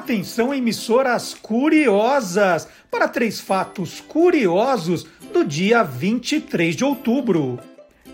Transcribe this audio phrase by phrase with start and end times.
[0.00, 7.60] Atenção, emissoras curiosas, para três fatos curiosos do dia 23 de outubro.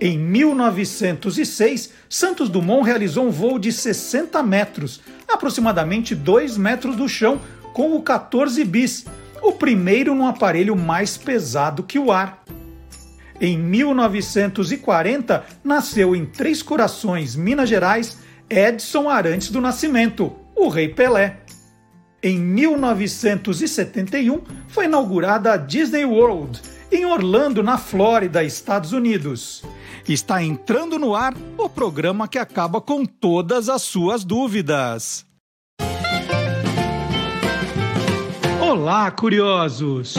[0.01, 7.40] Em 1906, Santos Dumont realizou um voo de 60 metros, aproximadamente 2 metros do chão,
[7.72, 9.06] com o 14 bis,
[9.40, 12.42] o primeiro num aparelho mais pesado que o ar.
[13.40, 18.18] Em 1940, nasceu em Três Corações, Minas Gerais,
[18.50, 21.45] Edson Arantes do Nascimento, o Rei Pelé.
[22.27, 29.62] Em 1971, foi inaugurada a Disney World, em Orlando, na Flórida, Estados Unidos.
[30.09, 35.25] Está entrando no ar o programa que acaba com todas as suas dúvidas.
[38.61, 40.17] Olá, curiosos!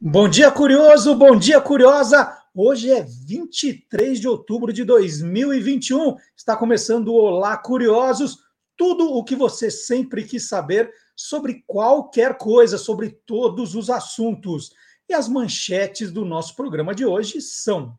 [0.00, 1.14] Bom dia, curioso!
[1.14, 2.36] Bom dia, curiosa!
[2.52, 6.16] Hoje é 23 de outubro de 2021.
[6.36, 8.44] Está começando o Olá, curiosos!
[8.76, 14.70] Tudo o que você sempre quis saber sobre qualquer coisa, sobre todos os assuntos.
[15.08, 17.98] E as manchetes do nosso programa de hoje são: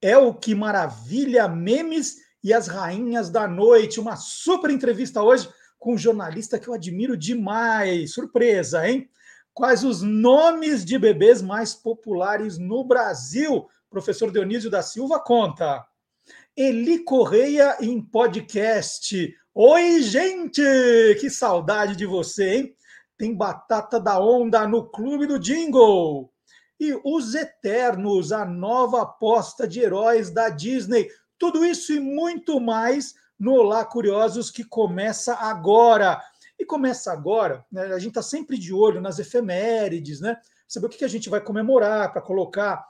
[0.00, 4.00] É o que maravilha memes e as rainhas da noite.
[4.00, 8.12] Uma super entrevista hoje com um jornalista que eu admiro demais.
[8.12, 9.08] Surpresa, hein?
[9.54, 13.68] Quais os nomes de bebês mais populares no Brasil?
[13.90, 15.86] Professor Dionísio da Silva conta.
[16.56, 19.34] Eli Correia em podcast.
[19.54, 20.62] Oi, gente!
[21.20, 22.76] Que saudade de você, hein?
[23.18, 26.32] Tem batata da onda no Clube do Jingle.
[26.80, 31.06] E Os Eternos, a nova aposta de heróis da Disney.
[31.38, 36.18] Tudo isso e muito mais no Olá Curiosos, que começa agora.
[36.58, 40.34] E começa agora, né, a gente está sempre de olho nas efemérides, né?
[40.66, 42.82] Saber o que a gente vai comemorar, para colocar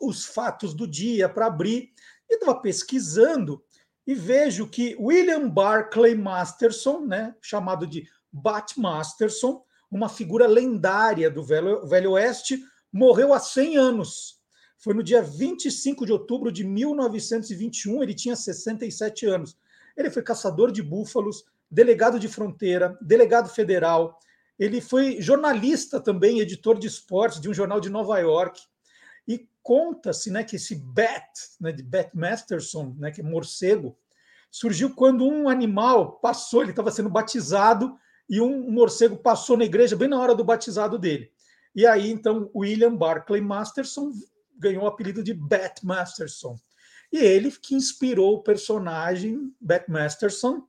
[0.00, 1.92] os fatos do dia, para abrir.
[2.30, 3.62] E estava pesquisando
[4.06, 11.42] e vejo que William Barclay Masterson, né, chamado de Bat Masterson, uma figura lendária do
[11.42, 14.40] Velho, Velho Oeste, morreu há 100 anos.
[14.78, 19.56] Foi no dia 25 de outubro de 1921, ele tinha 67 anos.
[19.96, 24.18] Ele foi caçador de búfalos, delegado de fronteira, delegado federal.
[24.58, 28.60] Ele foi jornalista também, editor de esportes de um jornal de Nova York.
[29.26, 31.26] E conta-se né, que esse Bat,
[31.60, 33.96] né, de Bat Masterson, né, que é morcego,
[34.50, 37.96] surgiu quando um animal passou, ele estava sendo batizado,
[38.28, 41.30] e um morcego passou na igreja bem na hora do batizado dele.
[41.74, 44.10] E aí, então, William Barclay Masterson
[44.58, 46.56] ganhou o apelido de Bat Masterson.
[47.12, 50.62] E ele que inspirou o personagem Bat Masterson,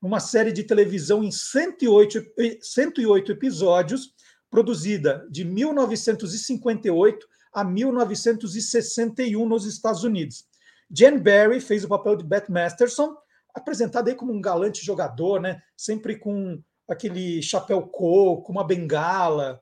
[0.00, 2.22] uma série de televisão em 108,
[2.60, 4.14] 108 episódios,
[4.50, 10.46] produzida de 1958 a 1961 nos Estados Unidos.
[10.94, 13.16] Jen Barry fez o papel de Bat Masterson,
[13.52, 15.60] apresentado aí como um galante jogador, né?
[15.76, 19.60] sempre com aquele chapéu coco, uma bengala.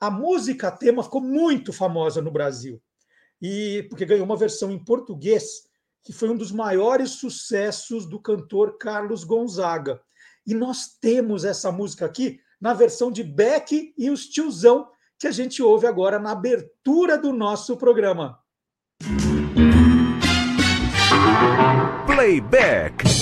[0.00, 2.82] A música tema ficou muito famosa no Brasil
[3.40, 5.68] e porque ganhou uma versão em português
[6.02, 10.00] que foi um dos maiores sucessos do cantor Carlos Gonzaga.
[10.44, 15.30] E nós temos essa música aqui na versão de Beck e os Tiozão, que a
[15.30, 18.41] gente ouve agora na abertura do nosso programa.
[22.22, 23.21] Playback.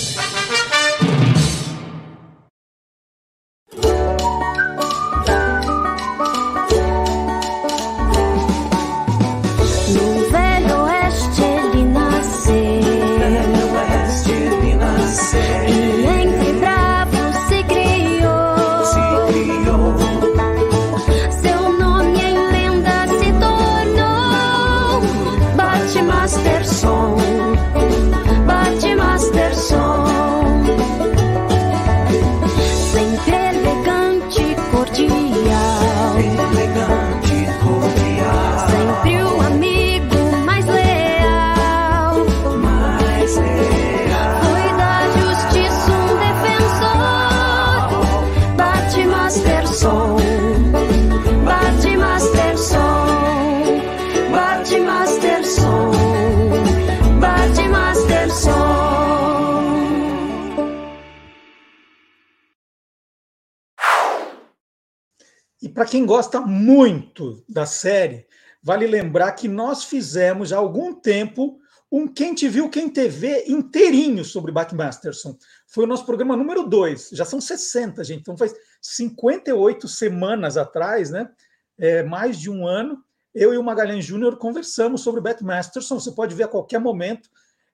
[66.00, 68.26] Quem gosta muito da série,
[68.62, 71.60] vale lembrar que nós fizemos há algum tempo
[71.92, 75.36] um Quem Te Viu, Quem TV inteirinho sobre Batman Masterson.
[75.66, 77.10] Foi o nosso programa número 2.
[77.12, 78.20] Já são 60, gente.
[78.20, 81.30] Então faz 58 semanas atrás, né?
[81.76, 83.04] É, mais de um ano.
[83.34, 86.00] Eu e o Magalhães Júnior conversamos sobre Batman Masterson.
[86.00, 87.28] Você pode ver a qualquer momento.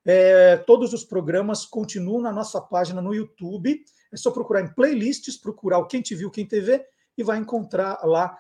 [0.05, 3.84] É, todos os programas continuam na nossa página no YouTube.
[4.12, 6.84] É só procurar em playlists, procurar o Quem Te Viu, Quem TV
[7.17, 8.39] e vai encontrar lá.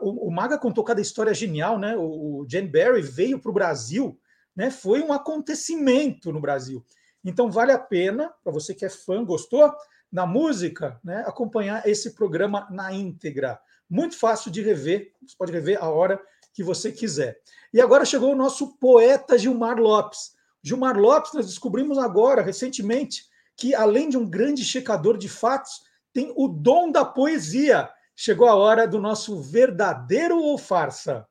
[0.00, 1.96] O, Maga contou cada história genial, né?
[1.96, 4.18] O Jane Barry veio para o Brasil,
[4.54, 4.70] né?
[4.70, 6.84] Foi um acontecimento no Brasil.
[7.24, 9.72] Então vale a pena, para você que é fã, gostou
[10.10, 11.24] da música, né?
[11.26, 13.58] Acompanhar esse programa na íntegra.
[13.88, 16.20] Muito fácil de rever, você pode rever a hora
[16.52, 17.38] que você quiser.
[17.72, 20.34] E agora chegou o nosso poeta Gilmar Lopes.
[20.62, 23.24] Gilmar Lopes, nós descobrimos agora, recentemente,
[23.56, 25.82] que além de um grande checador de fatos,
[26.12, 27.90] tem o dom da poesia.
[28.18, 31.26] Chegou a hora do nosso verdadeiro ou farsa?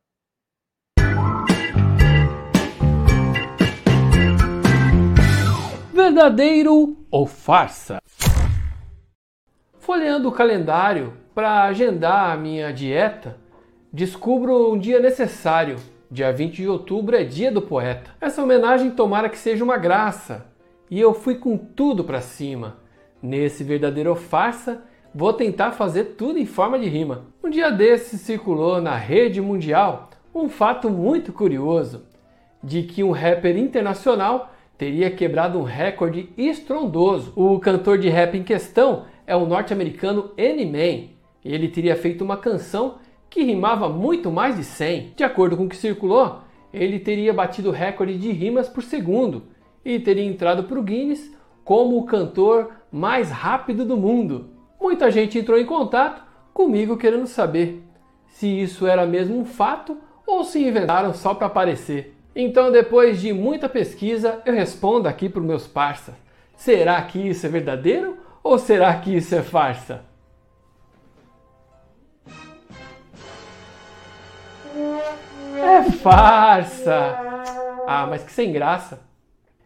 [5.91, 7.97] Verdadeiro ou farsa?
[9.79, 13.35] Folheando o calendário para agendar a minha dieta,
[13.91, 15.77] descubro um dia necessário.
[16.11, 18.11] Dia 20 de outubro é dia do poeta.
[18.21, 20.45] Essa homenagem tomara que seja uma graça.
[20.91, 22.77] E eu fui com tudo para cima.
[23.23, 24.83] Nesse verdadeiro ou farsa,
[25.15, 27.27] vou tentar fazer tudo em forma de rima.
[27.41, 32.03] Um dia desses circulou na rede mundial um fato muito curioso
[32.61, 37.31] de que um rapper internacional teria quebrado um recorde estrondoso.
[37.33, 41.11] O cantor de rap em questão é o norte-americano Eminem.
[41.45, 42.95] Ele teria feito uma canção
[43.29, 45.13] que rimava muito mais de 100.
[45.15, 46.39] De acordo com o que circulou,
[46.73, 49.43] ele teria batido o recorde de rimas por segundo
[49.85, 51.33] e teria entrado para o Guinness
[51.63, 54.54] como o cantor mais rápido do mundo.
[54.85, 56.21] Muita gente entrou em contato
[56.53, 57.83] comigo querendo saber
[58.27, 59.97] se isso era mesmo um fato
[60.27, 62.15] ou se inventaram só para aparecer.
[62.35, 66.21] Então, depois de muita pesquisa, eu respondo aqui para os meus parceiros:
[66.55, 70.05] será que isso é verdadeiro ou será que isso é farsa?
[75.63, 77.17] É farsa!
[77.87, 78.99] Ah, mas que sem graça!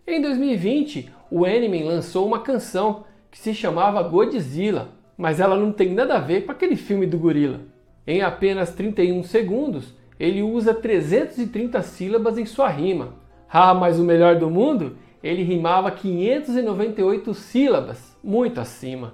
[0.07, 5.93] Em 2020, o Eminem lançou uma canção que se chamava Godzilla mas ela não tem
[5.93, 7.59] nada a ver com aquele filme do gorila.
[8.07, 13.15] Em apenas 31 segundos, ele usa 330 sílabas em sua rima.
[13.51, 14.95] Ah, mas o melhor do mundo?
[15.21, 19.13] Ele rimava 598 sílabas, muito acima.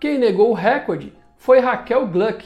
[0.00, 2.44] Quem negou o recorde foi Raquel Gluck,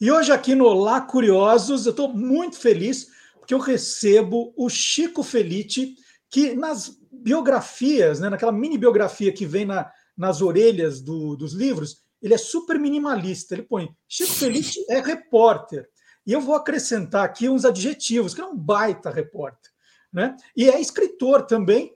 [0.00, 3.14] e hoje aqui no Lá Curiosos, eu estou muito feliz
[3.46, 5.94] que eu recebo o Chico Felite,
[6.28, 12.04] que nas biografias, né, naquela mini biografia que vem na, nas orelhas do, dos livros,
[12.20, 13.54] ele é super minimalista.
[13.54, 15.88] Ele põe Chico Felite é repórter.
[16.26, 19.70] E eu vou acrescentar aqui uns adjetivos, que é um baita repórter.
[20.12, 20.36] Né?
[20.56, 21.94] E é escritor também.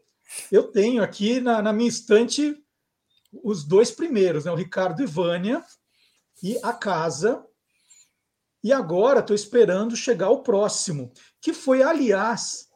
[0.52, 2.56] Eu tenho aqui na, na minha estante
[3.42, 4.52] os dois primeiros, né?
[4.52, 5.64] o Ricardo Ivânia
[6.42, 7.44] e A Casa.
[8.62, 12.68] E agora estou esperando chegar o próximo, que foi, aliás,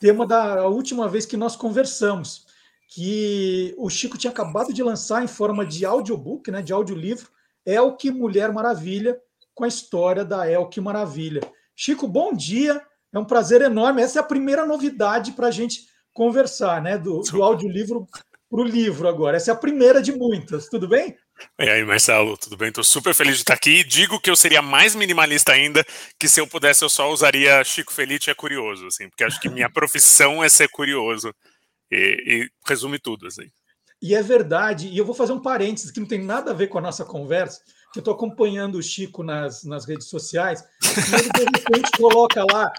[0.00, 2.46] tema da última vez que nós conversamos,
[2.88, 7.28] que o Chico tinha acabado de lançar em forma de audiobook, né, de audiolivro,
[7.64, 9.18] Elke Mulher Maravilha,
[9.54, 11.40] com a história da Elke Maravilha.
[11.74, 14.02] Chico, bom dia, é um prazer enorme.
[14.02, 18.06] Essa é a primeira novidade para a gente conversar, né, do, do audiolivro
[18.50, 19.36] para o livro agora.
[19.36, 21.16] Essa é a primeira de muitas, tudo bem?
[21.58, 22.68] E aí, Marcelo, tudo bem?
[22.68, 23.84] Estou super feliz de estar aqui.
[23.84, 25.84] Digo que eu seria mais minimalista ainda,
[26.18, 29.48] que se eu pudesse eu só usaria Chico Felice é curioso, assim, porque acho que
[29.48, 31.34] minha profissão é ser curioso
[31.90, 31.96] e,
[32.26, 33.50] e resume tudo, assim.
[34.00, 36.66] E é verdade, e eu vou fazer um parênteses que não tem nada a ver
[36.66, 37.60] com a nossa conversa,
[37.92, 42.44] que eu estou acompanhando o Chico nas, nas redes sociais, e ele de repente coloca
[42.50, 42.72] lá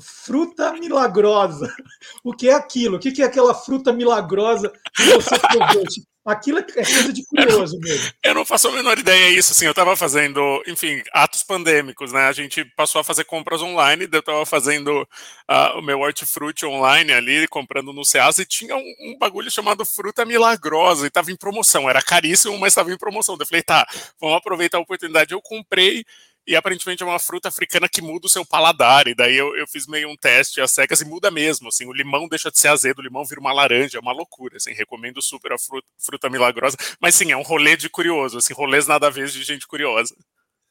[0.00, 1.72] fruta milagrosa.
[2.24, 2.96] O que é aquilo?
[2.96, 5.84] O que é aquela fruta milagrosa que você provou?
[6.30, 8.12] Aquilo é coisa de curioso mesmo.
[8.22, 12.28] Eu não faço a menor ideia isso, assim, eu estava fazendo, enfim, atos pandêmicos, né?
[12.28, 17.12] A gente passou a fazer compras online, eu estava fazendo uh, o meu hortifruti online
[17.12, 21.36] ali, comprando no Ceasa, e tinha um, um, bagulho chamado fruta milagrosa, e estava em
[21.36, 23.36] promoção, era caríssimo, mas estava em promoção.
[23.38, 23.86] Eu falei, tá,
[24.20, 25.32] vamos aproveitar a oportunidade.
[25.32, 26.04] Eu comprei,
[26.46, 29.06] e aparentemente é uma fruta africana que muda o seu paladar.
[29.06, 31.68] E daí eu, eu fiz meio um teste às secas e muda mesmo.
[31.68, 34.56] Assim, o limão deixa de ser azedo, o limão vira uma laranja, é uma loucura.
[34.56, 36.76] Assim, recomendo super a fruta, fruta milagrosa.
[37.00, 40.16] Mas sim, é um rolê de curioso, assim, rolês nada a ver de gente curiosa.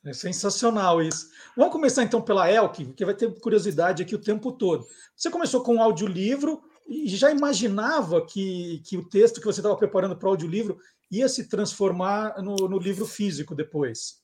[0.05, 1.29] É sensacional isso.
[1.55, 4.87] Vamos começar então pela Elke, que vai ter curiosidade aqui o tempo todo.
[5.15, 9.75] Você começou com um audiolivro e já imaginava que, que o texto que você estava
[9.75, 10.77] preparando para o audiolivro
[11.11, 14.19] ia se transformar no, no livro físico depois?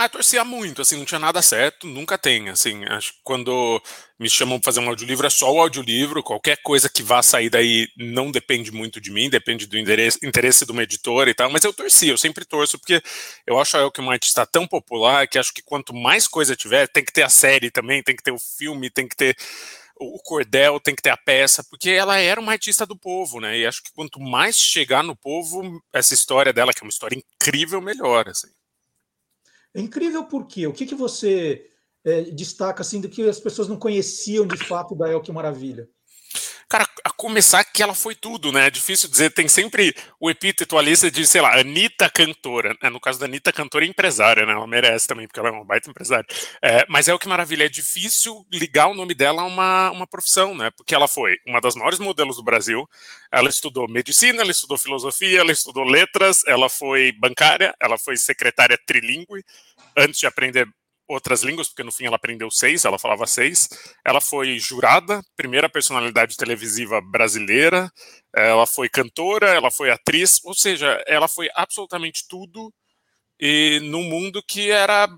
[0.00, 3.82] Ah, torcia muito, assim, não tinha nada certo, nunca tem, assim, acho que quando
[4.16, 7.50] me chamam para fazer um audiolivro é só o audiolivro, qualquer coisa que vá sair
[7.50, 10.20] daí não depende muito de mim, depende do interesse,
[10.64, 13.02] de uma editora e tal, mas eu torci, eu sempre torço, porque
[13.44, 16.86] eu acho a que uma artista tão popular que acho que quanto mais coisa tiver,
[16.86, 19.36] tem que ter a série também, tem que ter o filme, tem que ter
[19.96, 23.58] o cordel, tem que ter a peça, porque ela era uma artista do povo, né?
[23.58, 27.18] E acho que quanto mais chegar no povo, essa história dela, que é uma história
[27.18, 28.57] incrível, melhor, assim.
[29.78, 31.70] É incrível porque o que, que você
[32.04, 35.88] é, destaca assim do que as pessoas não conheciam de fato da El Que Maravilha?
[36.68, 38.66] Cara, a começar que ela foi tudo, né?
[38.66, 42.76] É difícil dizer, tem sempre o epíteto você diz, sei lá, Anitta cantora.
[42.82, 42.90] Né?
[42.90, 44.52] No caso da Anitta cantora é empresária, né?
[44.52, 46.26] Ela merece também, porque ela é uma baita empresária.
[46.60, 50.06] É, mas é o que maravilha, é difícil ligar o nome dela a uma, uma
[50.06, 50.70] profissão, né?
[50.76, 52.86] Porque ela foi uma das maiores modelos do Brasil,
[53.32, 58.78] ela estudou medicina, ela estudou filosofia, ela estudou letras, ela foi bancária, ela foi secretária
[58.86, 59.42] trilingue,
[59.98, 60.66] antes de aprender
[61.08, 63.68] outras línguas, porque no fim ela aprendeu seis, ela falava seis.
[64.04, 67.90] Ela foi jurada, primeira personalidade televisiva brasileira,
[68.34, 72.72] ela foi cantora, ela foi atriz, ou seja, ela foi absolutamente tudo
[73.40, 75.08] e num mundo que era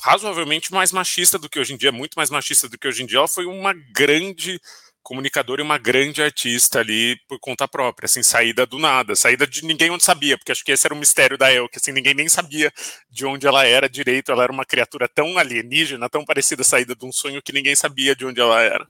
[0.00, 3.06] razoavelmente mais machista do que hoje em dia, muito mais machista do que hoje em
[3.06, 3.18] dia.
[3.18, 4.60] Ela foi uma grande
[5.06, 9.64] comunicadora e uma grande artista ali por conta própria, assim, saída do nada, saída de
[9.64, 12.12] ninguém onde sabia, porque acho que esse era o mistério da El, que assim, ninguém
[12.12, 12.72] nem sabia
[13.08, 17.06] de onde ela era direito, ela era uma criatura tão alienígena, tão parecida saída de
[17.06, 18.84] um sonho que ninguém sabia de onde ela era.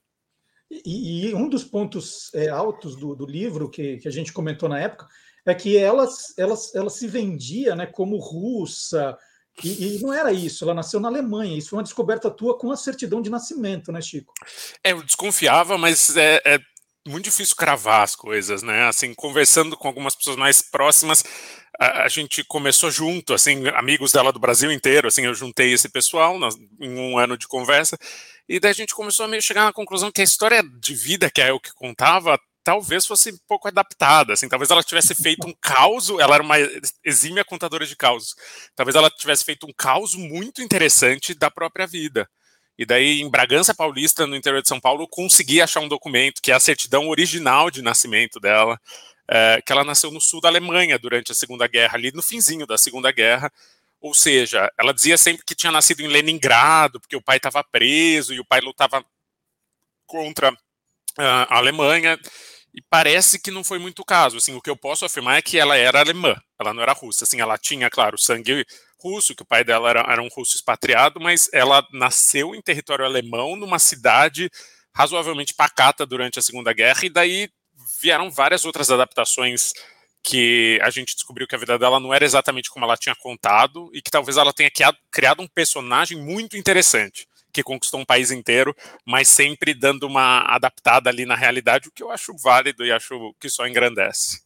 [0.70, 4.70] E, e um dos pontos é, altos do, do livro que, que a gente comentou
[4.70, 5.06] na época
[5.44, 6.08] é que ela,
[6.38, 9.18] ela, ela se vendia né, como russa,
[9.62, 11.56] e, e, não era isso, ela nasceu na Alemanha.
[11.56, 14.34] Isso foi uma descoberta tua com a certidão de nascimento, né, Chico?
[14.84, 16.60] É, eu desconfiava, mas é, é
[17.08, 18.86] muito difícil cravar as coisas, né?
[18.86, 21.24] Assim, conversando com algumas pessoas mais próximas,
[21.78, 25.88] a, a, gente começou junto, assim, amigos dela do Brasil inteiro, assim, eu juntei esse
[25.88, 27.96] pessoal nós, em um ano de conversa,
[28.48, 31.30] e daí a gente começou a meio chegar na conclusão que a história de vida
[31.30, 35.46] que é o que contava talvez fosse um pouco adaptada, assim, talvez ela tivesse feito
[35.46, 36.56] um caos, ela era uma
[37.04, 38.34] exímia contadora de causos,
[38.74, 42.28] talvez ela tivesse feito um caos muito interessante da própria vida.
[42.76, 46.50] E daí, em Bragança Paulista, no interior de São Paulo, consegui achar um documento, que
[46.50, 48.80] é a certidão original de nascimento dela,
[49.28, 52.66] é, que ela nasceu no sul da Alemanha durante a Segunda Guerra, ali no finzinho
[52.66, 53.48] da Segunda Guerra,
[54.00, 58.34] ou seja, ela dizia sempre que tinha nascido em Leningrado, porque o pai estava preso
[58.34, 59.04] e o pai lutava
[60.04, 60.52] contra
[61.16, 62.18] a Alemanha,
[62.76, 64.36] e parece que não foi muito o caso.
[64.36, 67.24] Assim, o que eu posso afirmar é que ela era alemã, ela não era russa.
[67.24, 68.66] Assim, ela tinha, claro, sangue
[69.00, 73.06] russo, que o pai dela era, era um russo expatriado, mas ela nasceu em território
[73.06, 74.50] alemão, numa cidade
[74.94, 77.48] razoavelmente pacata durante a Segunda Guerra, e daí
[78.00, 79.72] vieram várias outras adaptações
[80.22, 83.90] que a gente descobriu que a vida dela não era exatamente como ela tinha contado,
[83.94, 84.70] e que talvez ela tenha
[85.10, 91.08] criado um personagem muito interessante que conquistou um país inteiro, mas sempre dando uma adaptada
[91.08, 94.42] ali na realidade, o que eu acho válido e acho que só engrandece.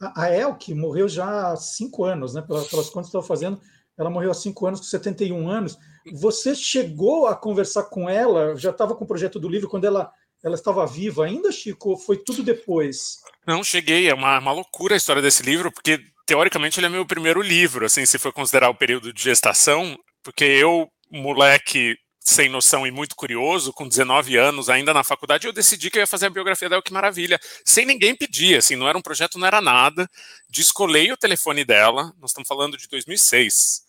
[0.00, 2.42] A Elke morreu já há cinco anos, né?
[2.42, 3.60] Pelas, pelas contas que estou fazendo,
[3.98, 5.78] ela morreu há cinco anos, com 71 anos.
[6.12, 8.56] Você chegou a conversar com ela?
[8.56, 10.10] Já estava com o projeto do livro quando ela,
[10.42, 11.98] ela estava viva ainda, Chico?
[11.98, 13.18] Foi tudo depois?
[13.46, 14.08] Não, cheguei.
[14.08, 17.84] É uma, uma loucura a história desse livro, porque teoricamente ele é meu primeiro livro,
[17.84, 23.14] assim, se for considerar o período de gestação, porque eu, moleque sem noção e muito
[23.14, 26.70] curioso, com 19 anos, ainda na faculdade, eu decidi que eu ia fazer a biografia
[26.70, 30.08] dela, que maravilha, sem ninguém pedir, assim, não era um projeto, não era nada,
[30.48, 33.82] descolei o telefone dela, nós estamos falando de 2006,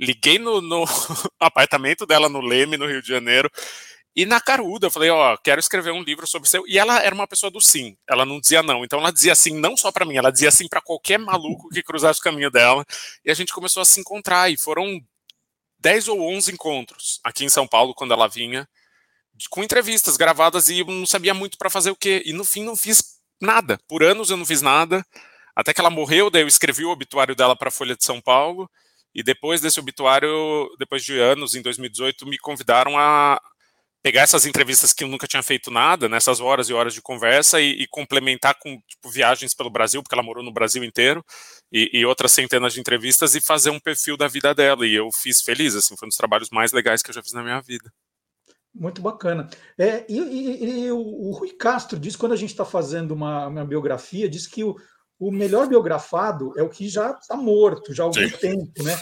[0.00, 0.84] liguei no, no
[1.38, 3.50] apartamento dela no Leme, no Rio de Janeiro,
[4.14, 6.64] e na caruda, eu falei, ó, oh, quero escrever um livro sobre seu.
[6.68, 8.84] E ela era uma pessoa do sim, ela não dizia não.
[8.84, 11.82] Então ela dizia sim não só para mim, ela dizia sim para qualquer maluco que
[11.82, 12.84] cruzasse o caminho dela.
[13.24, 15.00] E a gente começou a se encontrar e foram
[15.82, 18.68] 10 ou 11 encontros aqui em São Paulo quando ela vinha,
[19.50, 22.22] com entrevistas gravadas e eu não sabia muito para fazer o quê.
[22.24, 23.78] E no fim não fiz nada.
[23.88, 25.04] Por anos eu não fiz nada,
[25.54, 28.22] Até que ela morreu, daí eu escrevi o obituário dela para a Folha de São
[28.22, 28.70] Paulo,
[29.14, 30.30] e depois desse obituário,
[30.78, 33.38] depois de anos, em 2018, me convidaram a
[34.02, 37.60] pegar essas entrevistas que eu nunca tinha feito nada, nessas horas e horas de conversa,
[37.60, 41.24] e, e complementar com tipo, viagens pelo Brasil, porque ela morou no Brasil inteiro,
[41.72, 44.86] e, e, outras centenas de entrevistas, e fazer um perfil da vida dela.
[44.86, 47.32] E eu fiz feliz, assim, foi um dos trabalhos mais legais que eu já fiz
[47.32, 47.90] na minha vida.
[48.74, 49.48] Muito bacana.
[49.78, 53.46] É, e, e, e o, o, Rui Castro diz, quando a gente está fazendo uma,
[53.46, 54.76] uma, biografia, diz que o,
[55.18, 58.36] o melhor biografado é o que já está morto, já há algum Sim.
[58.38, 58.98] tempo, né?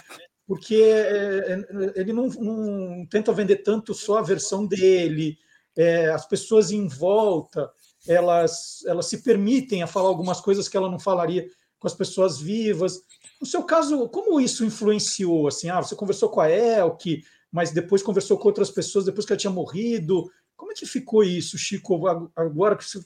[0.50, 1.64] Porque é, é,
[1.94, 5.38] ele não, não, tenta vender tanto só a versão dele,
[5.76, 7.70] é, as pessoas em volta,
[8.04, 11.46] elas, elas se permitem a falar algumas coisas que ela não falaria
[11.78, 13.00] com as pessoas vivas.
[13.40, 15.46] No seu caso, como isso influenciou?
[15.46, 19.32] Assim, ah, você conversou com a Elke, mas depois conversou com outras pessoas depois que
[19.32, 20.28] ela tinha morrido.
[20.56, 22.98] Como é que ficou isso, Chico, agora que você,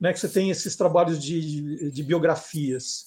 [0.00, 3.04] né, que você tem esses trabalhos de, de biografias?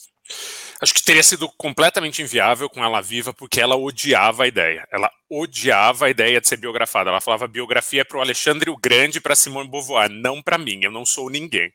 [0.81, 4.87] Acho que teria sido completamente inviável com ela viva, porque ela odiava a ideia.
[4.91, 7.09] Ela odiava a ideia de ser biografada.
[7.09, 10.79] Ela falava biografia é para o Alexandre o Grande, para Simone Beauvoir, não para mim.
[10.81, 11.73] Eu não sou ninguém.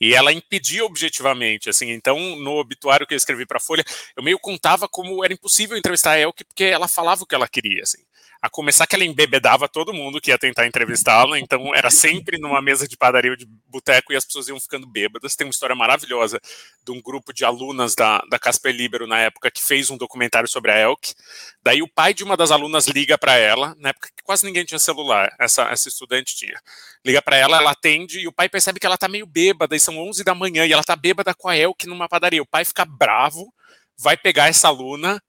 [0.00, 1.90] E ela impedia objetivamente, assim.
[1.90, 3.84] Então, no obituário que eu escrevi para a Folha,
[4.16, 7.48] eu meio contava como era impossível entrevistar a Elke, porque ela falava o que ela
[7.48, 8.02] queria, assim.
[8.46, 12.62] A começar que ela embebedava todo mundo que ia tentar entrevistá-la, então era sempre numa
[12.62, 15.34] mesa de padaria ou de boteco e as pessoas iam ficando bêbadas.
[15.34, 16.40] Tem uma história maravilhosa
[16.84, 20.48] de um grupo de alunas da, da Casper Libero na época que fez um documentário
[20.48, 21.12] sobre a Elk.
[21.60, 24.64] Daí o pai de uma das alunas liga para ela, na época que quase ninguém
[24.64, 26.56] tinha celular, essa, essa estudante tinha.
[27.04, 29.80] Liga para ela, ela atende e o pai percebe que ela tá meio bêbada e
[29.80, 32.42] são 11 da manhã e ela tá bêbada com a Elk numa padaria.
[32.42, 33.52] O pai fica bravo,
[33.98, 35.20] vai pegar essa aluna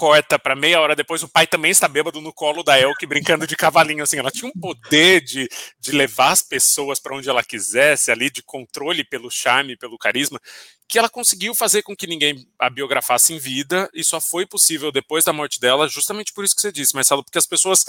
[0.00, 3.46] corta para meia hora depois, o pai também está bêbado no colo da Elke, brincando
[3.46, 5.46] de cavalinho, assim, ela tinha um poder de,
[5.78, 10.40] de levar as pessoas para onde ela quisesse, ali, de controle pelo charme, pelo carisma,
[10.88, 14.90] que ela conseguiu fazer com que ninguém a biografasse em vida, e só foi possível
[14.90, 17.84] depois da morte dela, justamente por isso que você disse, Marcelo, porque as pessoas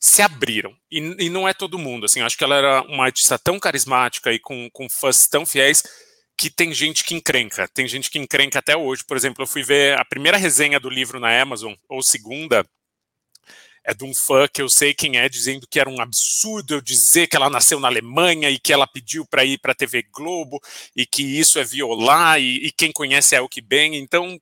[0.00, 3.38] se abriram, e, e não é todo mundo, assim, acho que ela era uma artista
[3.38, 5.82] tão carismática e com, com fãs tão fiéis,
[6.42, 9.04] que tem gente que encrenca, tem gente que encrenca até hoje.
[9.04, 12.66] Por exemplo, eu fui ver a primeira resenha do livro na Amazon, ou segunda,
[13.84, 16.80] é de um fã que eu sei quem é, dizendo que era um absurdo eu
[16.80, 20.02] dizer que ela nasceu na Alemanha e que ela pediu para ir para a TV
[20.12, 20.60] Globo
[20.96, 23.94] e que isso é violar e, e quem conhece é o que bem.
[23.94, 24.36] Então,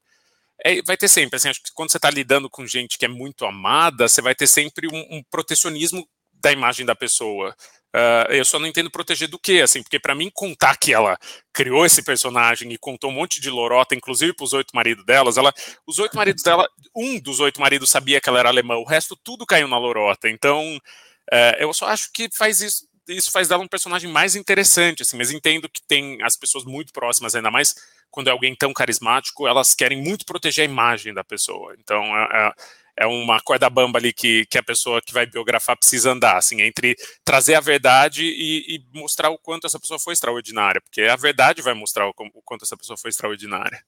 [0.65, 3.09] é, vai ter sempre, assim, acho que quando você está lidando com gente que é
[3.09, 7.55] muito amada, você vai ter sempre um, um protecionismo da imagem da pessoa.
[7.94, 11.18] Uh, eu só não entendo proteger do que, assim, porque para mim contar que ela
[11.53, 15.37] criou esse personagem e contou um monte de lorota, inclusive para os oito maridos delas,
[15.37, 15.53] ela,
[15.85, 19.16] os oito maridos dela, um dos oito maridos sabia que ela era alemã, o resto
[19.16, 20.29] tudo caiu na lorota.
[20.29, 25.03] Então, uh, eu só acho que faz isso, isso faz dela um personagem mais interessante,
[25.03, 27.74] assim, mas entendo que tem as pessoas muito próximas, ainda mais
[28.09, 31.74] quando é alguém tão carismático, elas querem muito proteger a imagem da pessoa.
[31.79, 32.53] Então, é,
[33.01, 36.61] é uma corda bamba ali que, que a pessoa que vai biografar precisa andar, assim,
[36.61, 41.17] entre trazer a verdade e, e mostrar o quanto essa pessoa foi extraordinária, porque a
[41.17, 43.83] verdade vai mostrar o, o quanto essa pessoa foi extraordinária.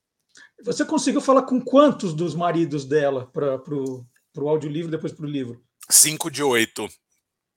[0.64, 5.62] Você conseguiu falar com quantos dos maridos dela para o audiolivro depois para o livro?
[5.90, 6.88] Cinco de oito.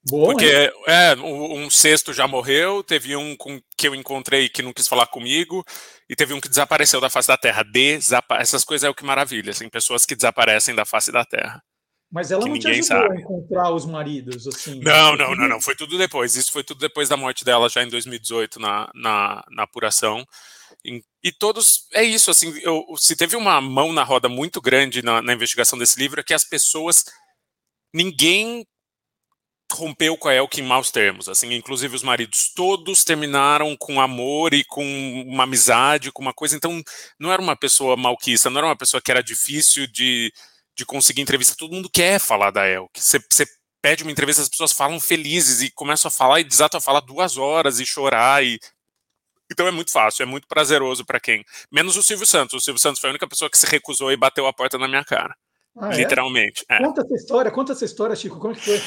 [0.07, 4.71] Bom, Porque é, um sexto já morreu, teve um com, que eu encontrei que não
[4.71, 5.65] quis falar comigo,
[6.07, 7.63] e teve um que desapareceu da face da Terra.
[7.63, 11.59] Desapa Essas coisas é o que maravilha, assim, pessoas que desaparecem da face da Terra.
[12.11, 13.17] Mas ela não te ajudou sabe.
[13.17, 14.79] a encontrar os maridos, assim?
[14.79, 16.35] Não, não, não, não, foi tudo depois.
[16.35, 20.23] Isso foi tudo depois da morte dela, já em 2018, na, na, na apuração.
[20.85, 25.01] E, e todos, é isso, assim, eu, se teve uma mão na roda muito grande
[25.01, 27.03] na, na investigação desse livro, é que as pessoas,
[27.91, 28.67] ninguém
[29.71, 34.53] rompeu com a Elke em maus termos, assim, inclusive os maridos todos terminaram com amor
[34.53, 34.83] e com
[35.27, 36.81] uma amizade, com uma coisa, então
[37.19, 40.31] não era uma pessoa malquista, não era uma pessoa que era difícil de,
[40.75, 43.19] de conseguir entrevista, todo mundo quer falar da Elke, você,
[43.81, 47.01] pede uma entrevista, as pessoas falam felizes e começam a falar e desatam a falar
[47.01, 48.59] duas horas e chorar e
[49.51, 51.45] então é muito fácil, é muito prazeroso para quem.
[51.71, 52.55] Menos o Silvio Santos.
[52.55, 54.87] O Silvio Santos foi a única pessoa que se recusou e bateu a porta na
[54.87, 55.35] minha cara.
[55.77, 55.97] Ah, é?
[55.97, 56.65] literalmente.
[56.69, 56.75] É?
[56.75, 56.79] É.
[56.79, 58.39] Conta essa história, conta essa história, Chico.
[58.39, 58.81] Como é que foi?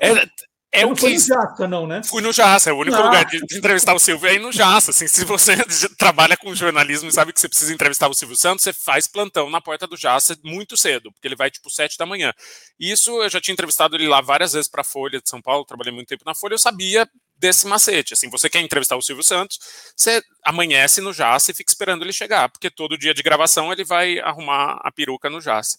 [0.00, 0.28] É,
[0.72, 1.00] é o que...
[1.00, 2.02] foi no Jaça, não, né?
[2.04, 3.04] Fui no Jaça, é o único ah.
[3.04, 4.90] lugar de, de, entrevistar o Silvio é ir no Jaça.
[4.90, 5.56] Assim, se você
[5.96, 9.48] trabalha com jornalismo e sabe que você precisa entrevistar o Silvio Santos, você faz plantão
[9.48, 12.32] na porta do Jaça muito cedo, porque ele vai tipo sete da manhã.
[12.78, 15.64] Isso eu já tinha entrevistado ele lá várias vezes para a Folha de São Paulo,
[15.64, 17.08] trabalhei muito tempo na Folha, eu sabia
[17.38, 18.12] desse macete.
[18.12, 19.58] Assim, você quer entrevistar o Silvio Santos,
[19.96, 23.84] você amanhece no Jaça e fica esperando ele chegar, porque todo dia de gravação ele
[23.84, 25.78] vai arrumar a peruca no Jaça.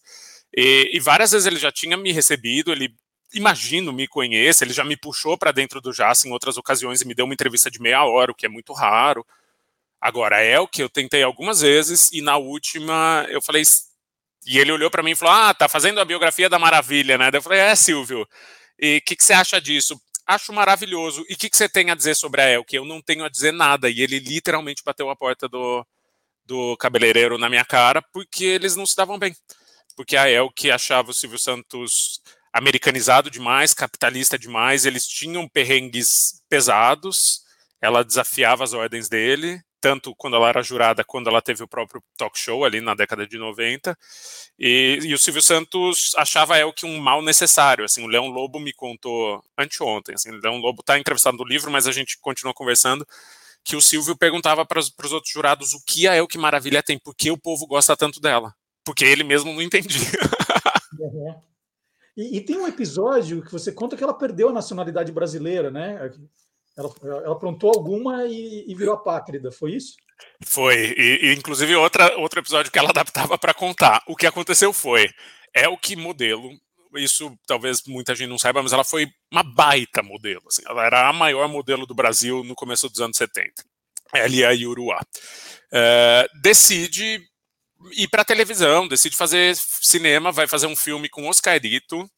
[0.59, 2.91] E, e, várias vezes ele já tinha me recebido, ele
[3.31, 7.05] imagino me conhece, ele já me puxou para dentro do JAS em outras ocasiões e
[7.05, 9.23] me deu uma entrevista de meia hora, o que é muito raro.
[10.01, 13.61] Agora, é o que eu tentei algumas vezes e na última eu falei.
[14.47, 17.29] E ele olhou para mim e falou: Ah, tá fazendo a biografia da Maravilha, né?
[17.31, 18.27] eu falei: É, Silvio.
[18.79, 20.01] E o que, que, você acha disso?
[20.25, 21.23] Acho maravilhoso.
[21.29, 22.75] E o que, que, você tem a dizer sobre a Elke?
[22.75, 23.89] Eu não tenho a dizer nada.
[23.89, 25.85] E ele literalmente bateu a porta do,
[26.45, 29.35] do cabeleireiro na minha cara porque eles não se davam bem.
[29.97, 32.21] Porque a Elke achava o Silvio Santos
[32.53, 37.41] americanizado demais, capitalista demais, eles tinham perrengues pesados,
[37.81, 42.01] ela desafiava as ordens dele, tanto quando ela era jurada, quando ela teve o próprio
[42.15, 43.97] talk show ali na década de 90.
[44.59, 47.83] E, e o Silvio Santos achava ela que um mal necessário.
[47.83, 50.13] Assim, o Leão Lobo me contou anteontem.
[50.13, 53.05] Assim, o Leão Lobo está entrevistado no livro, mas a gente continua conversando.
[53.63, 56.97] Que o Silvio perguntava para os outros jurados o que a El que Maravilha tem,
[56.99, 58.53] por que o povo gosta tanto dela.
[58.87, 59.99] Porque ele mesmo não entendia.
[60.99, 61.35] Uhum.
[62.15, 66.11] E, e, tem um episódio que você conta que ela perdeu a nacionalidade brasileira, né?
[66.75, 69.95] Ela, ela aprontou alguma e, e virou apátrida, foi isso?
[70.43, 74.01] Foi, e, e, inclusive outra, outro episódio que ela adaptava para contar.
[74.07, 75.07] O que aconteceu foi,
[75.53, 76.49] é o que modelo,
[76.95, 80.43] isso talvez muita gente não saiba, mas ela foi uma baita modelo.
[80.47, 83.51] Assim, ela era a maior modelo do Brasil no começo dos anos 70.
[84.13, 84.99] Ela e a Yuruá.
[85.71, 87.21] É, decide
[87.91, 92.09] ir para televisão, decide fazer cinema, vai fazer um filme com Oscarito,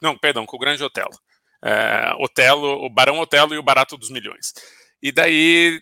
[0.00, 1.16] não, perdão, com o Grande Otelo.
[1.64, 4.52] É, Otelo, o Barão Otelo e o Barato dos Milhões.
[5.00, 5.80] E daí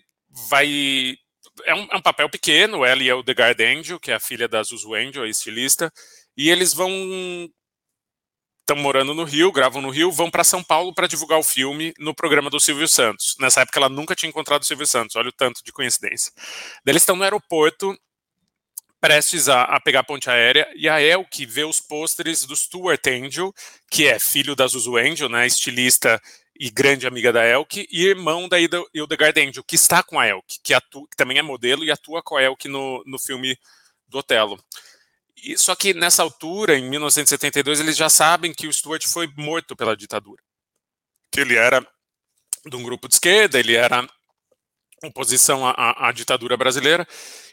[0.48, 1.16] vai
[1.64, 4.20] é um, é um, papel pequeno, ela e o The Guard Angel, que é a
[4.20, 5.92] filha da Zuzu Angel, a estilista,
[6.36, 6.90] e eles vão
[8.60, 11.92] estão morando no Rio, gravam no Rio, vão para São Paulo para divulgar o filme
[11.98, 13.34] no programa do Silvio Santos.
[13.40, 16.32] Nessa época ela nunca tinha encontrado o Silvio Santos, olha o tanto de coincidência.
[16.84, 17.98] Daí eles estão no aeroporto
[19.00, 23.06] prestes a, a, pegar a ponte aérea, e a Elke vê os pôsteres do Stuart
[23.06, 23.52] Angel,
[23.90, 26.20] que é filho da Zuzu Angel, né, estilista
[26.58, 30.58] e grande amiga da Elke, e irmão da Hildegard Angel, que está com a Elke,
[30.62, 33.58] que, que também é modelo e atua com a Elke no, no filme
[34.06, 34.62] do Otelo.
[35.42, 39.74] E, só que nessa altura, em 1972, eles já sabem que o Stuart foi morto
[39.74, 40.42] pela ditadura.
[41.32, 41.80] Que ele era
[42.66, 44.06] de um grupo de esquerda, ele era
[45.02, 47.06] oposição à, à ditadura brasileira.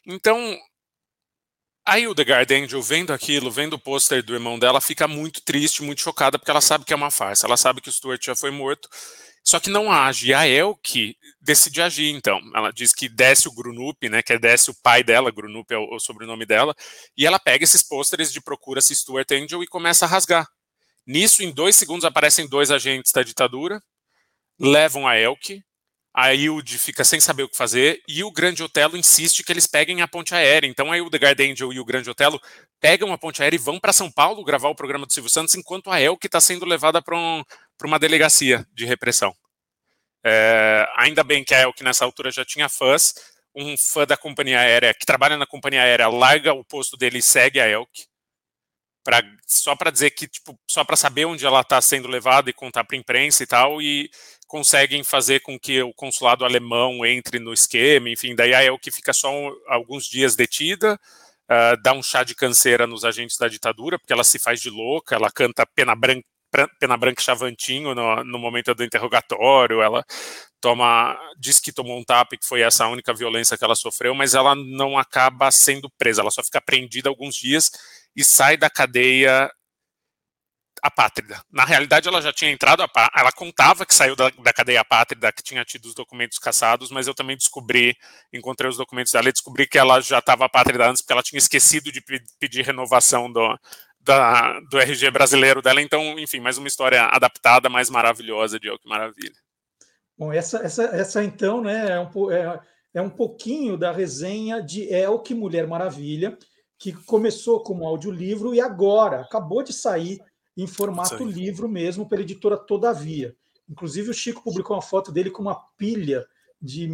[0.05, 0.57] Então,
[1.87, 6.01] a Hildegard Angel, vendo aquilo, vendo o pôster do irmão dela, fica muito triste, muito
[6.01, 7.47] chocada, porque ela sabe que é uma farsa.
[7.47, 8.89] Ela sabe que o Stuart já foi morto,
[9.41, 10.27] só que não age.
[10.27, 12.41] E a Elke decide agir, então.
[12.53, 15.77] Ela diz que desce o Grunup, né, que é desce o pai dela, Grunup é
[15.77, 16.75] o, o sobrenome dela,
[17.15, 20.45] e ela pega esses pôsteres de procura-se Stuart Angel e começa a rasgar.
[21.05, 23.81] Nisso, em dois segundos, aparecem dois agentes da ditadura,
[24.59, 25.63] levam a Elke,
[26.19, 29.67] a Hilde fica sem saber o que fazer e o Grande Otelo insiste que eles
[29.67, 30.67] peguem a ponte aérea.
[30.67, 32.41] Então a Hildegard Angel e o Grande Otelo
[32.81, 35.53] pegam a ponte aérea e vão para São Paulo gravar o programa do Silvio Santos,
[35.53, 37.43] enquanto a Elke está sendo levada para um,
[37.85, 39.31] uma delegacia de repressão.
[40.25, 43.13] É, ainda bem que a Elke nessa altura já tinha fãs.
[43.55, 47.21] Um fã da companhia aérea que trabalha na companhia aérea larga o posto dele e
[47.21, 48.07] segue a Elke.
[49.03, 52.53] Pra, só para dizer que, tipo, só para saber onde ela está sendo levada e
[52.53, 54.09] contar para a imprensa e tal, e
[54.47, 58.91] conseguem fazer com que o consulado alemão entre no esquema, enfim, daí é o que
[58.91, 60.99] fica só um, alguns dias detida,
[61.51, 64.69] uh, dá um chá de canseira nos agentes da ditadura, porque ela se faz de
[64.69, 66.25] louca, ela canta pena branca,
[66.79, 70.03] pena branca chavantinho no, no momento do interrogatório, ela
[70.61, 74.15] toma, diz que tomou um tap, que foi essa a única violência que ela sofreu,
[74.15, 77.69] mas ela não acaba sendo presa, ela só fica prendida alguns dias
[78.15, 79.51] e sai da cadeia
[80.81, 81.41] apátrida.
[81.51, 82.83] Na realidade, ela já tinha entrado,
[83.15, 87.07] ela contava que saiu da, da cadeia apátrida, que tinha tido os documentos caçados, mas
[87.07, 87.95] eu também descobri,
[88.33, 91.39] encontrei os documentos dela e descobri que ela já estava apátrida antes, porque ela tinha
[91.39, 92.01] esquecido de
[92.39, 93.57] pedir renovação do,
[93.99, 95.81] da, do RG brasileiro dela.
[95.81, 99.35] Então, enfim, mais uma história adaptada, mais maravilhosa de Oh, que maravilha.
[100.17, 102.59] Bom, essa, essa, essa então, né, é um, é,
[102.95, 106.37] é um pouquinho da resenha de El que Mulher Maravilha,
[106.79, 110.19] que começou como audiolivro e agora acabou de sair
[110.57, 113.35] em formato livro mesmo, pela editora Todavia.
[113.69, 116.25] Inclusive, o Chico publicou uma foto dele com uma pilha
[116.59, 116.87] de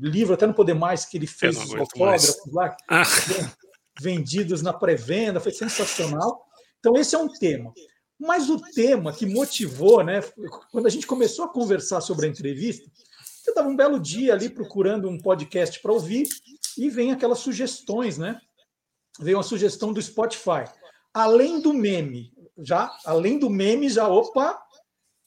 [0.00, 3.02] livro, até não poder mais, que ele fez os autógrafos lá, ah.
[4.00, 6.46] vendidos na pré-venda, foi sensacional.
[6.80, 7.72] Então, esse é um tema.
[8.18, 10.22] Mas o tema que motivou, né,
[10.70, 12.90] quando a gente começou a conversar sobre a entrevista,
[13.46, 16.26] eu estava um belo dia ali procurando um podcast para ouvir
[16.78, 18.40] e vem aquelas sugestões, né?
[19.20, 20.64] Veio uma sugestão do Spotify.
[21.12, 24.60] Além do meme, já, além do meme, já, opa,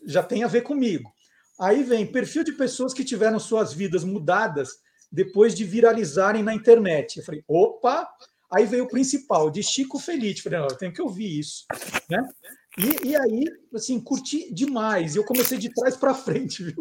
[0.06, 1.12] já tem a ver comigo.
[1.60, 4.70] Aí vem perfil de pessoas que tiveram suas vidas mudadas
[5.12, 7.18] depois de viralizarem na internet.
[7.18, 8.08] Eu falei, opa!
[8.54, 10.40] Aí veio o principal, de Chico Feliz.
[10.40, 11.66] Falei, não, eu tenho que ouvir isso.
[12.10, 12.24] Né?
[12.78, 15.16] E, e aí, assim, curti demais.
[15.16, 16.76] Eu comecei de trás para frente, viu?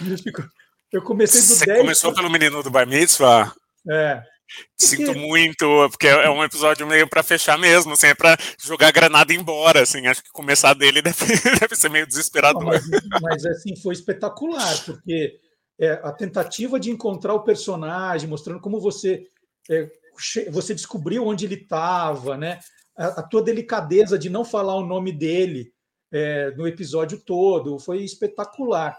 [0.92, 2.22] Eu comecei do Você 10 começou pra...
[2.22, 3.52] pelo menino do Bar Mitzvah?
[3.90, 4.22] É.
[4.78, 8.92] Sinto muito, porque é um episódio meio para fechar mesmo, assim, é para jogar a
[8.92, 11.26] granada embora, assim, acho que começar dele deve,
[11.60, 12.62] deve ser meio desesperador.
[12.62, 12.82] Não, mas,
[13.22, 15.38] mas, assim, foi espetacular, porque
[15.78, 19.26] é, a tentativa de encontrar o personagem, mostrando como você
[19.70, 19.90] é,
[20.50, 22.60] você descobriu onde ele estava, né?
[22.96, 25.72] A, a, tua delicadeza de não falar o nome dele
[26.12, 28.96] é, no episódio todo foi espetacular.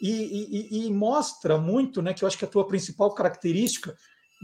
[0.00, 3.94] E, e, e, mostra muito, né, que eu acho que a tua principal característica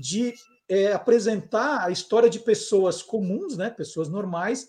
[0.01, 0.35] de
[0.69, 4.69] é, apresentar a história de pessoas comuns, né, pessoas normais,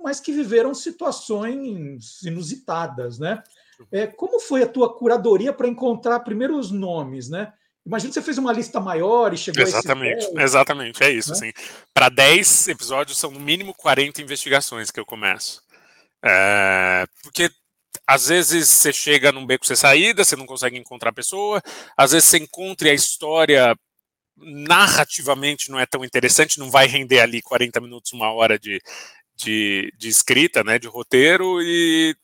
[0.00, 3.42] mas que viveram situações inusitadas, né?
[3.92, 7.52] É, como foi a tua curadoria para encontrar primeiro os nomes, né?
[7.86, 11.30] Imagina que você fez uma lista maior e chegou exatamente, a esse Exatamente, é isso.
[11.30, 11.36] Né?
[11.36, 11.52] Assim,
[11.94, 15.62] para 10 episódios são no mínimo 40 investigações que eu começo.
[16.22, 17.50] É, porque
[18.06, 21.62] às vezes você chega num beco sem saída, você não consegue encontrar a pessoa,
[21.96, 23.74] às vezes você encontra a história
[24.40, 28.80] narrativamente não é tão interessante, não vai render ali 40 minutos, uma hora de,
[29.36, 32.16] de, de escrita, né, de roteiro, e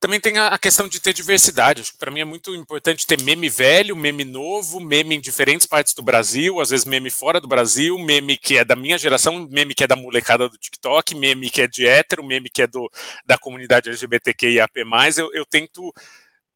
[0.00, 1.82] também tem a questão de ter diversidade.
[1.82, 5.66] Acho que para mim é muito importante ter meme velho, meme novo, meme em diferentes
[5.66, 9.46] partes do Brasil, às vezes meme fora do Brasil, meme que é da minha geração,
[9.50, 12.66] meme que é da molecada do TikTok, meme que é de hétero, meme que é
[12.66, 12.90] do,
[13.26, 14.72] da comunidade LGBTQIAP+.
[15.18, 15.92] Eu, eu tento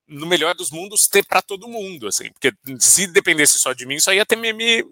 [0.06, 3.98] no melhor dos mundos, ter para todo mundo, assim, porque se dependesse só de mim,
[3.98, 4.84] só ia ter meme,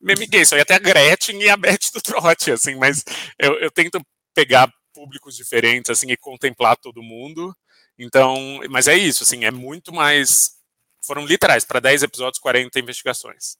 [0.00, 3.04] meme gay, só ia ter a Gretchen e a Beth do trote, assim, mas
[3.38, 4.00] eu, eu tento
[4.34, 7.54] pegar públicos diferentes, assim, e contemplar todo mundo,
[7.98, 10.56] então, mas é isso, assim, é muito mais,
[11.04, 13.56] foram literais, para 10 episódios, 40 investigações.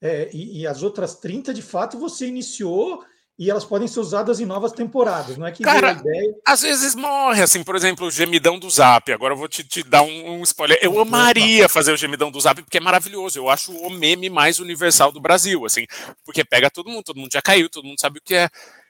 [0.00, 3.04] É, e, e, as outras 30, de fato, você iniciou
[3.38, 6.34] e elas podem ser usadas em novas temporadas, não é que Cara, ideia...
[6.46, 9.10] às vezes morre, assim, por exemplo, o gemidão do Zap.
[9.10, 10.78] Agora eu vou te, te dar um, um, spoiler.
[10.82, 13.38] Eu amaria fazer o gemidão do Zap porque é maravilhoso.
[13.38, 15.86] Eu acho o meme mais universal do Brasil, assim,
[16.24, 18.48] porque pega todo mundo, todo mundo já caiu, todo mundo sabe o que é.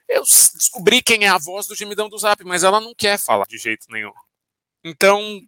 [0.09, 3.45] Eu descobri quem é a voz do gemidão do Zap, mas ela não quer falar
[3.45, 4.11] de jeito nenhum.
[4.83, 5.39] Então,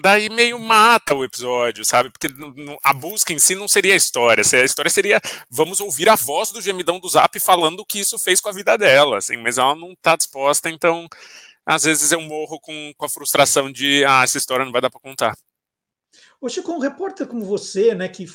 [0.00, 2.10] daí meio mata o episódio, sabe?
[2.10, 2.28] Porque
[2.82, 4.42] a busca em si não seria a história.
[4.42, 8.18] A história seria vamos ouvir a voz do gemidão do Zap falando o que isso
[8.18, 11.06] fez com a vida dela, assim, mas ela não está disposta, então
[11.66, 14.90] às vezes eu morro com, com a frustração de ah, essa história não vai dar
[14.90, 15.36] para contar.
[16.40, 18.26] Ô Chico, um repórter como você, né, que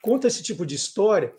[0.00, 1.34] conta esse tipo de história,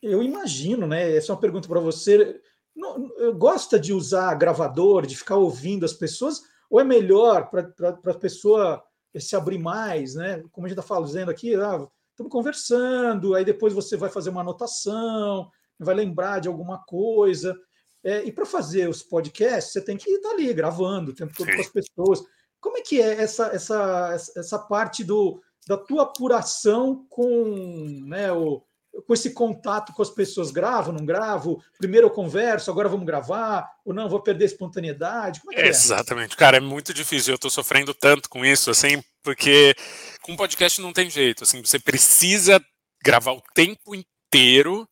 [0.00, 1.16] eu imagino, né?
[1.16, 2.40] Essa é uma pergunta para você.
[2.74, 8.18] Não, gosta de usar gravador, de ficar ouvindo as pessoas, ou é melhor para a
[8.18, 8.82] pessoa
[9.18, 10.42] se abrir mais, né?
[10.50, 14.40] Como a gente está falando aqui, ah, estamos conversando, aí depois você vai fazer uma
[14.40, 17.54] anotação, vai lembrar de alguma coisa.
[18.02, 21.34] É, e para fazer os podcasts, você tem que estar tá ali gravando o tempo
[21.36, 22.24] todo com as pessoas.
[22.58, 28.64] Como é que é essa, essa, essa parte do, da tua apuração com né, o,
[29.06, 31.62] com esse contato com as pessoas, gravo, não gravo?
[31.78, 35.40] Primeiro eu converso, agora vamos gravar, ou não, vou perder a espontaneidade?
[35.40, 35.68] Como é que é?
[35.68, 37.32] Exatamente, cara, é muito difícil.
[37.32, 39.74] Eu estou sofrendo tanto com isso, assim, porque
[40.20, 42.62] com podcast não tem jeito, assim, você precisa
[43.02, 44.86] gravar o tempo inteiro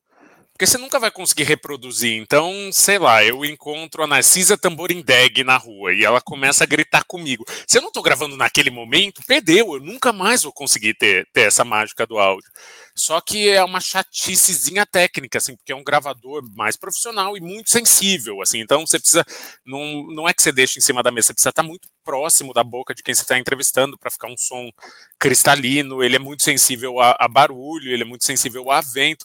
[0.61, 2.21] porque você nunca vai conseguir reproduzir.
[2.21, 7.03] Então, sei lá, eu encontro a Narcisa Tamborindeg na rua e ela começa a gritar
[7.05, 7.47] comigo.
[7.67, 11.47] Se eu não estou gravando naquele momento, perdeu, eu nunca mais vou conseguir ter, ter
[11.47, 12.51] essa mágica do áudio.
[12.95, 17.71] Só que é uma chaticezinha técnica, assim, porque é um gravador mais profissional e muito
[17.71, 18.61] sensível, assim.
[18.61, 19.25] Então, você precisa,
[19.65, 22.53] não, não é que você deixe em cima da mesa, você precisa estar muito próximo
[22.53, 24.71] da boca de quem você está entrevistando para ficar um som
[25.19, 26.05] cristalino.
[26.05, 29.25] Ele é muito sensível a, a barulho, ele é muito sensível a vento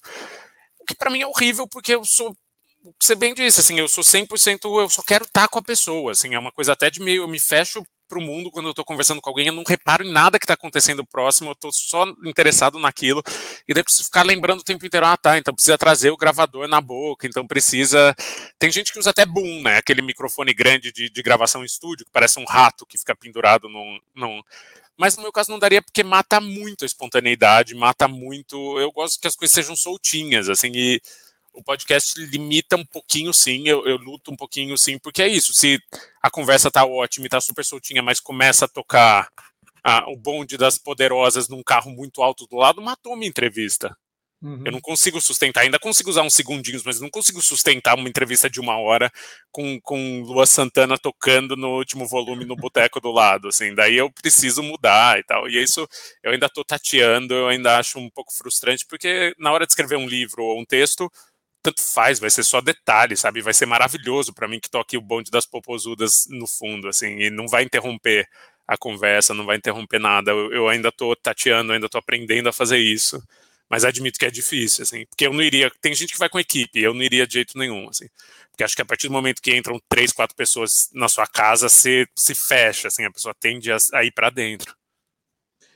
[0.85, 2.35] que para mim é horrível, porque eu sou
[3.01, 6.35] você bem disse, assim, eu sou 100%, eu só quero estar com a pessoa, assim,
[6.35, 9.21] é uma coisa até de meio, eu me fecho pro mundo quando eu tô conversando
[9.21, 12.79] com alguém, eu não reparo em nada que tá acontecendo próximo, eu tô só interessado
[12.79, 13.23] naquilo,
[13.67, 16.67] e daí preciso ficar lembrando o tempo inteiro, ah, tá, então precisa trazer o gravador
[16.67, 18.15] na boca, então precisa,
[18.59, 22.05] tem gente que usa até boom, né, aquele microfone grande de, de gravação em estúdio,
[22.05, 24.41] que parece um rato que fica pendurado num, num
[24.97, 28.79] mas no meu caso não daria porque mata muito a espontaneidade, mata muito.
[28.79, 31.01] Eu gosto que as coisas sejam soltinhas, assim, e
[31.55, 33.67] o podcast limita um pouquinho, sim.
[33.67, 35.53] Eu, eu luto um pouquinho, sim, porque é isso.
[35.53, 35.79] Se
[36.21, 39.29] a conversa tá ótima e tá super soltinha, mas começa a tocar
[39.83, 43.95] ah, o bonde das poderosas num carro muito alto do lado, matou minha entrevista.
[44.41, 44.61] Uhum.
[44.65, 48.49] Eu não consigo sustentar, ainda consigo usar uns segundinhos, mas não consigo sustentar uma entrevista
[48.49, 49.11] de uma hora
[49.51, 54.11] com, com Lua Santana tocando no último volume no boteco do lado, assim, daí eu
[54.11, 55.49] preciso mudar e tal.
[55.49, 55.87] E isso
[56.23, 59.97] eu ainda tô tateando, eu ainda acho um pouco frustrante, porque na hora de escrever
[59.97, 61.09] um livro ou um texto,
[61.65, 63.41] tanto faz, vai ser só detalhe, sabe?
[63.41, 67.29] Vai ser maravilhoso para mim que toque o bonde das popozudas no fundo, assim, e
[67.29, 68.27] não vai interromper
[68.67, 70.31] a conversa, não vai interromper nada.
[70.31, 73.21] Eu, eu ainda tô tateando, ainda tô aprendendo a fazer isso
[73.69, 75.71] mas admito que é difícil, assim, porque eu não iria.
[75.81, 78.07] Tem gente que vai com equipe, eu não iria de jeito nenhum, assim.
[78.51, 81.67] Porque acho que a partir do momento que entram três, quatro pessoas na sua casa,
[81.67, 84.75] você se fecha, assim, a pessoa tende a, a ir para dentro.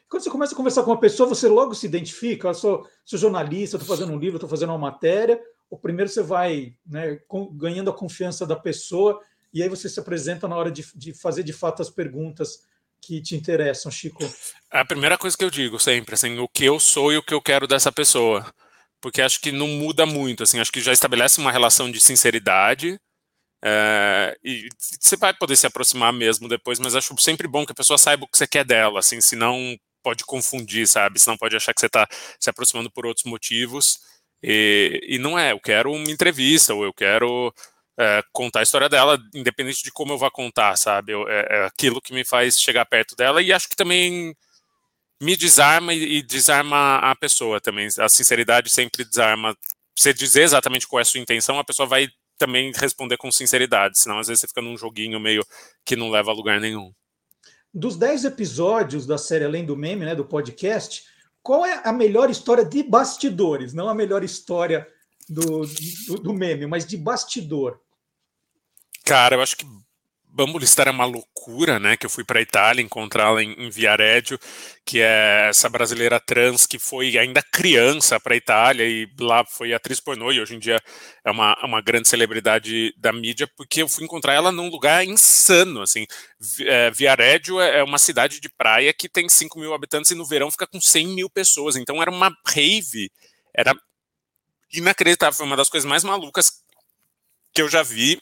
[0.08, 3.20] Quando você começa a conversar com uma pessoa, você logo se identifica, eu sou, sou
[3.20, 7.20] jornalista, estou fazendo um livro, estou fazendo uma matéria, ou primeiro você vai né,
[7.54, 9.22] ganhando a confiança da pessoa,
[9.54, 12.68] e aí você se apresenta na hora de, de fazer de fato as perguntas
[13.02, 14.24] que te interessam, Chico?
[14.70, 17.34] A primeira coisa que eu digo sempre, assim, o que eu sou e o que
[17.34, 18.46] eu quero dessa pessoa.
[19.02, 23.00] Porque acho que não muda muito, assim, acho que já estabelece uma relação de sinceridade,
[23.62, 27.76] é, e você vai poder se aproximar mesmo depois, mas acho sempre bom que a
[27.76, 31.20] pessoa saiba o que você quer dela, assim, senão pode confundir, sabe?
[31.20, 32.08] Senão pode achar que você está
[32.40, 34.00] se aproximando por outros motivos.
[34.42, 37.54] E, e não é, eu quero uma entrevista, ou eu quero
[38.00, 41.12] é, contar a história dela, independente de como eu vá contar, sabe?
[41.12, 44.34] Eu, é, é, aquilo que me faz chegar perto dela e acho que também
[45.22, 47.90] me desarma e, e, desarma a pessoa também.
[48.00, 49.56] A sinceridade sempre desarma.
[49.98, 54.00] Você dizer exatamente qual é a sua intenção, a pessoa vai também responder com sinceridade,
[54.00, 55.46] senão às vezes você fica num joguinho meio
[55.84, 56.94] que não leva a lugar nenhum.
[57.74, 61.04] Dos dez episódios da série Além do Meme, né, do podcast,
[61.42, 63.74] qual é a melhor história de bastidores?
[63.74, 64.88] Não a melhor história
[65.28, 65.66] do,
[66.08, 67.80] do, do meme, mas de bastidor.
[69.06, 69.66] Cara, eu acho que
[70.32, 71.98] Bambulistar é uma loucura, né?
[71.98, 74.40] Que eu fui para a Itália encontrá-la em, em Viareggio,
[74.86, 79.74] que é essa brasileira trans que foi ainda criança para a Itália e lá foi
[79.74, 80.80] atriz pornô e hoje em dia
[81.26, 85.82] é uma, uma grande celebridade da mídia, porque eu fui encontrar ela num lugar insano,
[85.82, 86.06] assim.
[86.62, 90.26] É, Viareggio é, é uma cidade de praia que tem 5 mil habitantes e no
[90.26, 93.12] verão fica com 100 mil pessoas, então era uma rave,
[93.54, 93.74] era
[94.72, 96.64] inacreditável, foi uma das coisas mais malucas
[97.52, 98.22] que eu já vi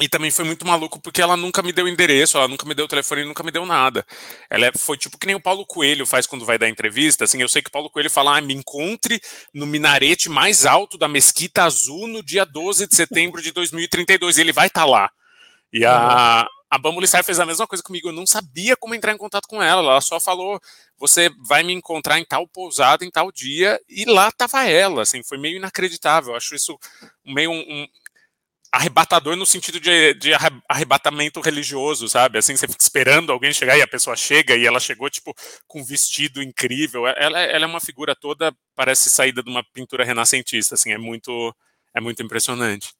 [0.00, 2.88] e também foi muito maluco porque ela nunca me deu endereço, ela nunca me deu
[2.88, 4.04] telefone, nunca me deu nada.
[4.50, 7.24] Ela é, foi tipo que nem o Paulo Coelho faz quando vai dar entrevista.
[7.24, 9.20] Assim, eu sei que o Paulo Coelho fala: ah, me encontre
[9.52, 14.36] no minarete mais alto da Mesquita Azul no dia 12 de setembro de 2032.
[14.36, 15.10] E ele vai estar tá lá.
[15.72, 17.18] E a, uhum.
[17.18, 18.08] a fez a mesma coisa comigo.
[18.08, 19.92] Eu não sabia como entrar em contato com ela.
[19.92, 20.60] Ela só falou:
[20.98, 23.78] você vai me encontrar em tal pousada, em tal dia.
[23.88, 25.02] E lá tava ela.
[25.02, 26.32] Assim, foi meio inacreditável.
[26.32, 26.76] Eu acho isso
[27.24, 27.86] meio um, um
[28.74, 30.32] arrebatador no sentido de, de,
[30.68, 32.38] arrebatamento religioso, sabe?
[32.38, 35.32] Assim, você fica esperando alguém chegar e a pessoa chega e ela chegou, tipo,
[35.66, 37.06] com um vestido incrível.
[37.06, 41.54] Ela, ela é uma figura toda, parece saída de uma pintura renascentista, assim, é muito,
[41.94, 42.92] é muito impressionante.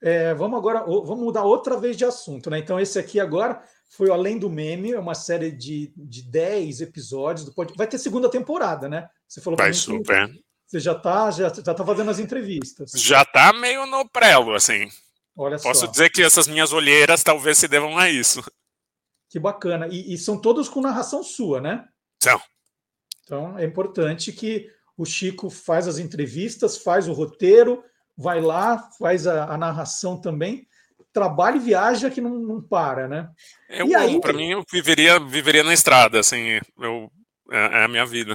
[0.00, 2.58] É, vamos agora, vamos mudar outra vez de assunto, né?
[2.58, 6.80] Então, esse aqui agora foi o Além do Meme, é uma série de, de 10
[6.80, 7.78] episódios do podcast.
[7.78, 9.08] Vai ter segunda temporada, né?
[9.28, 10.28] Você falou Vai super.
[10.28, 12.92] Que você já está já, já tá fazendo as entrevistas.
[12.92, 14.88] Já está meio no prelo, assim.
[15.36, 15.86] Olha Posso só.
[15.86, 18.42] dizer que essas minhas olheiras talvez se devam a isso.
[19.28, 19.86] Que bacana.
[19.88, 21.84] E, e são todos com narração sua, né?
[22.22, 22.40] São.
[23.22, 27.84] Então é importante que o Chico faz as entrevistas, faz o roteiro,
[28.16, 30.66] vai lá, faz a, a narração também.
[31.12, 33.28] Trabalha e viaja que não, não para, né?
[33.68, 37.12] Eu, e aí, para mim, eu viveria, viveria na estrada, assim, eu,
[37.50, 38.34] é, é a minha vida.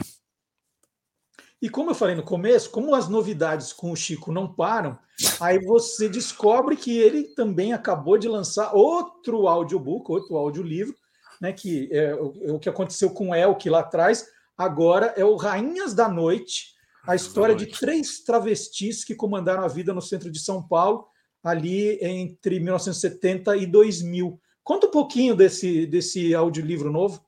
[1.62, 4.98] E como eu falei no começo, como as novidades com o Chico não param,
[5.40, 10.96] aí você descobre que ele também acabou de lançar outro audiobook, outro audiolivro,
[11.42, 15.96] né, que é o, é que aconteceu com Elke lá atrás, agora é o Rainhas
[15.96, 16.76] da Noite,
[17.08, 21.08] a história de três travestis que comandaram a vida no centro de São Paulo,
[21.44, 24.40] ali entre 1970 e 2000.
[24.64, 27.24] Conta um pouquinho desse, desse audiolivro novo.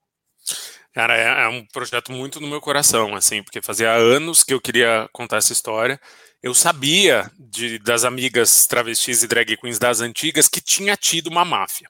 [0.99, 4.59] Cara, é, é, um projeto muito no meu coração, assim, porque fazia anos que eu
[4.59, 5.97] queria contar essa história.
[6.43, 11.45] Eu sabia de, das amigas travestis e drag queens das antigas que tinha tido uma
[11.45, 11.87] máfia.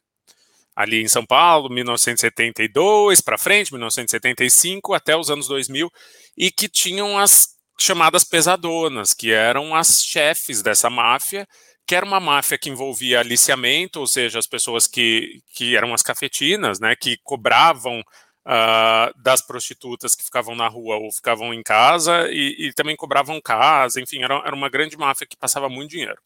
[0.75, 5.89] Ali em São Paulo, 1972 para frente, 1975 até os anos 2000,
[6.37, 7.47] e que tinham as
[7.79, 11.47] chamadas pesadonas, que eram as chefes dessa máfia,
[11.87, 16.03] que era uma máfia que envolvia aliciamento, ou seja, as pessoas que, que eram as
[16.03, 18.03] cafetinas, né, que cobravam
[18.49, 23.39] uh, das prostitutas que ficavam na rua ou ficavam em casa e, e também cobravam
[23.39, 26.19] casa, enfim, era, era uma grande máfia que passava muito dinheiro.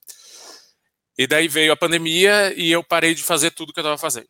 [1.18, 4.30] E daí veio a pandemia e eu parei de fazer tudo que eu estava fazendo.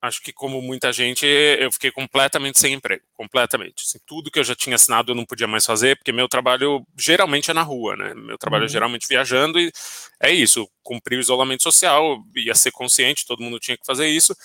[0.00, 3.82] Acho que, como muita gente, eu fiquei completamente sem emprego, completamente.
[3.84, 6.86] Assim, tudo que eu já tinha assinado eu não podia mais fazer, porque meu trabalho
[6.96, 8.14] geralmente é na rua, né?
[8.14, 8.70] Meu trabalho é uhum.
[8.70, 9.72] é geralmente viajando e
[10.22, 14.36] é isso, cumprir o isolamento social, ia ser consciente, todo mundo tinha que fazer isso.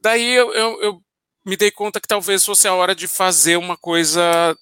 [0.00, 1.02] Daí eu, eu, eu
[1.48, 4.54] me dei conta que talvez fosse a hora de fazer uma coisa,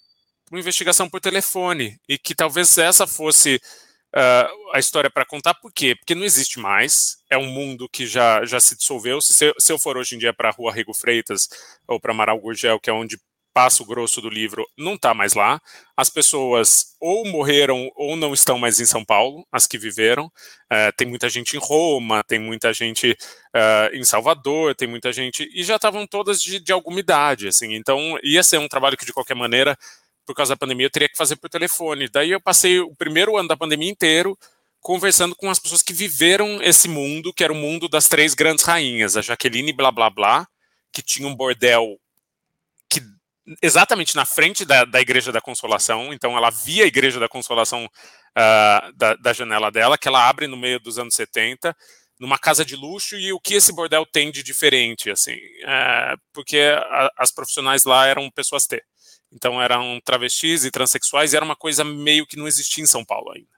[0.50, 3.60] uma investigação por telefone, e que talvez essa fosse
[4.14, 5.54] uh, a história para contar.
[5.54, 5.96] Por quê?
[5.96, 9.20] Porque não existe mais, é um mundo que já, já se dissolveu.
[9.20, 11.48] Se, se eu for hoje em dia para a Rua Rego Freitas
[11.88, 13.18] ou para Amaral Gurgel, que é onde
[13.56, 15.58] passa o grosso do livro, não está mais lá.
[15.96, 20.26] As pessoas ou morreram ou não estão mais em São Paulo, as que viveram.
[20.26, 25.48] Uh, tem muita gente em Roma, tem muita gente uh, em Salvador, tem muita gente.
[25.54, 27.74] E já estavam todas de, de alguma idade, assim.
[27.74, 29.74] Então ia ser um trabalho que, de qualquer maneira,
[30.26, 32.10] por causa da pandemia, eu teria que fazer por telefone.
[32.10, 34.38] Daí eu passei o primeiro ano da pandemia inteiro
[34.82, 38.66] conversando com as pessoas que viveram esse mundo, que era o mundo das três grandes
[38.66, 40.46] rainhas, a Jaqueline blá blá blá,
[40.92, 41.98] que tinha um bordel
[43.62, 47.84] exatamente na frente da, da Igreja da Consolação, então ela via a Igreja da Consolação
[47.86, 51.74] uh, da, da janela dela, que ela abre no meio dos anos 70,
[52.18, 56.58] numa casa de luxo e o que esse bordel tem de diferente, assim, é, porque
[56.58, 58.82] a, as profissionais lá eram pessoas T,
[59.30, 63.04] então eram travestis e transexuais e era uma coisa meio que não existia em São
[63.04, 63.54] Paulo ainda.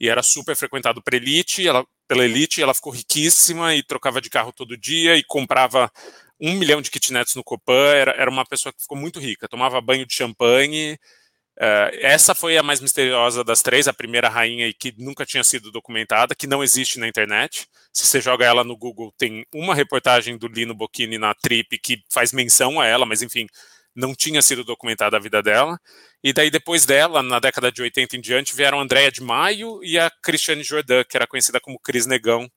[0.00, 4.30] E era super frequentado por elite, ela, pela elite, ela ficou riquíssima e trocava de
[4.30, 5.92] carro todo dia e comprava
[6.40, 9.80] um milhão de kitnets no Copan, era, era uma pessoa que ficou muito rica, tomava
[9.80, 10.94] banho de champanhe,
[11.58, 15.44] uh, essa foi a mais misteriosa das três, a primeira rainha e que nunca tinha
[15.44, 19.74] sido documentada, que não existe na internet, se você joga ela no Google, tem uma
[19.74, 23.46] reportagem do Lino Bocchini na Trip que faz menção a ela, mas enfim,
[23.94, 25.78] não tinha sido documentada a vida dela.
[26.22, 29.98] E daí, depois dela, na década de 80 em diante, vieram Andréa de Maio e
[29.98, 32.48] a Cristiane Jordan, que era conhecida como Cris Negão,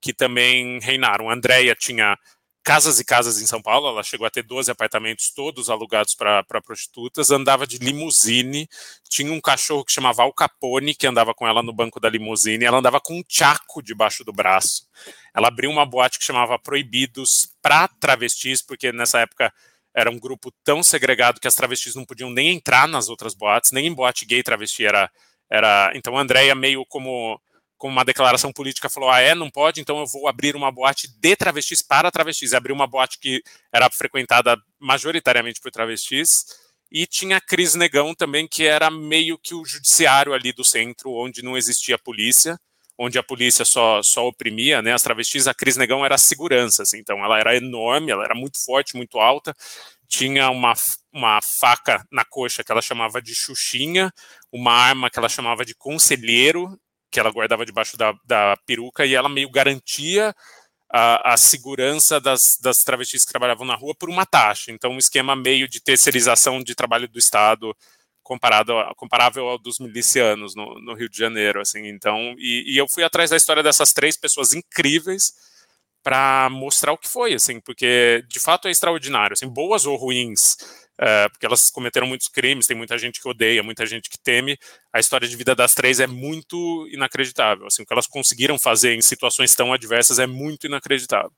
[0.00, 1.30] que também reinaram.
[1.30, 2.16] A Andréa tinha
[2.62, 6.44] casas e casas em São Paulo, ela chegou a ter 12 apartamentos, todos alugados para
[6.64, 8.68] prostitutas, andava de limusine,
[9.08, 12.64] tinha um cachorro que chamava Al Capone, que andava com ela no banco da limusine,
[12.64, 14.86] ela andava com um tchaco debaixo do braço.
[15.34, 19.52] Ela abriu uma boate que chamava Proibidos para travestis, porque nessa época
[19.94, 23.72] era um grupo tão segregado que as travestis não podiam nem entrar nas outras boates,
[23.72, 25.10] nem em boate gay travesti era.
[25.50, 27.40] era então a Andrea meio como,
[27.82, 31.08] como uma declaração política falou: ah, é, não pode, então eu vou abrir uma boate
[31.18, 32.54] de travestis para travestis.
[32.54, 36.44] Abriu uma boate que era frequentada majoritariamente por travestis.
[36.92, 41.10] E tinha a Cris Negão também, que era meio que o judiciário ali do centro,
[41.10, 42.56] onde não existia polícia
[42.98, 46.82] onde a polícia só, só oprimia né, as travestis, a Cris Negão era a segurança,
[46.82, 49.56] assim, então ela era enorme, ela era muito forte, muito alta,
[50.06, 50.74] tinha uma,
[51.12, 54.12] uma faca na coxa que ela chamava de xuxinha,
[54.52, 56.78] uma arma que ela chamava de conselheiro,
[57.12, 60.34] que ela guardava debaixo da, da peruca, e ela meio garantia
[60.90, 64.72] a, a, segurança das, das travestis que trabalhavam na rua por uma taxa.
[64.72, 67.76] Então, um esquema meio de terceirização de trabalho do Estado
[68.22, 71.86] comparado comparável ao dos milicianos no, no, Rio de Janeiro, assim.
[71.88, 75.34] Então, e, e, eu fui atrás da história dessas três pessoas incríveis
[76.02, 80.56] para mostrar o que foi, assim, porque de fato é extraordinário, assim, boas ou ruins,
[81.04, 84.56] é, porque elas cometeram muitos crimes, tem muita gente que odeia, muita gente que teme.
[84.92, 88.94] A história de vida das três é muito inacreditável, assim, o que elas conseguiram fazer
[88.94, 91.32] em situações tão adversas é muito inacreditável.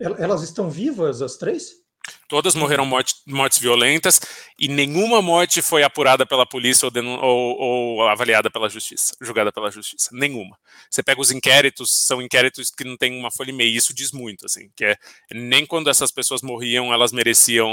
[0.00, 1.84] Elas estão vivas, as três?
[2.28, 4.20] Todas morreram morte, mortes violentas
[4.58, 6.92] e nenhuma morte foi apurada pela polícia ou,
[7.22, 10.10] ou, ou, avaliada pela justiça, julgada pela justiça.
[10.12, 10.58] Nenhuma.
[10.90, 13.74] Você pega os inquéritos, são inquéritos que não tem uma folha e meia.
[13.74, 14.96] Isso diz muito, assim, que é
[15.32, 17.70] nem quando essas pessoas morriam elas mereciam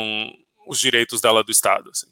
[0.68, 1.89] os direitos dela do Estado.
[1.89, 2.07] Assim.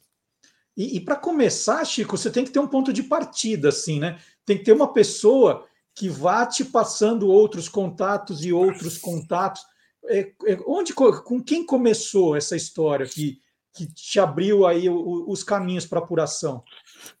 [0.76, 4.18] E, e para começar, Chico, você tem que ter um ponto de partida, assim, né?
[4.44, 9.62] Tem que ter uma pessoa que vá te passando outros contatos e outros contatos
[10.06, 13.38] é, é, onde, com quem começou essa história que,
[13.74, 16.62] que te abriu aí os caminhos para apuração?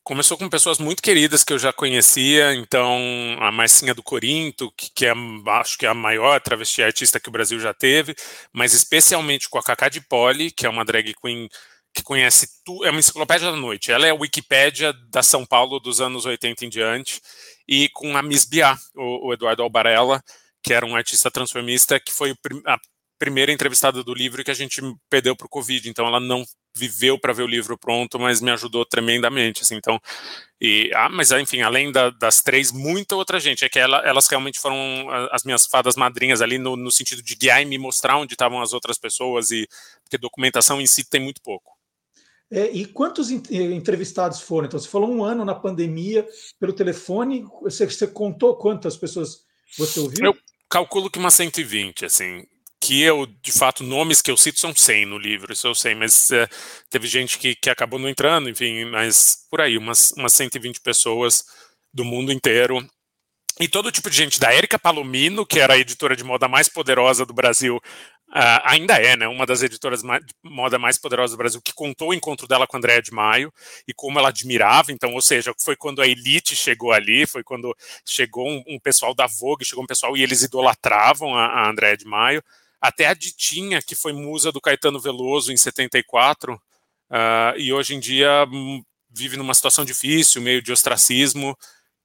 [0.02, 2.98] Começou com pessoas muito queridas que eu já conhecia, então
[3.40, 5.12] a Marcinha do Corinto, que, que é,
[5.48, 8.14] acho que é a maior travesti artista que o Brasil já teve,
[8.52, 11.48] mas especialmente com a Cacá de Poli, que é uma drag queen
[11.94, 15.80] que conhece tudo, é uma enciclopédia da noite, ela é a Wikipédia da São Paulo
[15.80, 17.20] dos anos 80 em diante,
[17.68, 20.22] e com a Miss Bia, o, o Eduardo Albarella,
[20.62, 22.34] que era um artista transformista, que foi
[22.66, 22.78] a
[23.20, 25.90] primeira entrevistada do livro que a gente perdeu para o Covid.
[25.90, 26.42] Então, ela não
[26.74, 29.60] viveu para ver o livro pronto, mas me ajudou tremendamente.
[29.60, 30.00] Assim, então,
[30.58, 33.62] e, ah, mas enfim, além da, das três, muita outra gente.
[33.62, 37.36] É que ela, elas realmente foram as minhas fadas madrinhas ali no, no sentido de
[37.36, 39.68] guiar e me mostrar onde estavam as outras pessoas e
[40.02, 41.78] porque documentação em si tem muito pouco.
[42.50, 44.66] É, e quantos entrevistados foram?
[44.66, 46.26] Então, você falou um ano na pandemia
[46.58, 47.44] pelo telefone.
[47.62, 49.44] Você, você contou quantas pessoas
[49.76, 50.24] você ouviu?
[50.24, 50.36] Eu
[50.70, 52.44] calculo que umas 120, assim.
[52.90, 55.94] Que eu, de fato, nomes que eu cito são 100 no livro, isso eu sei,
[55.94, 56.48] mas é,
[56.90, 61.44] teve gente que, que acabou não entrando, enfim, mas por aí, umas, umas 120 pessoas
[61.94, 62.84] do mundo inteiro.
[63.60, 66.68] E todo tipo de gente, da Érica Palomino, que era a editora de moda mais
[66.68, 67.80] poderosa do Brasil,
[68.30, 70.08] Uh, ainda é, né, uma das editoras de
[70.44, 73.52] moda mais poderosas do Brasil, que contou o encontro dela com a Andréa de Maio
[73.88, 77.76] e como ela admirava, então, ou seja, foi quando a elite chegou ali, foi quando
[78.06, 81.96] chegou um, um pessoal da Vogue, chegou um pessoal e eles idolatravam a, a Andréa
[81.96, 82.40] de Maio,
[82.80, 88.00] até a Ditinha, que foi musa do Caetano Veloso em 74, uh, e hoje em
[88.00, 91.56] dia hum, vive numa situação difícil, meio de ostracismo,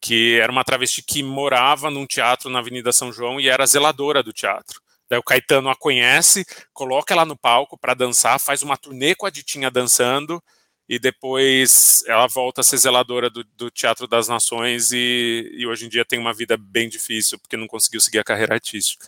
[0.01, 4.21] que era uma travesti que morava num teatro na Avenida São João e era zeladora
[4.21, 4.81] do teatro.
[5.09, 9.25] Daí o Caetano a conhece, coloca ela no palco para dançar, faz uma turnê com
[9.25, 10.41] a Ditinha dançando,
[10.87, 15.85] e depois ela volta a ser zeladora do, do Teatro das Nações e, e, hoje
[15.85, 19.07] em dia tem uma vida bem difícil porque não conseguiu seguir a carreira artística.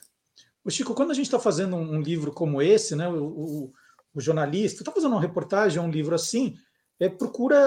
[0.67, 3.73] O Chico, quando a gente está fazendo um, livro como esse, né, o, o,
[4.13, 6.55] o jornalista está fazendo uma reportagem, um livro assim,
[6.99, 7.57] é, procura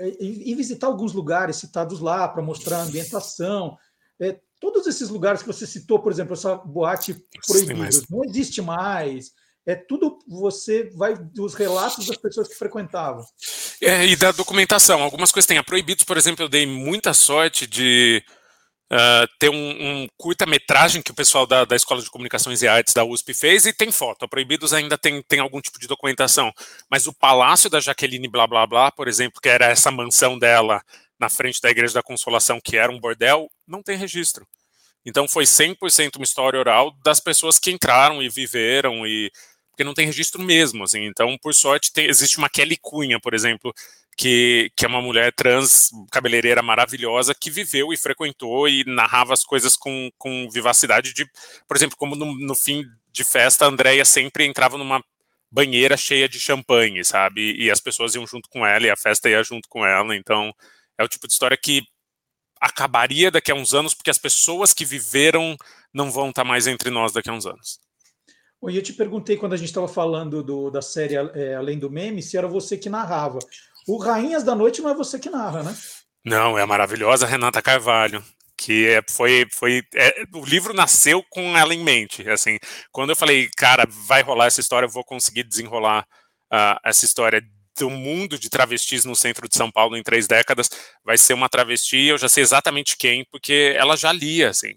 [0.00, 3.78] é, ir visitar alguns lugares citados lá para mostrar a ambientação.
[4.20, 9.30] É, todos esses lugares que você citou, por exemplo, essa boate proibida, não existe mais
[9.66, 13.24] é tudo você vai dos relatos das pessoas que frequentavam.
[13.80, 15.02] É, e da documentação.
[15.02, 15.58] Algumas coisas têm.
[15.58, 18.22] A Proibidos, por exemplo, eu dei muita sorte de
[18.92, 22.92] uh, ter um, um curta-metragem que o pessoal da, da Escola de Comunicações e Artes
[22.92, 24.24] da USP fez e tem foto.
[24.24, 26.52] A Proibidos ainda tem, tem algum tipo de documentação.
[26.90, 30.82] Mas o Palácio da Jaqueline Blá Blá Blá, por exemplo, que era essa mansão dela
[31.18, 34.46] na frente da Igreja da Consolação, que era um bordel, não tem registro.
[35.04, 39.30] Então foi 100% uma história oral das pessoas que entraram e viveram e
[39.70, 41.04] porque não tem registro mesmo, assim.
[41.06, 43.72] Então, por sorte, tem, existe uma Kelly Cunha, por exemplo,
[44.16, 49.44] que, que é uma mulher trans, cabeleireira maravilhosa, que viveu e frequentou e narrava as
[49.44, 51.26] coisas com, com vivacidade de,
[51.66, 55.02] por exemplo, como no, no fim de festa, a Andrea sempre entrava numa
[55.50, 57.54] banheira cheia de champanhe, sabe?
[57.58, 60.16] E as pessoas iam junto com ela e a festa ia junto com ela.
[60.16, 60.52] Então,
[60.96, 61.82] é o tipo de história que
[62.60, 65.56] acabaria daqui a uns anos, porque as pessoas que viveram
[65.92, 67.78] não vão estar mais entre nós daqui a uns anos.
[68.70, 71.90] E eu te perguntei quando a gente estava falando do, da série é, Além do
[71.90, 73.40] Meme se era você que narrava.
[73.86, 75.76] O Rainhas da Noite não é você que narra, né?
[76.24, 78.22] Não, é a maravilhosa Renata Carvalho
[78.56, 82.58] que é, foi foi é, o livro nasceu com ela em mente assim
[82.92, 86.06] quando eu falei cara vai rolar essa história eu vou conseguir desenrolar
[86.52, 87.42] uh, essa história
[87.76, 90.70] do mundo de travestis no centro de São Paulo em três décadas
[91.04, 94.74] vai ser uma travesti eu já sei exatamente quem porque ela já lia assim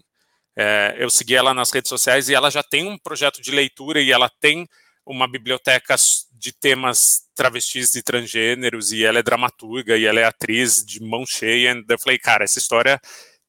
[0.58, 4.00] é, eu segui ela nas redes sociais e ela já tem um projeto de leitura
[4.00, 4.66] e ela tem
[5.04, 5.94] uma biblioteca
[6.38, 6.98] de temas
[7.34, 11.72] travestis e transgêneros e ela é dramaturga e ela é atriz de mão cheia.
[11.72, 13.00] E eu falei, cara, essa história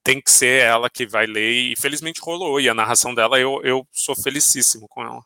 [0.03, 3.61] tem que ser ela que vai ler e felizmente rolou e a narração dela eu,
[3.63, 5.21] eu sou felicíssimo com ela.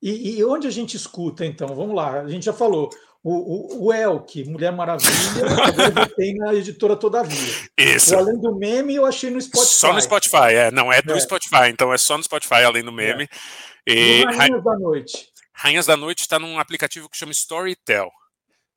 [0.00, 1.68] E, e onde a gente escuta então?
[1.68, 2.90] Vamos lá, a gente já falou
[3.22, 5.10] o, o, o Elk, Mulher Maravilha,
[6.16, 7.52] tem na editora Todavia.
[7.76, 8.14] Isso.
[8.14, 9.70] O Além do Meme, eu achei no Spotify.
[9.70, 10.70] Só no Spotify, é.
[10.70, 11.20] Não é do é.
[11.20, 13.24] Spotify, então é só no Spotify, Além do Meme.
[13.24, 13.92] É.
[13.92, 15.28] E, e Rainhas da Noite.
[15.58, 18.10] Rainhas da Noite está num aplicativo que chama Storytel.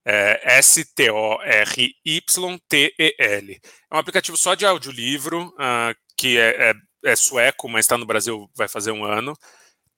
[0.04, 1.22] É S-T-O-R-Y-T-E-L.
[3.92, 6.74] É um aplicativo só de audiolivro, uh, que é, é,
[7.06, 9.38] é sueco, mas está no Brasil vai fazer um ano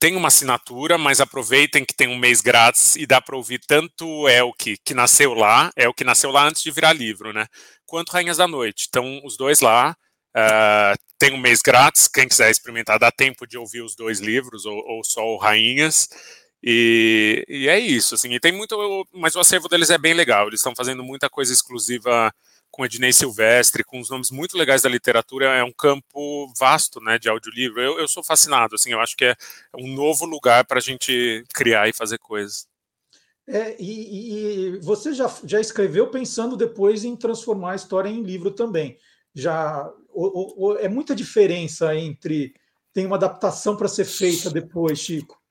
[0.04, 4.06] tem uma assinatura, mas aproveitem que tem um mês grátis e dá para ouvir tanto
[4.06, 7.46] o Elk, que nasceu lá, é o que nasceu lá antes de virar livro, né?
[7.86, 8.86] Quanto Rainhas da Noite.
[8.88, 9.96] Então, os dois lá.
[10.36, 14.66] Uh, tem um mês grátis, quem quiser experimentar, dá tempo de ouvir os dois livros,
[14.66, 16.06] ou, ou só o Rainhas.
[16.66, 20.46] E, e, é isso, assim, e tem muito, mas o acervo deles é bem legal,
[20.46, 22.32] eles estão fazendo muita coisa exclusiva
[22.70, 27.18] com Ednei Silvestre, com os nomes muito legais da literatura, é um campo vasto, né,
[27.18, 27.82] de audiolivro.
[27.82, 29.36] Eu, eu sou fascinado, assim, eu acho que é
[29.78, 32.66] um novo lugar para a gente criar e fazer coisas.
[33.46, 38.50] É, e, e, você já, já escreveu pensando depois em transformar a história em livro
[38.50, 38.96] também.
[39.34, 42.54] Já o, o, é muita diferença entre
[42.94, 45.43] tem uma adaptação para ser feita depois, Chico.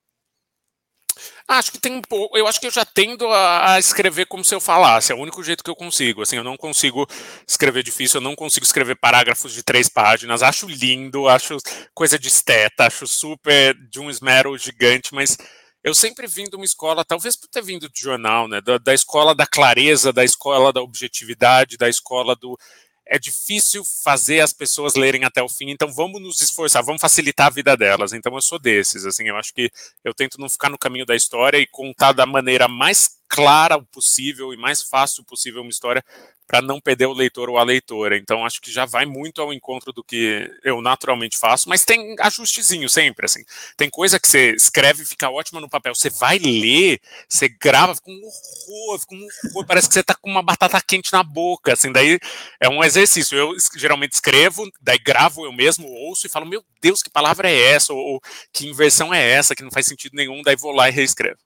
[1.48, 2.38] Acho que tem um pouco.
[2.38, 5.12] Eu acho que eu já tendo a, a, escrever como se eu falasse.
[5.12, 6.22] É o único jeito que eu consigo.
[6.22, 7.08] Assim, eu não consigo
[7.48, 10.42] escrever difícil, eu não consigo escrever parágrafos de três páginas.
[10.42, 11.58] Acho lindo, acho
[11.94, 15.38] coisa de esteta, acho super de um esmero gigante, mas
[15.84, 18.62] eu sempre vim de uma escola, talvez por ter vindo de jornal, né?
[18.62, 22.58] Da, da escola da clareza, da escola da objetividade, da escola do
[23.06, 27.48] é difícil fazer as pessoas lerem até o fim, então vamos nos esforçar, vamos facilitar
[27.48, 28.14] a vida delas.
[28.14, 29.70] Então eu sou desses, assim, eu acho que
[30.04, 34.54] eu tento não ficar no caminho da história e contar da maneira mais clara possível
[34.54, 36.06] e mais fácil possível uma história
[36.46, 38.16] para não perder o leitor ou a leitora.
[38.16, 42.16] Então acho que já vai muito ao encontro do que eu naturalmente faço, mas tem
[42.20, 43.44] ajustezinho sempre, assim.
[43.76, 47.96] Tem coisa que você escreve e fica ótima no papel, você vai ler, você grava,
[47.96, 51.24] fica um horror, fica um horror, parece que você tá com uma batata quente na
[51.24, 52.20] boca, assim, daí
[52.60, 53.36] é um exercício.
[53.36, 57.72] Eu geralmente escrevo, daí gravo eu mesmo, ouço e falo, meu Deus, que palavra é
[57.72, 57.94] essa?
[57.94, 58.22] Ou, ou
[58.52, 61.40] que inversão é essa que não faz sentido nenhum, daí vou lá e reescrevo.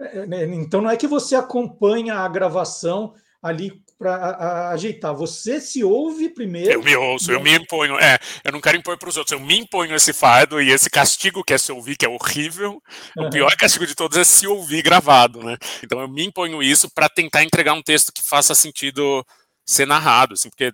[0.00, 5.14] É, né, então não é que você acompanha a gravação ali para ajeitar.
[5.14, 6.70] Você se ouve primeiro.
[6.70, 7.98] Eu me ouço, eu me imponho.
[7.98, 10.90] É, eu não quero impor para os outros, eu me imponho esse fardo e esse
[10.90, 12.82] castigo que é se ouvir, que é horrível.
[13.16, 13.26] Uhum.
[13.26, 15.56] O pior castigo de todos é se ouvir gravado, né?
[15.82, 19.24] Então eu me imponho isso para tentar entregar um texto que faça sentido
[19.64, 20.72] ser narrado, assim, porque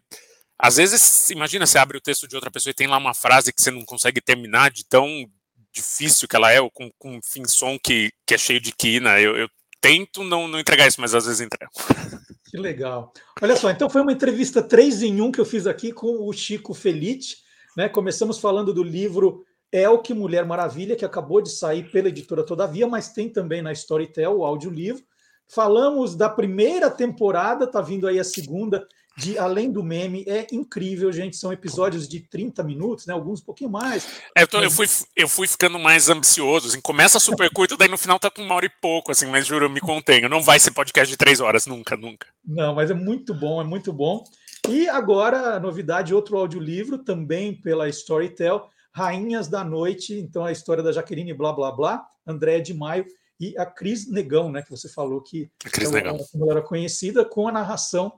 [0.58, 3.52] às vezes, imagina, você abre o texto de outra pessoa e tem lá uma frase
[3.52, 5.26] que você não consegue terminar de tão
[5.72, 8.72] difícil que ela é, ou com, com um fim som que, que é cheio de
[8.72, 9.20] quina.
[9.20, 9.48] Eu, eu
[9.80, 11.72] tento não, não entregar isso, mas às vezes entrego.
[12.52, 13.14] Que legal.
[13.40, 16.32] Olha só, então foi uma entrevista 3 em 1 que eu fiz aqui com o
[16.34, 17.38] Chico Felite.
[17.74, 17.88] Né?
[17.88, 19.42] Começamos falando do livro
[19.72, 24.36] Elke Mulher Maravilha, que acabou de sair pela editora Todavia, mas tem também na Storytel
[24.36, 25.02] o audiolivro.
[25.48, 28.86] Falamos da primeira temporada, tá vindo aí a segunda,
[29.16, 30.24] de Além do Meme.
[30.26, 31.36] É incrível, gente.
[31.36, 33.14] São episódios de 30 minutos, né?
[33.14, 34.06] Alguns um pouquinho mais.
[34.36, 34.86] É, eu, fui,
[35.16, 36.68] eu fui ficando mais ambicioso.
[36.68, 39.46] Assim, começa super curto, daí no final tá com uma hora e pouco, assim, mas
[39.46, 40.28] juro, eu me contenho.
[40.28, 42.26] Não vai ser podcast de três horas, nunca, nunca.
[42.44, 44.24] Não, mas é muito bom, é muito bom.
[44.68, 50.14] E agora, novidade, outro audiolivro, também pela Storytel, Rainhas da Noite.
[50.14, 53.04] Então, a história da Jaqueline, blá, blá, blá, André de Maio
[53.40, 54.62] e a Cris Negão, né?
[54.62, 56.18] Que você falou que a Cris é Negão.
[56.34, 58.12] ela era conhecida, com a narração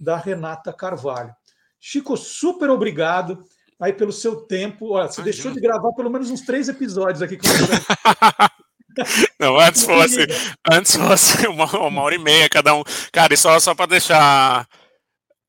[0.00, 1.34] da Renata Carvalho.
[1.80, 3.44] Chico, super obrigado
[3.80, 4.90] aí pelo seu tempo.
[4.90, 5.24] Olha, você Imagina.
[5.24, 7.46] deixou de gravar pelo menos uns três episódios aqui com
[9.38, 10.26] Não, antes fosse,
[10.68, 12.82] antes fosse uma, uma hora e meia cada um.
[13.12, 14.66] Cara, e só, só para deixar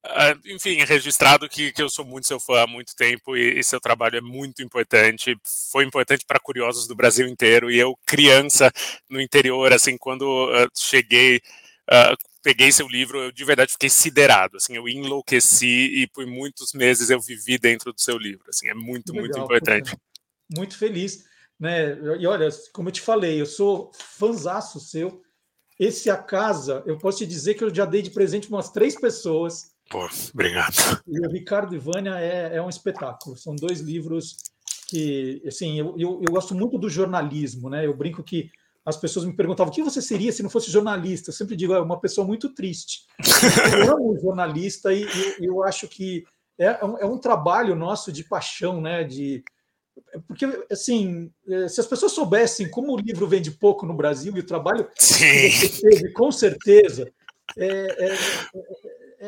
[0.06, 3.64] ah, enfim, registrado que, que eu sou muito seu fã há muito tempo e, e
[3.64, 5.38] seu trabalho é muito importante.
[5.72, 7.70] Foi importante para curiosos do Brasil inteiro.
[7.70, 8.72] E eu, criança
[9.10, 11.41] no interior, assim, quando uh, cheguei,
[11.92, 14.58] uh, peguei seu livro, eu de verdade fiquei siderado.
[14.58, 18.46] Assim, eu enlouqueci e por muitos meses eu vivi dentro do seu livro.
[18.50, 19.98] Assim, é muito, Legal, muito importante.
[20.56, 21.26] Muito feliz.
[21.60, 21.98] Né?
[22.20, 25.22] E olha, como eu te falei, eu sou fanzaço seu.
[25.80, 29.00] Esse A Casa, eu posso te dizer que eu já dei de presente umas três
[29.00, 31.02] pessoas Pô, obrigado.
[31.08, 33.36] E o Ricardo e Vânia é, é um espetáculo.
[33.36, 34.38] São dois livros
[34.88, 37.86] que, assim, eu, eu, eu, gosto muito do jornalismo, né?
[37.86, 38.52] Eu brinco que
[38.90, 41.30] as pessoas me perguntavam o que você seria se não fosse jornalista.
[41.30, 43.06] Eu sempre digo, é uma pessoa muito triste.
[43.88, 46.26] Eu amo jornalista e eu, eu acho que
[46.58, 49.04] é, é um, é um trabalho nosso de paixão, né?
[49.04, 49.44] De,
[50.28, 54.40] porque, assim, é, se as pessoas soubessem como o livro vende pouco no Brasil e
[54.40, 55.50] o trabalho Sim.
[55.82, 57.12] teve, com certeza,
[57.58, 58.18] é, é,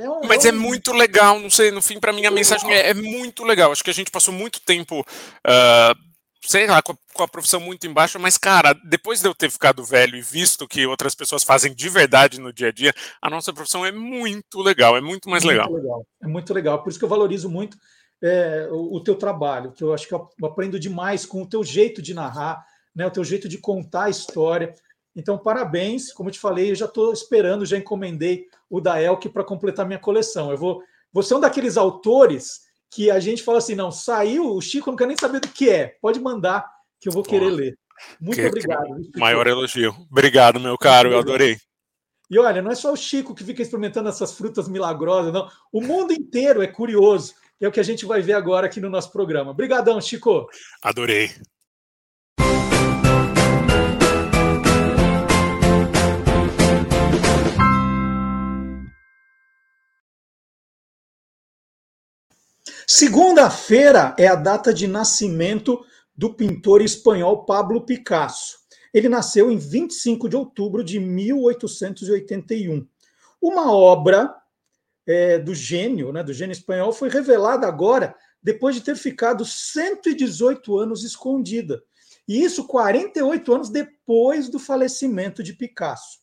[0.04, 2.90] é um, Mas é, muito legal, não sei, no fim, para mim, a mensagem é,
[2.90, 3.72] é, muito legal.
[3.72, 6.11] Acho que a gente passou muito tempo, uh,
[6.44, 9.50] sei lá, com a, com a, profissão muito embaixo, mas, cara, depois de eu ter
[9.50, 13.30] ficado velho e visto que outras pessoas fazem de verdade no dia a dia, a
[13.30, 15.72] nossa profissão é muito legal, é muito mais muito legal.
[15.72, 16.06] legal.
[16.22, 17.78] É muito legal, por isso que eu valorizo muito
[18.22, 21.64] é, o, o teu trabalho, que eu acho que eu aprendo demais com o teu
[21.64, 22.66] jeito de narrar,
[22.96, 24.74] né, o teu jeito de contar a história.
[25.16, 26.12] Então, parabéns.
[26.14, 29.86] Como eu te falei, eu já estou esperando, já encomendei o da Elk para completar
[29.86, 30.52] minha coleção.
[30.52, 30.84] Eu vou.
[31.14, 32.62] Você é um daqueles autores
[32.92, 35.70] que a gente fala assim: não, saiu, o Chico não quer nem saber do que
[35.70, 35.96] é.
[36.02, 36.70] Pode mandar,
[37.00, 37.80] que eu vou querer ler.
[38.20, 39.12] Muito que, obrigado.
[39.14, 39.96] Que maior elogio.
[40.12, 41.58] Obrigado, meu caro, eu adorei.
[42.30, 45.50] E olha, não é só o Chico que fica experimentando essas frutas milagrosas, não.
[45.72, 47.34] O mundo inteiro é curioso.
[47.60, 49.52] É o que a gente vai ver agora aqui no nosso programa.
[49.52, 50.48] Obrigadão, Chico.
[50.82, 51.30] Adorei.
[62.94, 65.82] Segunda-feira é a data de nascimento
[66.14, 68.58] do pintor espanhol Pablo Picasso.
[68.94, 72.86] Ele nasceu em 25 de outubro de 1881.
[73.42, 74.36] Uma obra
[75.08, 78.14] é, do gênio, né, do gênio espanhol, foi revelada agora,
[78.44, 81.82] depois de ter ficado 118 anos escondida.
[82.28, 86.21] E isso 48 anos depois do falecimento de Picasso.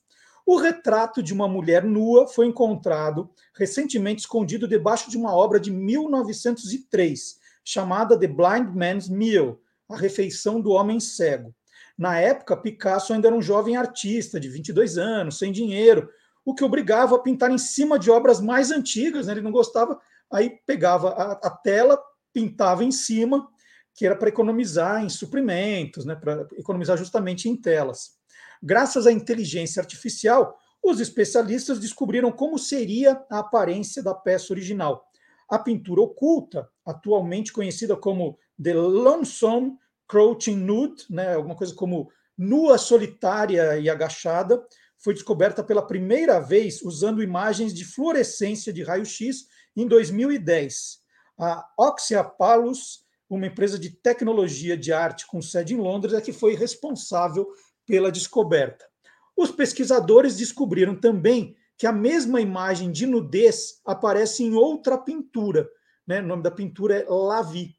[0.51, 5.71] O retrato de uma mulher nua foi encontrado recentemente escondido debaixo de uma obra de
[5.71, 11.55] 1903, chamada The Blind Man's Meal A Refeição do Homem Cego.
[11.99, 16.09] Na época, Picasso ainda era um jovem artista de 22 anos, sem dinheiro,
[16.47, 19.35] o que obrigava a pintar em cima de obras mais antigas, né?
[19.35, 20.01] ele não gostava,
[20.33, 23.47] aí pegava a, a tela, pintava em cima,
[23.95, 26.15] que era para economizar em suprimentos, né?
[26.15, 28.18] para economizar justamente em telas.
[28.63, 35.05] Graças à inteligência artificial, os especialistas descobriram como seria a aparência da peça original.
[35.49, 42.79] A pintura oculta, atualmente conhecida como The Lonesome Crouching Nude, né, alguma coisa como nua
[42.79, 44.63] solitária e agachada,
[44.99, 49.47] foi descoberta pela primeira vez usando imagens de fluorescência de raio-x
[49.77, 50.99] em 2010.
[51.39, 56.33] A Oxia Palus, uma empresa de tecnologia de arte com sede em Londres, é que
[56.33, 57.49] foi responsável
[57.89, 58.87] pela descoberta.
[59.35, 65.69] Os pesquisadores descobriram também que a mesma imagem de nudez aparece em outra pintura.
[66.07, 66.21] Né?
[66.21, 67.75] O nome da pintura é Lavi.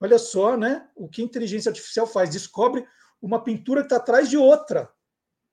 [0.00, 2.86] Olha só né, o que a inteligência artificial faz: descobre
[3.20, 4.88] uma pintura que está atrás de outra.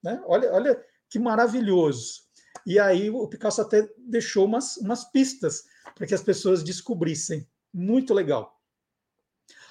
[0.02, 0.22] Né?
[0.26, 2.26] Olha, olha que maravilhoso.
[2.64, 7.48] E aí o Picasso até deixou umas, umas pistas para que as pessoas descobrissem.
[7.72, 8.56] Muito legal.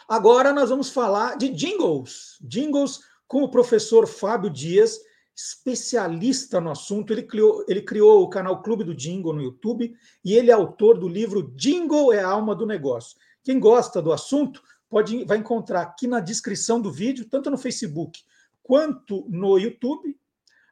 [0.07, 2.37] Agora nós vamos falar de jingles.
[2.41, 4.99] Jingles com o professor Fábio Dias,
[5.35, 7.11] especialista no assunto.
[7.11, 10.97] Ele criou, ele criou o canal Clube do Jingle no YouTube e ele é autor
[10.97, 13.17] do livro Jingle é a alma do negócio.
[13.43, 18.23] Quem gosta do assunto pode vai encontrar aqui na descrição do vídeo, tanto no Facebook
[18.65, 20.17] quanto no YouTube,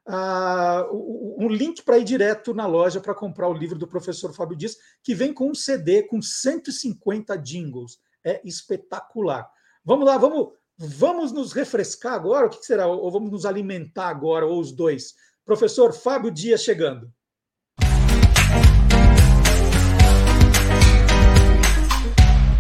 [0.08, 4.58] uh, um link para ir direto na loja para comprar o livro do professor Fábio
[4.58, 8.00] Dias, que vem com um CD com 150 jingles.
[8.24, 9.48] É espetacular.
[9.86, 12.48] Vamos lá, vamos, vamos nos refrescar agora?
[12.48, 12.88] O que será?
[12.88, 15.14] Ou vamos nos alimentar agora, ou os dois?
[15.46, 17.12] Professor Fábio Dias chegando.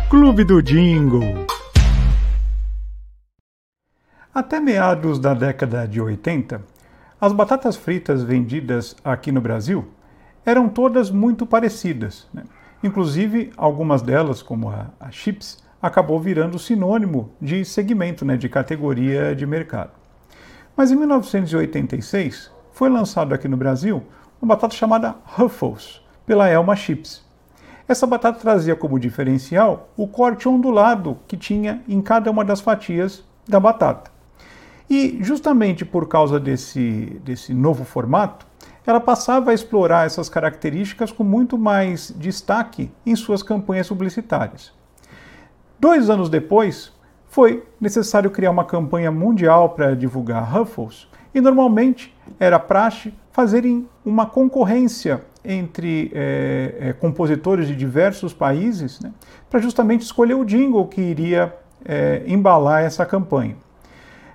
[0.09, 1.47] Clube do Jingle.
[4.33, 6.63] Até meados da década de 80,
[7.21, 9.87] as batatas fritas vendidas aqui no Brasil
[10.45, 12.27] eram todas muito parecidas.
[12.33, 12.43] Né?
[12.83, 19.35] Inclusive, algumas delas, como a, a, chips, acabou virando sinônimo de segmento, né, de categoria
[19.35, 19.91] de mercado.
[20.77, 24.01] Mas em 1986 foi lançado aqui no Brasil
[24.41, 27.21] uma batata chamada Ruffles, pela Elma Chips.
[27.85, 33.21] Essa batata trazia como diferencial o corte ondulado que tinha em cada uma das fatias
[33.45, 34.09] da batata.
[34.89, 38.47] E justamente por causa desse, desse novo formato,
[38.87, 44.71] ela passava a explorar essas características com muito mais destaque em suas campanhas publicitárias.
[45.83, 46.93] Dois anos depois,
[47.27, 54.25] foi necessário criar uma campanha mundial para divulgar Ruffles, e normalmente era praxe fazerem uma
[54.25, 59.11] concorrência entre é, é, compositores de diversos países né,
[59.49, 61.53] para justamente escolher o jingle que iria
[61.83, 63.57] é, embalar essa campanha.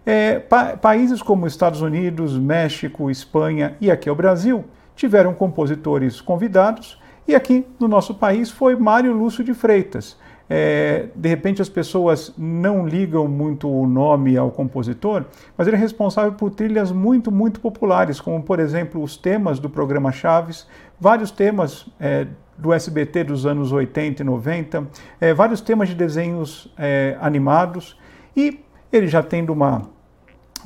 [0.04, 7.00] É, pa países como Estados Unidos, México, Espanha e aqui o Brasil tiveram compositores convidados,
[7.26, 10.14] e aqui no nosso país foi Mário Lúcio de Freitas.
[10.50, 15.24] É, de repente as pessoas não ligam muito o nome ao compositor,
[15.56, 19.68] mas ele é responsável por trilhas muito, muito populares, como por exemplo os temas do
[19.68, 20.66] programa Chaves,
[20.98, 22.26] vários temas é,
[22.56, 24.88] do SBT dos anos 80 e 90,
[25.20, 27.98] é, vários temas de desenhos é, animados,
[28.34, 29.82] e ele já tendo uma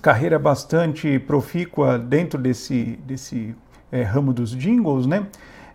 [0.00, 3.54] carreira bastante profícua dentro desse, desse
[3.90, 5.26] é, ramo dos jingles, né?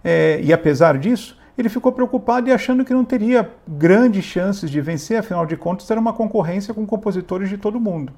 [0.03, 4.79] É, e apesar disso, ele ficou preocupado e achando que não teria grandes chances de
[4.79, 8.13] vencer, afinal de contas, era uma concorrência com compositores de todo mundo.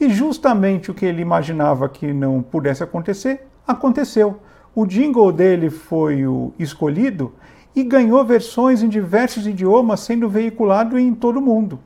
[0.00, 4.40] E justamente o que ele imaginava que não pudesse acontecer, aconteceu.
[4.74, 7.32] O jingle dele foi o escolhido
[7.74, 11.78] e ganhou versões em diversos idiomas, sendo veiculado em todo o mundo.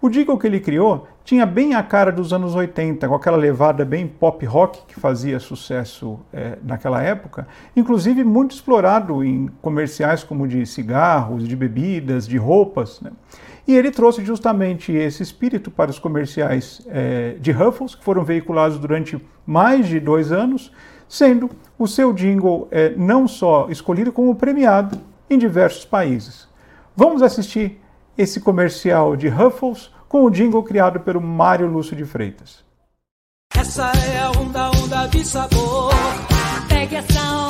[0.00, 3.84] O jingle que ele criou tinha bem a cara dos anos 80, com aquela levada
[3.84, 10.46] bem pop rock que fazia sucesso é, naquela época, inclusive muito explorado em comerciais como
[10.46, 13.00] de cigarros, de bebidas, de roupas.
[13.00, 13.10] Né?
[13.66, 18.78] E ele trouxe justamente esse espírito para os comerciais é, de Ruffles, que foram veiculados
[18.78, 20.70] durante mais de dois anos,
[21.08, 26.46] sendo o seu jingle é, não só escolhido, como premiado em diversos países.
[26.94, 27.80] Vamos assistir
[28.16, 32.64] esse comercial de Ruffles com o jingle criado pelo Mário Lúcio de Freitas.
[33.54, 35.92] Essa é a onda, onda de sabor.
[36.70, 37.45] Pegue essa onda,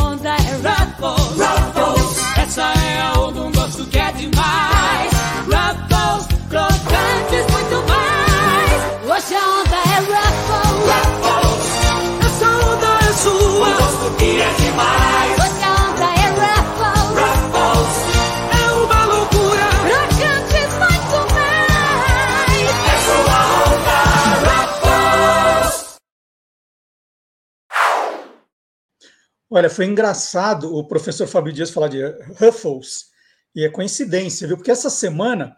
[29.57, 32.03] Olha, foi engraçado o professor Fábio Dias falar de
[32.39, 33.07] Ruffles,
[33.55, 34.59] e é coincidência, viu?
[34.59, 35.57] Porque essa semana,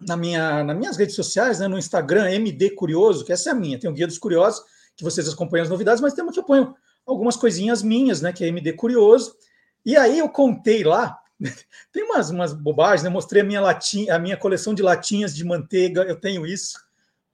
[0.00, 3.54] na minha, nas minhas redes sociais, né, no Instagram, MD Curioso, que essa é a
[3.54, 4.64] minha, tem o Guia dos Curiosos,
[4.96, 6.74] que vocês acompanham as novidades, mas tem uma que eu ponho
[7.06, 9.36] algumas coisinhas minhas, né, que é MD Curioso.
[9.84, 11.18] E aí eu contei lá,
[11.92, 13.10] tem umas, umas bobagens, né?
[13.10, 16.82] Mostrei a minha latinha, a minha coleção de latinhas de manteiga, eu tenho isso.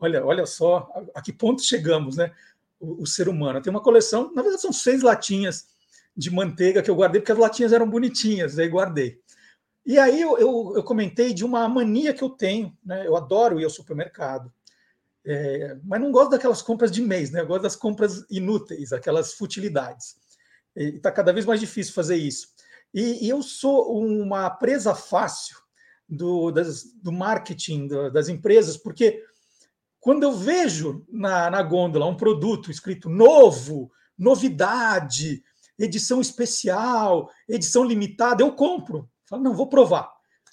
[0.00, 2.32] Olha, olha só a, a que ponto chegamos, né?
[2.80, 3.60] O, o, ser humano.
[3.60, 5.66] Tem uma coleção, na verdade são seis latinhas
[6.16, 9.20] de manteiga que eu guardei, porque as latinhas eram bonitinhas, aí guardei.
[9.86, 13.06] E aí eu, eu, eu comentei de uma mania que eu tenho, né?
[13.06, 14.52] Eu adoro ir ao supermercado.
[15.24, 17.40] É, mas não gosto daquelas compras de mês, né?
[17.40, 20.16] Eu gosto das compras inúteis, aquelas futilidades.
[20.74, 22.48] Está cada vez mais difícil fazer isso.
[22.92, 25.56] E, e eu sou uma presa fácil
[26.08, 29.24] do, das, do marketing do, das empresas, porque
[30.00, 35.42] quando eu vejo na, na gôndola um produto escrito novo, novidade,
[35.78, 39.08] edição especial, edição limitada, eu compro.
[39.26, 40.10] Falo, não, vou provar.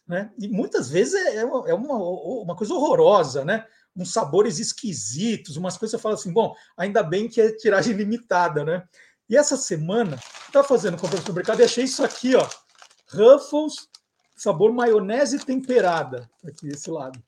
[0.07, 0.31] Né?
[0.37, 3.65] E muitas vezes é, é, é uma, uma coisa horrorosa, né?
[3.97, 8.63] uns sabores esquisitos, umas coisas você fala assim, bom, ainda bem que é tiragem limitada,
[8.63, 8.87] né?
[9.27, 12.47] E essa semana, estava fazendo compra no mercado e achei isso aqui, ó,
[13.11, 13.89] Ruffles,
[14.35, 17.21] sabor maionese temperada, aqui desse lado,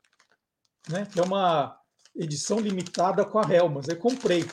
[0.88, 1.08] né?
[1.12, 1.79] Que é uma
[2.16, 3.90] edição limitada com a Helmas.
[3.90, 4.46] Aí comprei.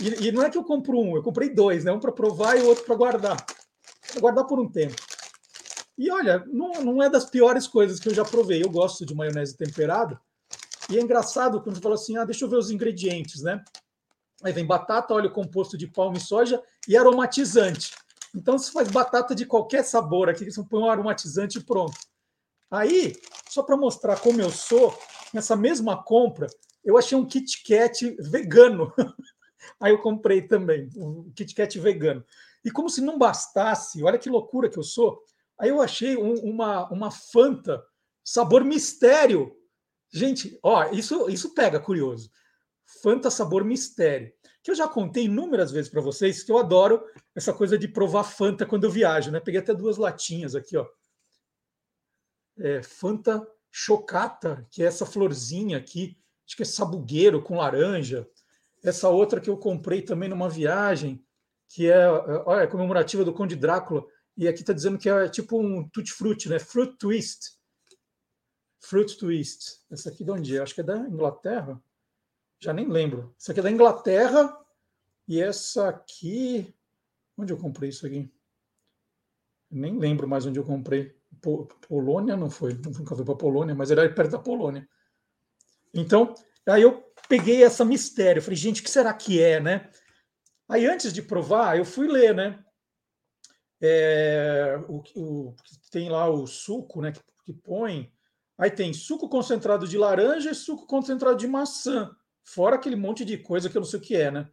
[0.00, 1.92] E, e, não é que eu compro um, eu comprei dois, né?
[1.92, 3.44] Um para provar e outro para guardar.
[4.12, 4.96] Para guardar por um tempo.
[5.96, 8.62] E olha, não, não é das piores coisas que eu já provei.
[8.62, 10.20] Eu gosto de maionese temperada.
[10.90, 13.62] E é engraçado quando você fala assim: ah, deixa eu ver os ingredientes, né?
[14.42, 17.94] Aí vem batata, óleo composto de palma e soja e aromatizante.
[18.34, 21.96] Então você faz batata de qualquer sabor aqui, você põe um aromatizante e pronto.
[22.70, 23.14] Aí,
[23.48, 24.98] só para mostrar como eu sou,
[25.32, 26.46] nessa mesma compra,
[26.84, 28.92] eu achei um Kit Kat vegano.
[29.80, 32.24] Aí eu comprei também, um Kit Kat vegano.
[32.64, 35.22] E como se não bastasse, olha que loucura que eu sou,
[35.58, 37.82] aí eu achei um, uma, uma Fanta
[38.24, 39.56] sabor mistério.
[40.12, 42.30] Gente, ó, isso, isso pega curioso.
[43.02, 44.32] Fanta sabor mistério.
[44.62, 47.04] Que eu já contei inúmeras vezes para vocês que eu adoro
[47.34, 49.40] essa coisa de provar Fanta quando eu viajo, né?
[49.40, 50.86] Peguei até duas latinhas aqui, ó.
[52.58, 56.16] É, Fanta Chocata, que é essa florzinha aqui,
[56.52, 58.28] acho que é sabugueiro com laranja.
[58.84, 61.24] Essa outra que eu comprei também numa viagem,
[61.68, 62.06] que é,
[62.44, 64.04] olha, comemorativa do Conde Drácula,
[64.36, 66.58] e aqui está dizendo que é tipo um tutti frutti, né?
[66.58, 67.58] Fruit twist.
[68.80, 69.80] Fruit twist.
[69.90, 70.60] Essa aqui de onde é?
[70.60, 71.82] Acho que é da Inglaterra.
[72.60, 73.34] Já nem lembro.
[73.38, 74.54] Essa aqui é da Inglaterra
[75.26, 76.74] e essa aqui,
[77.36, 78.30] onde eu comprei isso aqui?
[79.70, 81.16] Nem lembro mais onde eu comprei.
[81.88, 84.86] Polônia não foi, nunca fui para Polônia, mas era perto da Polônia.
[85.92, 86.34] Então,
[86.68, 89.90] aí eu peguei essa mistério, falei, gente, o que será que é, né?
[90.68, 92.64] Aí antes de provar, eu fui ler, né?
[93.80, 95.56] É, o, o,
[95.90, 97.12] tem lá o suco, né?
[97.12, 98.12] Que, que põe.
[98.56, 102.14] Aí tem suco concentrado de laranja e suco concentrado de maçã,
[102.44, 104.48] fora aquele monte de coisa que eu não sei o que é, né?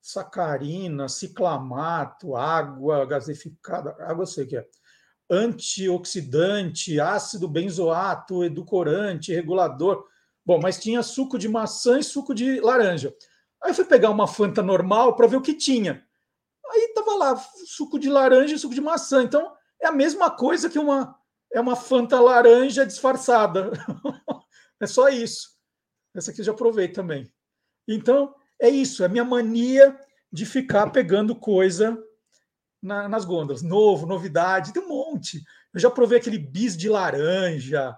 [0.00, 4.66] Sacarina, ciclamato, água gaseificada, água eu sei o que é
[5.30, 10.06] antioxidante, ácido benzoato, edulcorante, regulador.
[10.48, 13.14] Bom, mas tinha suco de maçã e suco de laranja.
[13.62, 16.02] Aí eu fui pegar uma Fanta normal para ver o que tinha.
[16.70, 17.36] Aí tava lá
[17.66, 19.22] suco de laranja e suco de maçã.
[19.22, 21.14] Então é a mesma coisa que uma
[21.52, 23.72] é uma Fanta laranja disfarçada.
[24.80, 25.50] é só isso.
[26.16, 27.30] Essa aqui eu já provei também.
[27.86, 30.00] Então é isso, é a minha mania
[30.32, 32.02] de ficar pegando coisa
[32.80, 33.60] na, nas gôndolas.
[33.60, 35.42] Novo, novidade, tem um monte.
[35.74, 37.94] Eu já provei aquele bis de laranja,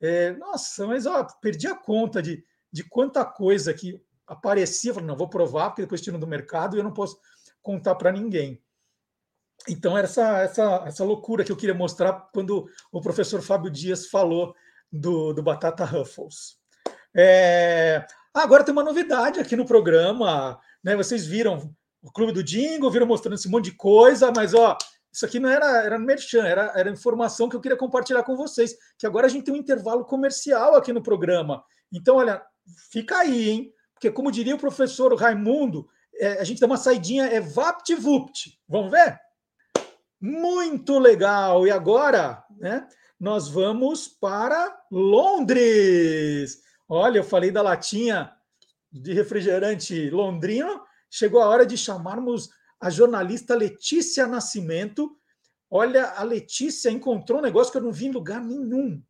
[0.00, 4.94] é, nossa, mas ó, perdi a conta de, de quanta coisa que aparecia.
[4.94, 7.18] Falei, não, vou provar, porque depois tiro do mercado e eu não posso
[7.62, 8.62] contar para ninguém.
[9.68, 14.06] Então, era essa, essa, essa loucura que eu queria mostrar quando o professor Fábio Dias
[14.06, 14.54] falou
[14.90, 16.58] do, do Batata Ruffles.
[17.14, 18.06] É...
[18.32, 20.58] Agora tem uma novidade aqui no programa.
[20.82, 20.94] Né?
[20.94, 24.78] Vocês viram o Clube do Jingle, viram mostrando esse monte de coisa, mas ó,
[25.18, 28.76] isso aqui não era, era merchan, era, era informação que eu queria compartilhar com vocês.
[28.96, 31.64] Que agora a gente tem um intervalo comercial aqui no programa.
[31.92, 32.40] Então, olha,
[32.92, 33.72] fica aí, hein?
[33.94, 35.88] Porque, como diria o professor Raimundo,
[36.20, 38.60] é, a gente dá uma saidinha, é vapt-vupt.
[38.68, 39.18] Vamos ver?
[40.20, 41.66] Muito legal!
[41.66, 42.86] E agora, né?
[43.18, 46.60] Nós vamos para Londres.
[46.88, 48.32] Olha, eu falei da latinha
[48.92, 50.80] de refrigerante londrino.
[51.10, 52.50] Chegou a hora de chamarmos
[52.80, 55.16] a jornalista Letícia Nascimento.
[55.70, 59.02] Olha, a Letícia encontrou um negócio que eu não vi em lugar nenhum.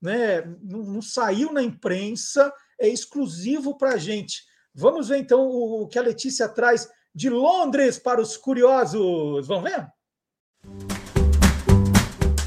[0.00, 0.42] Né?
[0.62, 4.44] Não, não saiu na imprensa, é exclusivo para a gente.
[4.74, 9.46] Vamos ver então o, o que a Letícia traz de Londres para os curiosos.
[9.46, 9.86] Vamos ver?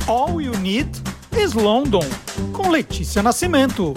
[0.07, 0.91] All You Need
[1.41, 2.05] is London,
[2.53, 3.93] com Letícia Nascimento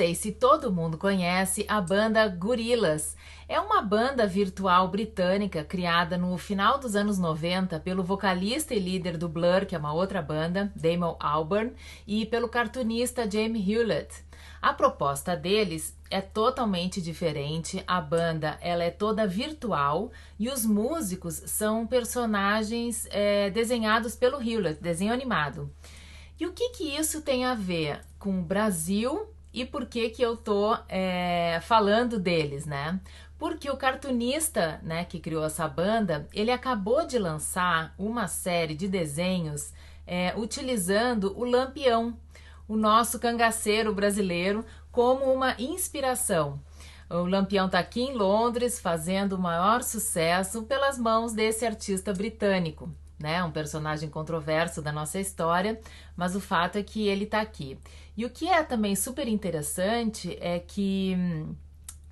[0.00, 3.14] sei se todo mundo conhece a banda Gorillaz.
[3.50, 9.16] É uma banda virtual britânica criada no final dos anos 90 pelo vocalista e líder
[9.16, 11.72] do Blur, que é uma outra banda, Damon Albarn,
[12.06, 14.22] e pelo cartunista Jamie Hewlett.
[14.62, 17.82] A proposta deles é totalmente diferente.
[17.88, 24.80] A banda ela é toda virtual e os músicos são personagens é, desenhados pelo Hewlett,
[24.80, 25.68] desenho animado.
[26.38, 30.22] E o que, que isso tem a ver com o Brasil E por que que
[30.22, 33.00] eu tô é, falando deles, né?
[33.40, 38.86] Porque o cartunista, né, que criou essa banda, ele acabou de lançar uma série de
[38.86, 39.72] desenhos
[40.06, 42.14] é, utilizando o Lampião,
[42.68, 44.62] o nosso cangaceiro brasileiro,
[44.92, 46.60] como uma inspiração.
[47.08, 52.90] O Lampião está aqui em Londres fazendo o maior sucesso pelas mãos desse artista britânico,
[53.18, 53.42] né?
[53.42, 55.80] Um personagem controverso da nossa história,
[56.14, 57.78] mas o fato é que ele está aqui.
[58.14, 61.54] E o que é também super interessante é que hum,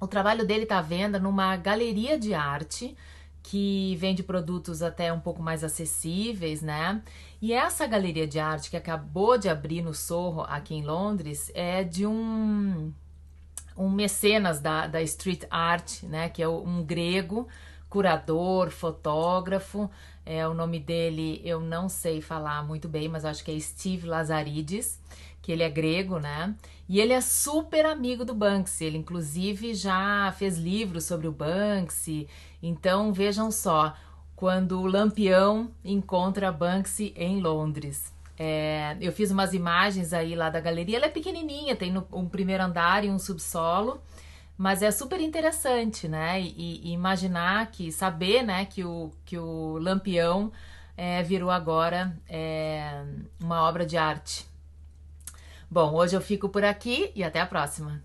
[0.00, 2.96] o trabalho dele está à venda numa galeria de arte
[3.42, 7.02] que vende produtos até um pouco mais acessíveis, né?
[7.40, 11.82] E essa galeria de arte que acabou de abrir no Sorro, aqui em Londres, é
[11.82, 12.92] de um
[13.76, 17.46] um mecenas da, da street art, né, que é um grego,
[17.88, 19.88] curador, fotógrafo.
[20.30, 24.06] É, o nome dele eu não sei falar muito bem, mas acho que é Steve
[24.06, 25.00] Lazarides,
[25.40, 26.54] que ele é grego, né?
[26.86, 28.84] E ele é super amigo do Banksy.
[28.84, 32.28] Ele, inclusive, já fez livros sobre o Banksy.
[32.62, 33.94] Então, vejam só,
[34.36, 38.12] quando o Lampião encontra Banksy em Londres.
[38.38, 40.98] É, eu fiz umas imagens aí lá da galeria.
[40.98, 43.98] Ela é pequenininha, tem no, um primeiro andar e um subsolo,
[44.58, 46.40] mas é super interessante, né?
[46.40, 50.52] E, e imaginar que, saber, né, que o, que o Lampião
[50.96, 53.04] é, virou agora é,
[53.40, 54.46] uma obra de arte.
[55.70, 58.02] Bom, hoje eu fico por aqui e até a próxima.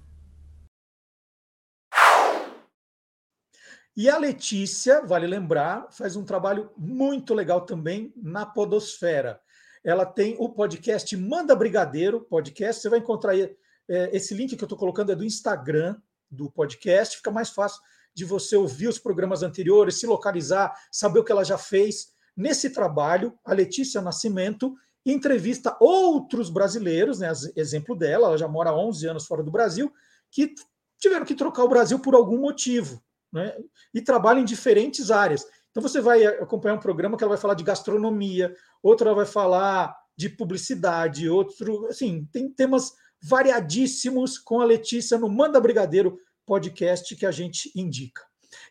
[3.96, 9.42] E a Letícia, vale lembrar, faz um trabalho muito legal também na Podosfera
[9.84, 12.82] ela tem o podcast Manda Brigadeiro podcast.
[12.82, 13.54] Você vai encontrar aí,
[13.90, 15.98] é, esse link que eu estou colocando é do Instagram
[16.34, 17.18] do podcast.
[17.18, 17.82] Fica mais fácil
[18.14, 22.14] de você ouvir os programas anteriores, se localizar, saber o que ela já fez.
[22.36, 24.76] Nesse trabalho, a Letícia Nascimento
[25.06, 29.92] entrevista outros brasileiros, né, exemplo dela, ela já mora há 11 anos fora do Brasil,
[30.32, 30.54] que
[30.98, 33.54] tiveram que trocar o Brasil por algum motivo, né,
[33.94, 35.46] e trabalham em diferentes áreas.
[35.72, 39.26] Então você vai acompanhar um programa que ela vai falar de gastronomia, outro ela vai
[39.26, 47.16] falar de publicidade, outro, assim, tem temas variadíssimos com a Letícia no Manda Brigadeiro podcast
[47.16, 48.22] que a gente indica.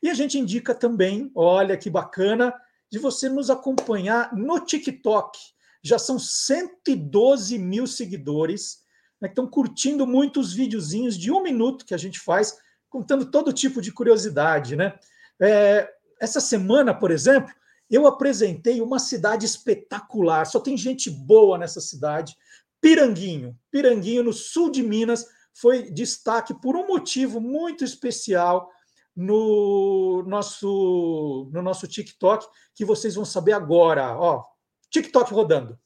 [0.02, 2.54] E a gente indica também, olha que bacana,
[2.90, 5.38] de você nos acompanhar no TikTok.
[5.82, 8.82] Já são 112 mil seguidores
[9.20, 12.58] né, que estão curtindo muitos videozinhos de um minuto que a gente faz,
[12.90, 14.94] contando todo tipo de curiosidade, né?
[15.40, 15.88] É,
[16.20, 17.52] essa semana, por exemplo,
[17.90, 22.36] eu apresentei uma cidade espetacular, só tem gente boa nessa cidade.
[22.82, 23.56] Piranguinho.
[23.70, 25.24] Piranguinho, no sul de Minas,
[25.54, 28.68] foi destaque por um motivo muito especial
[29.14, 34.18] no nosso, no nosso TikTok, que vocês vão saber agora.
[34.18, 34.42] Ó,
[34.90, 35.78] TikTok rodando.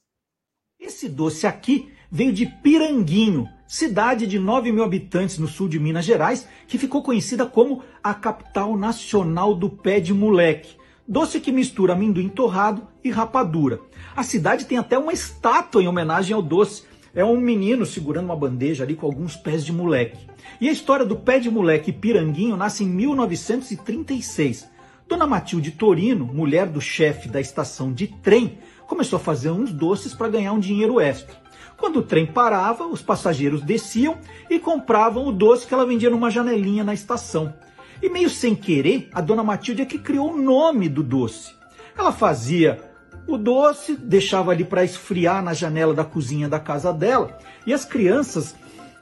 [0.79, 6.05] Esse doce aqui veio de Piranguinho, cidade de 9 mil habitantes no sul de Minas
[6.05, 10.77] Gerais, que ficou conhecida como a capital nacional do pé de moleque.
[11.09, 13.79] Doce que mistura amendoim torrado e rapadura.
[14.13, 16.83] A cidade tem até uma estátua em homenagem ao doce.
[17.15, 20.27] É um menino segurando uma bandeja ali com alguns pés de moleque.
[20.59, 24.67] E a história do pé de moleque Piranguinho nasce em 1936.
[25.07, 30.13] Dona Matilde Torino, mulher do chefe da estação de trem, começou a fazer uns doces
[30.13, 31.37] para ganhar um dinheiro extra.
[31.77, 34.17] Quando o trem parava, os passageiros desciam
[34.49, 37.53] e compravam o doce que ela vendia numa janelinha na estação.
[38.01, 41.53] E meio sem querer, a dona Matilde é que criou o nome do doce.
[41.97, 42.79] Ela fazia
[43.27, 47.83] o doce, deixava ali para esfriar na janela da cozinha da casa dela, e as
[47.83, 48.55] crianças,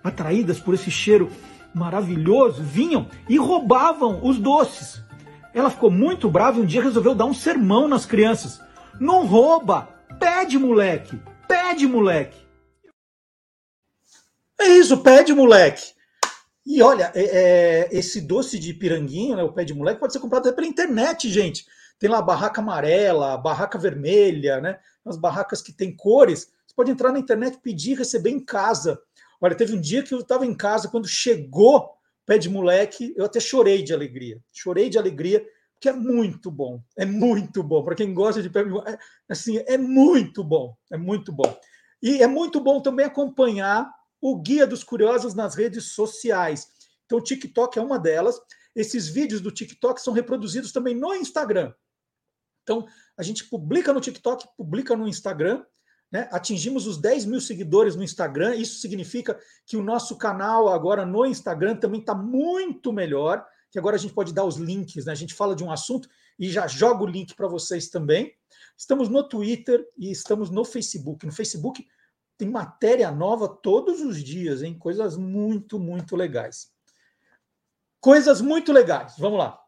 [0.04, 1.30] atraídas por esse cheiro
[1.74, 5.04] maravilhoso, vinham e roubavam os doces.
[5.54, 8.62] Ela ficou muito brava e um dia resolveu dar um sermão nas crianças.
[9.00, 9.90] Não rouba!
[10.20, 11.20] Pede, moleque!
[11.48, 12.38] Pede, moleque!
[14.60, 15.95] É isso, pé de moleque.
[16.66, 20.20] E olha, é, é, esse doce de piranguinho, né, o pé de moleque, pode ser
[20.20, 21.66] comprado até pela internet, gente.
[22.00, 24.80] Tem lá a barraca amarela, a barraca vermelha, né?
[25.06, 26.52] As barracas que tem cores.
[26.66, 29.00] Você pode entrar na internet, pedir e receber em casa.
[29.40, 31.92] Olha, teve um dia que eu estava em casa, quando chegou
[32.26, 34.42] pé de moleque, eu até chorei de alegria.
[34.52, 36.82] Chorei de alegria, porque é muito bom.
[36.98, 37.84] É muito bom.
[37.84, 39.00] Para quem gosta de pé de moleque, é,
[39.30, 40.76] assim, é muito bom.
[40.92, 41.56] É muito bom.
[42.02, 43.90] E é muito bom também acompanhar
[44.22, 46.68] o Guia dos Curiosos nas redes sociais.
[47.06, 48.40] Então, o TikTok é uma delas.
[48.76, 51.74] Esses vídeos do TikTok são reproduzidos também no Instagram.
[52.64, 52.86] Então,
[53.18, 55.64] a gente publica no TikTok, publica no Instagram.
[56.12, 56.28] Né?
[56.32, 58.56] Atingimos os 10 mil seguidores no Instagram.
[58.56, 63.46] Isso significa que o nosso canal agora no Instagram também está muito melhor.
[63.72, 65.12] Que agora a gente pode dar os links, né?
[65.12, 66.08] A gente fala de um assunto
[66.40, 68.34] e já joga o link para vocês também.
[68.78, 71.26] Estamos no Twitter e estamos no Facebook.
[71.26, 71.86] No Facebook
[72.38, 74.78] tem matéria nova todos os dias, hein?
[74.78, 76.72] Coisas muito, muito legais.
[78.00, 79.16] Coisas muito legais.
[79.18, 79.60] Vamos lá.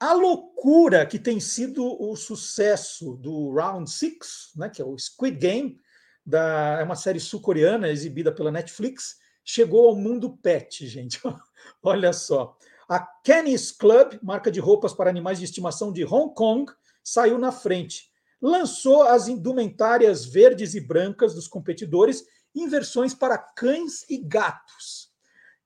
[0.00, 5.36] A loucura que tem sido o sucesso do Round Six, né, que é o Squid
[5.36, 5.80] Game,
[6.24, 11.20] da, é uma série sul-coreana exibida pela Netflix, chegou ao mundo pet, gente.
[11.82, 12.56] Olha só.
[12.88, 16.70] A Kenny's Club, marca de roupas para animais de estimação de Hong Kong,
[17.02, 18.07] saiu na frente.
[18.40, 22.24] Lançou as indumentárias verdes e brancas dos competidores
[22.54, 25.08] em versões para cães e gatos.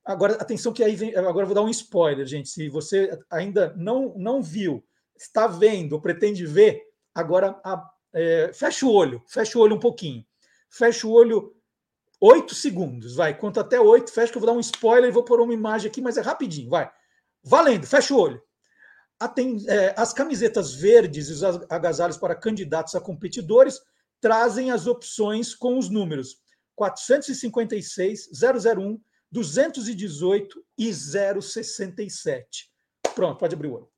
[0.04, 2.48] Agora, atenção que aí vem, agora vou dar um spoiler, gente.
[2.48, 4.84] Se você ainda não, não viu,
[5.16, 6.82] está vendo pretende ver,
[7.14, 10.24] agora a, é, fecha o olho, fecha o olho um pouquinho.
[10.68, 11.54] Fecha o olho
[12.20, 13.36] oito segundos, vai.
[13.36, 15.88] Conta até oito, fecha que eu vou dar um spoiler e vou pôr uma imagem
[15.88, 16.90] aqui, mas é rapidinho, vai.
[17.44, 18.42] Valendo, fecha o olho.
[19.68, 23.80] É, as camisetas verdes e os agasalhos para candidatos a competidores
[24.20, 26.36] trazem as opções com os números
[26.74, 29.00] 456, 001,
[29.30, 32.70] 218 e 067.
[33.14, 33.88] Pronto, pode abrir o olho.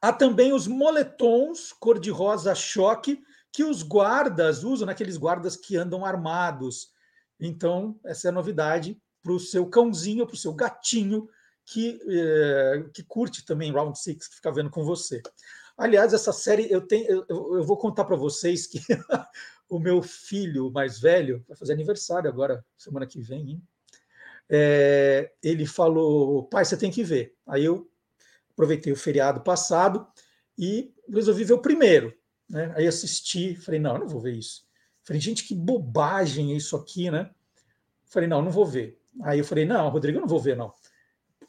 [0.00, 3.20] Há também os moletons cor-de-rosa choque
[3.52, 6.92] que os guardas usam, naqueles guardas que andam armados.
[7.40, 11.28] Então, essa é a novidade para o seu cãozinho, para o seu gatinho
[11.72, 15.20] que, é, que curte também Round Six, que fica vendo com você.
[15.76, 18.80] Aliás, essa série eu tenho, eu, eu vou contar para vocês que
[19.68, 23.62] o meu filho mais velho vai fazer aniversário agora, semana que vem, hein?
[24.48, 27.34] é, ele falou: pai, você tem que ver.
[27.46, 27.88] Aí eu
[28.52, 30.06] aproveitei o feriado passado
[30.56, 32.14] e resolvi ver o primeiro.
[32.48, 32.72] Né?
[32.76, 34.66] Aí assisti, falei: não, eu não vou ver isso.
[35.02, 37.30] Falei: gente, que bobagem isso aqui, né?
[38.06, 38.98] Falei: não, não vou ver.
[39.22, 40.72] Aí eu falei: não, Rodrigo, eu não vou ver, não.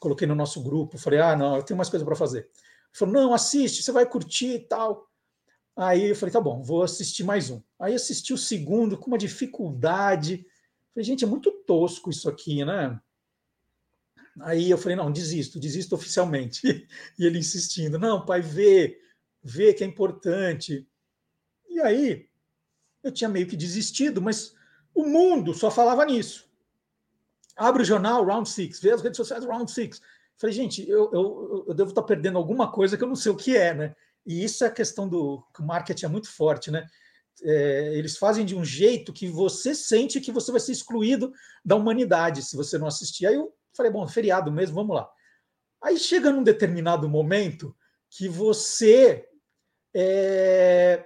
[0.00, 2.38] Coloquei no nosso grupo, falei: ah, não, eu tenho mais coisa para fazer.
[2.40, 2.48] Ele
[2.92, 5.08] falou: não, assiste, você vai curtir e tal.
[5.76, 7.62] Aí eu falei: tá bom, vou assistir mais um.
[7.78, 10.44] Aí assisti o segundo com uma dificuldade
[10.92, 13.00] Falei, gente, é muito tosco isso aqui, né?
[14.40, 16.60] Aí eu falei, não, desisto, desisto oficialmente.
[17.18, 19.00] E ele insistindo, não, pai, vê,
[19.42, 20.86] vê que é importante.
[21.68, 22.28] E aí
[23.02, 24.54] eu tinha meio que desistido, mas
[24.94, 26.49] o mundo só falava nisso.
[27.60, 30.00] Abre o jornal, Round Six, vê as redes sociais, Round Six.
[30.36, 33.36] Falei, gente, eu, eu, eu devo estar perdendo alguma coisa que eu não sei o
[33.36, 33.96] que é, né?
[34.26, 36.86] E isso é a questão do que o marketing é muito forte, né?
[37.42, 41.32] é, eles fazem de um jeito que você sente que você vai ser excluído
[41.64, 43.26] da humanidade se você não assistir.
[43.26, 45.08] Aí eu falei, bom, feriado mesmo, vamos lá.
[45.82, 47.74] Aí chega num determinado momento
[48.10, 49.26] que você,
[49.94, 51.04] é,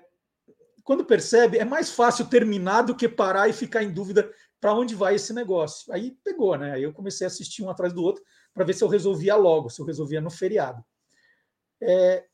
[0.82, 4.32] quando percebe, é mais fácil terminar do que parar e ficar em dúvida
[4.64, 5.92] para onde vai esse negócio.
[5.92, 6.72] Aí pegou, né?
[6.72, 9.68] Aí eu comecei a assistir um atrás do outro para ver se eu resolvia logo,
[9.68, 10.82] se eu resolvia no feriado.
[11.82, 12.24] É,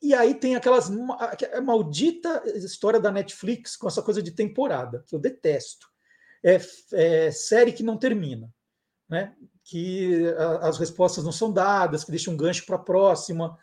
[0.00, 5.14] e aí tem aquelas a maldita história da Netflix com essa coisa de temporada, que
[5.14, 5.86] eu detesto.
[6.42, 6.58] É,
[6.94, 8.50] é série que não termina,
[9.06, 9.36] né?
[9.62, 13.54] que a, as respostas não são dadas, que deixa um gancho para a próxima.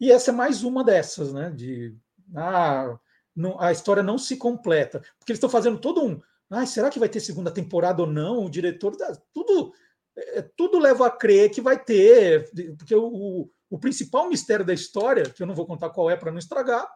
[0.00, 1.50] E essa é mais uma dessas, né?
[1.50, 1.96] De
[2.34, 2.98] ah,
[3.36, 4.98] não, a história não se completa.
[5.16, 6.20] Porque eles estão fazendo todo um.
[6.50, 8.44] Ah, será que vai ter segunda temporada ou não?
[8.44, 8.96] O diretor.
[9.34, 9.72] Tudo,
[10.16, 15.24] é, tudo leva a crer que vai ter, porque o, o principal mistério da história,
[15.30, 16.88] que eu não vou contar qual é para não estragar,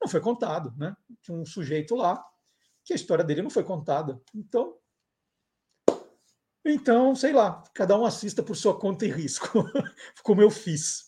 [0.00, 0.96] não foi contado, né?
[1.22, 2.22] Tinha um sujeito lá
[2.84, 4.20] que a história dele não foi contada.
[4.34, 4.76] Então,
[6.64, 9.64] então, sei lá, cada um assista por sua conta e risco,
[10.22, 11.07] como eu fiz.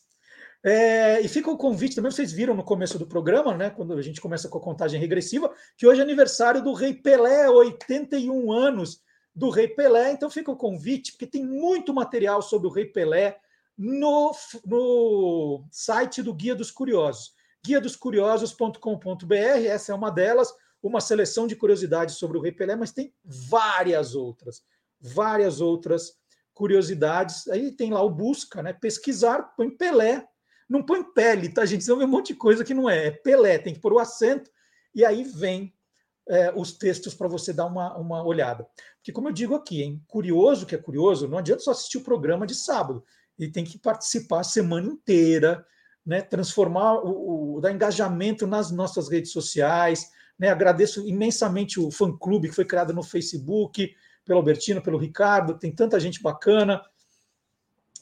[0.62, 4.02] É, e fica o convite também, vocês viram no começo do programa, né, quando a
[4.02, 9.00] gente começa com a contagem regressiva, que hoje é aniversário do Rei Pelé, 81 anos
[9.34, 10.12] do Rei Pelé.
[10.12, 13.38] Então fica o convite, porque tem muito material sobre o Rei Pelé,
[13.76, 14.32] no,
[14.66, 17.32] no site do Guia dos Curiosos,
[17.64, 19.34] guia dos curiosos.com.br,
[19.66, 24.14] essa é uma delas, uma seleção de curiosidades sobre o Rei Pelé, mas tem várias
[24.14, 24.62] outras,
[25.00, 26.12] várias outras
[26.52, 27.48] curiosidades.
[27.48, 28.74] Aí tem lá o busca, né?
[28.74, 30.26] Pesquisar, põe Pelé,
[30.70, 31.82] não põe pele, tá, gente?
[31.82, 33.98] Você vê um monte de coisa que não é, é Pelé, tem que pôr o
[33.98, 34.48] acento,
[34.94, 35.74] e aí vem
[36.28, 38.64] é, os textos para você dar uma, uma olhada.
[38.96, 42.04] Porque, como eu digo aqui, hein, curioso que é curioso, não adianta só assistir o
[42.04, 43.04] programa de sábado
[43.36, 45.66] e tem que participar a semana inteira,
[46.06, 46.22] né?
[46.22, 50.08] transformar o, o dar engajamento nas nossas redes sociais.
[50.38, 50.48] Né?
[50.48, 53.92] Agradeço imensamente o fã-clube que foi criado no Facebook,
[54.24, 56.80] pelo Albertino, pelo Ricardo, tem tanta gente bacana.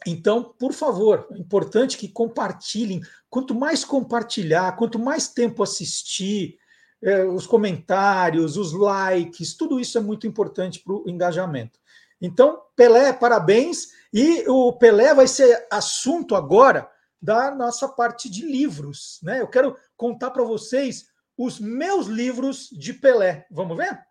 [0.07, 3.01] Então, por favor, é importante que compartilhem.
[3.29, 6.59] Quanto mais compartilhar, quanto mais tempo assistir,
[7.03, 11.79] é, os comentários, os likes, tudo isso é muito importante para o engajamento.
[12.20, 13.89] Então, Pelé, parabéns.
[14.12, 19.19] E o Pelé vai ser assunto agora da nossa parte de livros.
[19.23, 19.41] Né?
[19.41, 21.07] Eu quero contar para vocês
[21.37, 23.47] os meus livros de Pelé.
[23.51, 24.09] Vamos ver?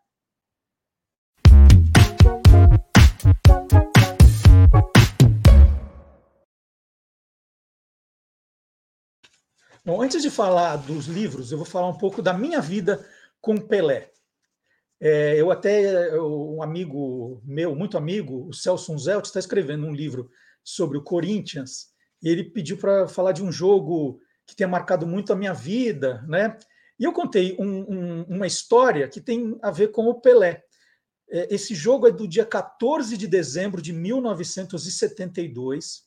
[9.88, 13.08] Bom, antes de falar dos livros, eu vou falar um pouco da minha vida
[13.40, 14.12] com Pelé.
[15.00, 20.30] É, eu até, um amigo meu, muito amigo, o Celso Zelt, está escrevendo um livro
[20.62, 25.32] sobre o Corinthians, e ele pediu para falar de um jogo que tenha marcado muito
[25.32, 26.60] a minha vida, né?
[27.00, 30.66] E eu contei um, um, uma história que tem a ver com o Pelé.
[31.30, 36.07] É, esse jogo é do dia 14 de dezembro de 1972.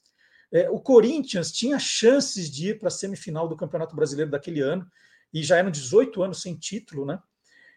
[0.53, 4.87] É, o Corinthians tinha chances de ir para a semifinal do Campeonato Brasileiro daquele ano,
[5.33, 7.21] e já eram 18 anos sem título, né?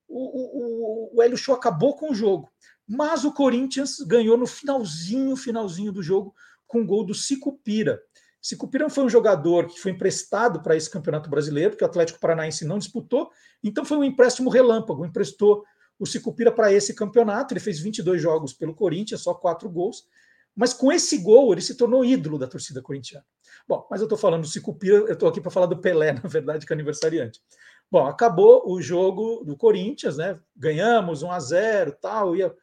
[0.08, 2.52] O, o, o Hélio Show acabou com o jogo.
[2.88, 6.34] Mas o Corinthians ganhou no finalzinho, finalzinho do jogo,
[6.66, 8.02] com o gol do Sicupira.
[8.42, 12.66] Sicupira foi um jogador que foi emprestado para esse campeonato brasileiro, porque o Atlético Paranaense
[12.66, 13.30] não disputou,
[13.64, 15.64] então foi um empréstimo relâmpago, emprestou
[16.00, 17.54] o Sicupira para esse campeonato.
[17.54, 20.08] Ele fez 22 jogos pelo Corinthians, só quatro gols.
[20.56, 23.26] Mas com esse gol, ele se tornou ídolo da torcida corintiana.
[23.68, 26.28] Bom, mas eu estou falando do Cicupira, eu estou aqui para falar do Pelé, na
[26.28, 27.42] verdade, que é aniversariante.
[27.90, 30.40] Bom, acabou o jogo do Corinthians, né?
[30.56, 32.54] Ganhamos 1 a 0 tal, ia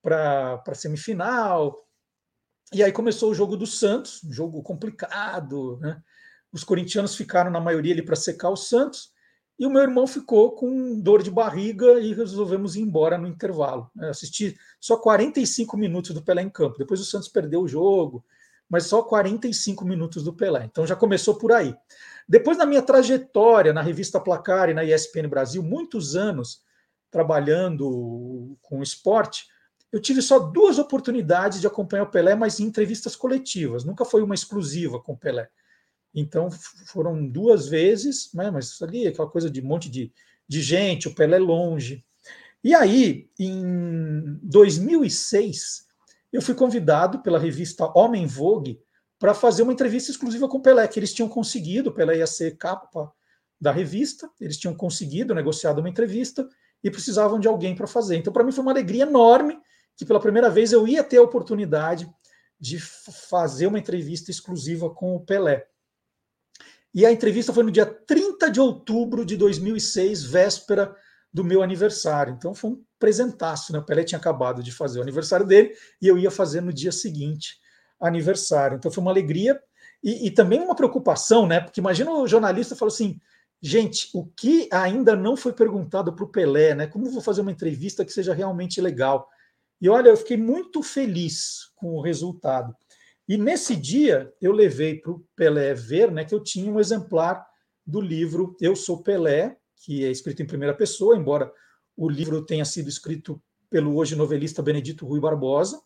[0.00, 1.86] para a semifinal.
[2.72, 6.02] E aí começou o jogo do Santos, um jogo complicado, né?
[6.52, 9.11] Os corintianos ficaram, na maioria, ali para secar o Santos.
[9.62, 13.88] E o meu irmão ficou com dor de barriga e resolvemos ir embora no intervalo.
[13.96, 16.78] Eu assisti só 45 minutos do Pelé em campo.
[16.78, 18.24] Depois o Santos perdeu o jogo,
[18.68, 20.64] mas só 45 minutos do Pelé.
[20.64, 21.72] Então já começou por aí.
[22.28, 26.64] Depois da minha trajetória na revista Placar e na ESPN Brasil, muitos anos
[27.08, 29.46] trabalhando com esporte,
[29.92, 33.84] eu tive só duas oportunidades de acompanhar o Pelé, mas em entrevistas coletivas.
[33.84, 35.48] Nunca foi uma exclusiva com o Pelé.
[36.14, 36.50] Então
[36.86, 40.12] foram duas vezes, né, mas ali aquela coisa de um monte de,
[40.46, 42.04] de gente, o Pelé longe.
[42.62, 45.86] E aí, em 2006,
[46.32, 48.80] eu fui convidado pela revista Homem Vogue
[49.18, 52.26] para fazer uma entrevista exclusiva com o Pelé, que eles tinham conseguido, o Pelé ia
[52.26, 53.12] ser capa
[53.60, 56.48] da revista, eles tinham conseguido, negociado uma entrevista
[56.82, 58.16] e precisavam de alguém para fazer.
[58.16, 59.58] Então, para mim foi uma alegria enorme
[59.96, 62.10] que pela primeira vez eu ia ter a oportunidade
[62.58, 65.66] de fazer uma entrevista exclusiva com o Pelé.
[66.94, 70.94] E a entrevista foi no dia 30 de outubro de 2006, véspera
[71.32, 72.34] do meu aniversário.
[72.34, 73.78] Então foi um presentaço, né?
[73.78, 76.92] O Pelé tinha acabado de fazer o aniversário dele e eu ia fazer no dia
[76.92, 77.56] seguinte
[77.98, 78.76] aniversário.
[78.76, 79.60] Então foi uma alegria
[80.02, 81.60] e, e também uma preocupação, né?
[81.60, 83.18] Porque imagina o jornalista falou assim:
[83.60, 86.86] gente, o que ainda não foi perguntado para o Pelé, né?
[86.86, 89.26] Como vou fazer uma entrevista que seja realmente legal?
[89.80, 92.74] E olha, eu fiquei muito feliz com o resultado.
[93.28, 97.46] E nesse dia eu levei para o Pelé ver né, que eu tinha um exemplar
[97.86, 101.52] do livro Eu Sou Pelé, que é escrito em primeira pessoa, embora
[101.96, 103.40] o livro tenha sido escrito
[103.70, 105.80] pelo hoje novelista Benedito Rui Barbosa.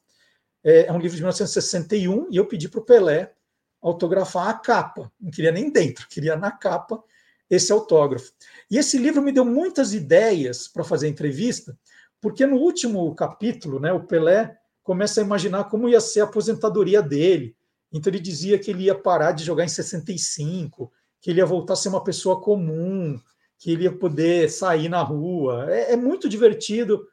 [0.62, 3.32] É, é um livro de 1961 e eu pedi para o Pelé
[3.80, 5.12] autografar a capa.
[5.20, 7.02] Não queria nem dentro, queria na capa
[7.48, 8.32] esse autógrafo.
[8.70, 11.78] E esse livro me deu muitas ideias para fazer entrevista,
[12.20, 17.02] porque no último capítulo, né, o Pelé começa a imaginar como ia ser a aposentadoria
[17.02, 17.56] dele.
[17.92, 21.72] Então ele dizia que ele ia parar de jogar em 65, que ele ia voltar
[21.72, 23.18] a ser uma pessoa comum,
[23.58, 25.66] que ele ia poder sair na rua.
[25.68, 27.04] É, é muito divertido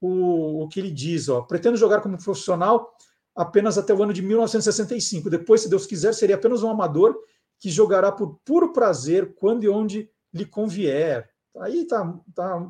[0.00, 1.28] o, o que ele diz.
[1.28, 1.42] Ó.
[1.42, 2.92] Pretendo jogar como profissional
[3.32, 5.30] apenas até o ano de 1965.
[5.30, 7.16] Depois, se Deus quiser, seria apenas um amador
[7.60, 11.30] que jogará por puro prazer quando e onde lhe convier.
[11.60, 12.68] Aí tá, tá.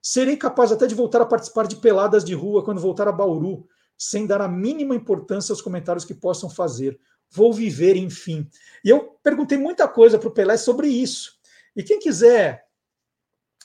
[0.00, 3.66] Serei capaz até de voltar a participar de peladas de rua quando voltar a Bauru,
[3.96, 6.98] sem dar a mínima importância aos comentários que possam fazer.
[7.30, 8.48] Vou viver, enfim.
[8.84, 11.32] E eu perguntei muita coisa para o Pelé sobre isso.
[11.74, 12.64] E quem quiser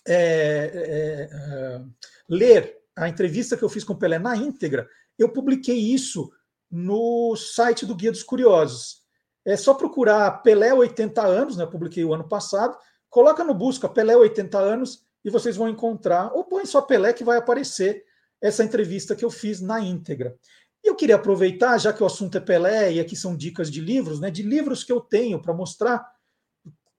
[0.07, 1.81] é, é, é,
[2.27, 4.87] ler a entrevista que eu fiz com o Pelé na íntegra,
[5.17, 6.31] eu publiquei isso
[6.69, 9.01] no site do Guia dos Curiosos.
[9.45, 11.63] É só procurar Pelé 80 anos, né?
[11.63, 12.77] Eu publiquei o ano passado.
[13.09, 17.23] Coloca no busca Pelé 80 anos e vocês vão encontrar, ou põe só Pelé que
[17.23, 18.03] vai aparecer
[18.41, 20.35] essa entrevista que eu fiz na íntegra.
[20.83, 23.79] E eu queria aproveitar, já que o assunto é Pelé, e aqui são dicas de
[23.79, 24.31] livros, né?
[24.31, 26.03] De livros que eu tenho para mostrar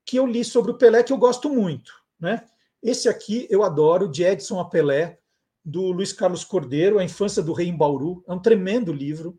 [0.06, 2.44] que eu li sobre o Pelé, que eu gosto muito, né?
[2.82, 5.18] Esse aqui eu adoro, de Edson a Pelé,
[5.64, 8.24] do Luiz Carlos Cordeiro, A Infância do Rei em Bauru.
[8.26, 9.38] É um tremendo livro.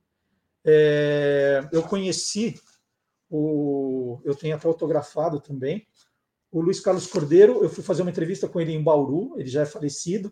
[0.66, 2.56] É, eu conheci
[3.30, 4.22] o.
[4.24, 5.86] Eu tenho até autografado também.
[6.52, 9.64] O Luiz Carlos Cordeiro, eu fui fazer uma entrevista com ele em Bauru, ele já
[9.64, 10.32] é falecido,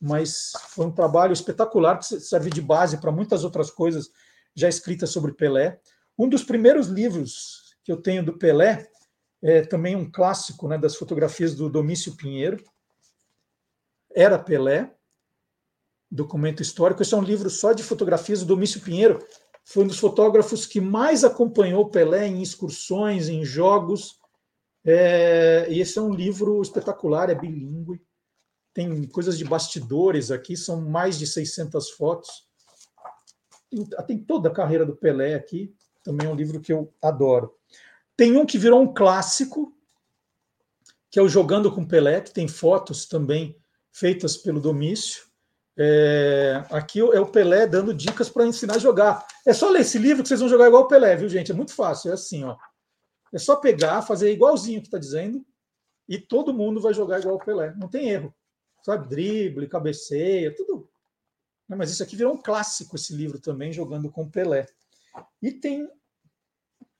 [0.00, 4.10] mas foi um trabalho espetacular que serve de base para muitas outras coisas
[4.54, 5.80] já escritas sobre Pelé.
[6.18, 8.88] Um dos primeiros livros que eu tenho do Pelé
[9.42, 12.62] é também um clássico né, das fotografias do Domício Pinheiro.
[14.14, 14.92] Era Pelé,
[16.10, 17.02] documento histórico.
[17.02, 18.42] Esse é um livro só de fotografias.
[18.42, 19.18] O Domício Pinheiro
[19.64, 24.18] foi um dos fotógrafos que mais acompanhou Pelé em excursões, em jogos.
[24.84, 28.00] É, e esse é um livro espetacular, é bilíngue.
[28.78, 32.46] Tem coisas de bastidores aqui, são mais de 600 fotos.
[34.06, 35.74] Tem toda a carreira do Pelé aqui.
[36.04, 37.52] Também é um livro que eu adoro.
[38.16, 39.76] Tem um que virou um clássico,
[41.10, 43.60] que é o Jogando com Pelé, que tem fotos também
[43.90, 45.24] feitas pelo Domício.
[45.76, 49.26] É, aqui é o Pelé dando dicas para ensinar a jogar.
[49.44, 51.50] É só ler esse livro que vocês vão jogar igual o Pelé, viu, gente?
[51.50, 52.56] É muito fácil, é assim, ó.
[53.34, 55.44] É só pegar, fazer igualzinho que está dizendo,
[56.08, 57.74] e todo mundo vai jogar igual o Pelé.
[57.76, 58.32] Não tem erro.
[58.88, 59.08] Sabe?
[59.08, 60.88] Drible, cabeceia, tudo.
[61.68, 64.66] Mas isso aqui virou um clássico, esse livro também, jogando com Pelé.
[65.42, 65.86] E tem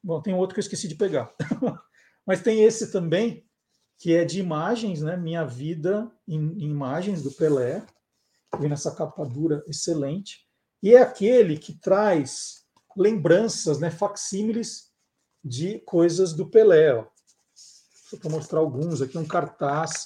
[0.03, 1.35] Bom, tem outro que eu esqueci de pegar.
[2.27, 3.45] Mas tem esse também,
[3.99, 5.17] que é de imagens, né?
[5.17, 7.85] Minha vida em, em imagens do Pelé.
[8.59, 10.47] Vem nessa capa dura excelente.
[10.83, 12.65] E é aquele que traz
[12.97, 13.91] lembranças, né?
[13.91, 14.93] Facsímiles
[15.45, 16.95] de coisas do Pelé.
[16.95, 17.07] Ó.
[18.23, 20.05] Vou mostrar alguns aqui, um cartaz.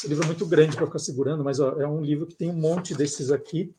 [0.00, 2.48] Esse livro é muito grande para ficar segurando, mas ó, é um livro que tem
[2.48, 3.74] um monte desses aqui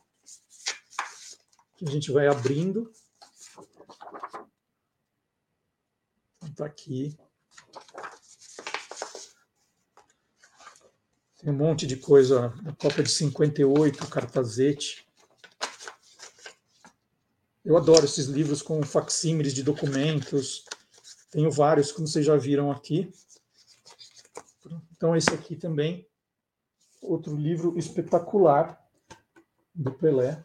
[1.76, 2.92] que a gente vai abrindo.
[6.44, 7.18] Está aqui.
[11.40, 15.04] Tem um monte de coisa, a Copa de 58, cartazete.
[17.64, 20.64] Eu adoro esses livros com facsímiles de documentos.
[21.32, 23.12] Tenho vários, como vocês já viram aqui.
[24.92, 26.08] Então, esse aqui também,
[27.02, 28.80] outro livro espetacular
[29.74, 30.42] do Pelé.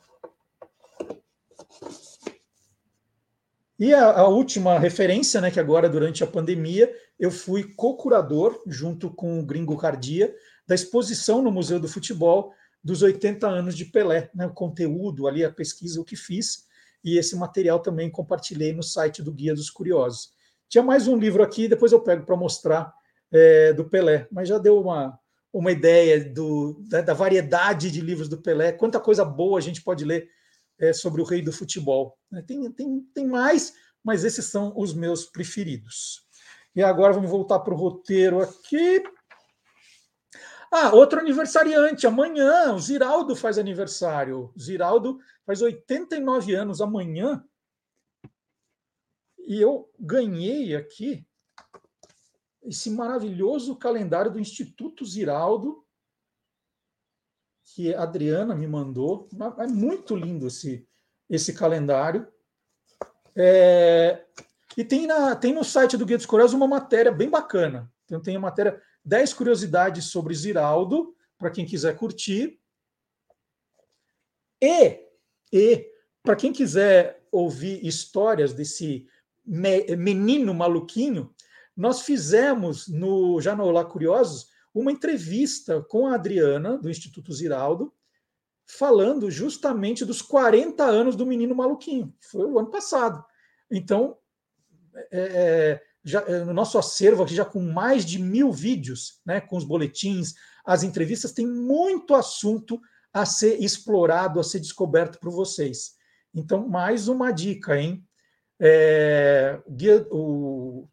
[3.80, 9.10] E a, a, última referência, né, que agora durante a pandemia eu fui co-curador, junto
[9.10, 10.34] com o Gringo Cardia,
[10.68, 12.52] da exposição no Museu do Futebol
[12.84, 16.66] dos 80 anos de Pelé, né, o conteúdo ali, a pesquisa, o que fiz,
[17.04, 20.32] e esse material também compartilhei no site do Guia dos Curiosos.
[20.68, 22.94] Tinha mais um livro aqui, depois eu pego para mostrar
[23.32, 25.20] é, do Pelé, mas já deu uma,
[25.52, 29.82] uma ideia do, da, da variedade de livros do Pelé, quanta coisa boa a gente
[29.82, 30.30] pode ler
[30.80, 32.18] é, sobre o rei do futebol.
[32.32, 32.44] Né?
[32.46, 36.26] Tem, tem, tem mais, mas esses são os meus preferidos.
[36.76, 39.02] E agora vamos voltar para o roteiro aqui.
[40.72, 44.52] Ah, outro aniversariante, amanhã, o Ziraldo faz aniversário.
[44.56, 47.44] O Ziraldo faz 89 anos amanhã.
[49.40, 51.26] E eu ganhei aqui
[52.68, 55.86] esse maravilhoso calendário do Instituto Ziraldo,
[57.64, 59.30] que a Adriana me mandou.
[59.58, 60.86] É muito lindo esse,
[61.30, 62.28] esse calendário.
[63.36, 64.26] É,
[64.76, 67.92] e tem, na, tem no site do Guia dos Curiosos uma matéria bem bacana.
[68.04, 72.60] Então, tem a matéria 10 curiosidades sobre Ziraldo, para quem quiser curtir.
[74.62, 75.06] E,
[75.54, 75.90] e
[76.22, 79.08] para quem quiser ouvir histórias desse
[79.46, 81.34] menino maluquinho,
[81.78, 87.94] nós fizemos no já no Olá Curiosos uma entrevista com a Adriana, do Instituto Ziraldo,
[88.66, 92.14] falando justamente dos 40 anos do menino maluquinho.
[92.20, 93.24] Foi o ano passado.
[93.72, 94.18] Então,
[95.12, 99.42] é, é já, eh, no nosso acervo aqui já com mais de mil vídeos, né,
[99.42, 100.34] com os boletins,
[100.66, 102.80] as entrevistas, tem muito assunto
[103.12, 105.96] a ser explorado, a ser descoberto por vocês.
[106.34, 108.06] Então, mais uma dica, hein?
[108.60, 110.90] É, guia, o, o,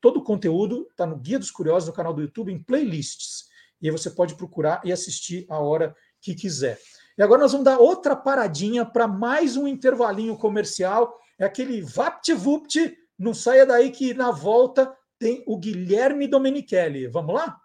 [0.00, 3.46] todo o conteúdo está no Guia dos Curiosos, no canal do YouTube, em playlists.
[3.80, 6.78] E aí você pode procurar e assistir a hora que quiser.
[7.16, 11.18] E agora nós vamos dar outra paradinha para mais um intervalinho comercial.
[11.38, 17.06] É aquele vapt-vupt, não saia daí que na volta tem o Guilherme Domenichelli.
[17.08, 17.60] Vamos lá?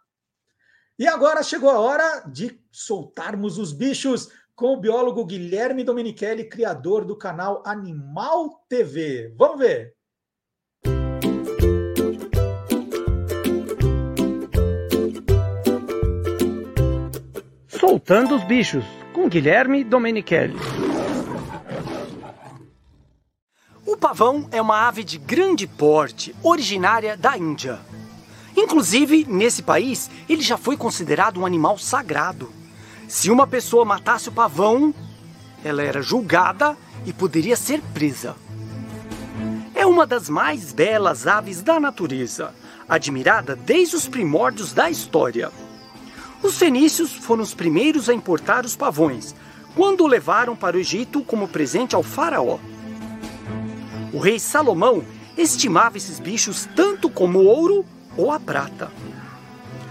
[0.99, 7.05] E agora chegou a hora de soltarmos os bichos com o biólogo Guilherme Domenichelli, criador
[7.05, 9.34] do canal Animal TV.
[9.38, 9.97] Vamos ver!
[18.07, 20.55] Soltando os bichos, com Guilherme Domenichelli.
[23.85, 27.81] O pavão é uma ave de grande porte, originária da Índia.
[28.55, 32.49] Inclusive, nesse país, ele já foi considerado um animal sagrado.
[33.09, 34.95] Se uma pessoa matasse o pavão,
[35.61, 38.38] ela era julgada e poderia ser presa.
[39.75, 42.55] É uma das mais belas aves da natureza,
[42.88, 45.51] admirada desde os primórdios da história.
[46.48, 49.36] Os fenícios foram os primeiros a importar os pavões,
[49.76, 52.57] quando o levaram para o Egito como presente ao faraó.
[54.14, 55.03] O rei Salomão
[55.38, 58.90] estimava esses bichos tanto como ouro ou a prata.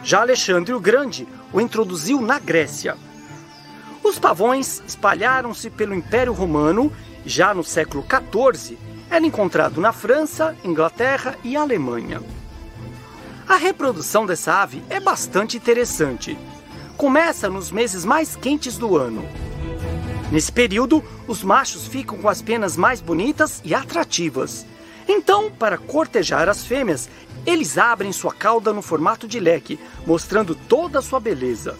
[0.03, 2.97] Já Alexandre o Grande o introduziu na Grécia.
[4.03, 6.91] Os pavões espalharam-se pelo Império Romano
[7.27, 8.79] já no século XIV
[9.11, 12.23] era encontrado na França, Inglaterra e Alemanha.
[13.49, 16.37] A reprodução dessa ave é bastante interessante.
[16.97, 19.25] Começa nos meses mais quentes do ano.
[20.33, 24.67] Nesse período, os machos ficam com as penas mais bonitas e atrativas.
[25.07, 27.09] Então, para cortejar as fêmeas,
[27.47, 31.79] eles abrem sua cauda no formato de leque, mostrando toda a sua beleza.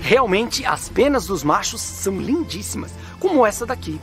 [0.00, 2.90] Realmente, as penas dos machos são lindíssimas,
[3.20, 4.00] como essa daqui.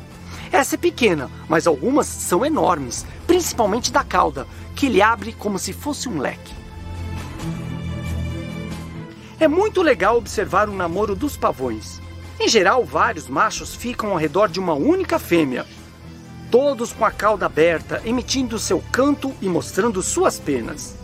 [0.52, 4.46] Essa é pequena, mas algumas são enormes, principalmente da cauda,
[4.76, 6.54] que ele abre como se fosse um leque.
[9.40, 12.02] É muito legal observar o namoro dos pavões.
[12.40, 15.66] Em geral, vários machos ficam ao redor de uma única fêmea,
[16.52, 20.98] todos com a cauda aberta, emitindo seu canto e mostrando suas penas.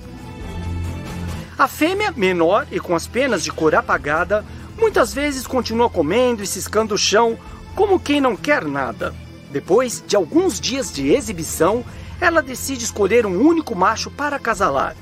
[1.58, 4.46] A fêmea, menor e com as penas de cor apagada,
[4.78, 7.38] muitas vezes continua comendo e ciscando o chão
[7.74, 9.16] como quem não quer nada.
[9.52, 11.84] Depois de alguns dias de exibição,
[12.20, 14.96] ela decide escolher um único macho para acasalar.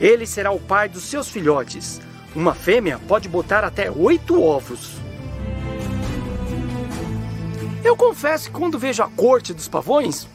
[0.00, 2.00] Ele será o pai dos seus filhotes.
[2.34, 4.96] Uma fêmea pode botar até oito ovos.
[7.84, 10.26] Eu confesso que quando vejo a corte dos pavões,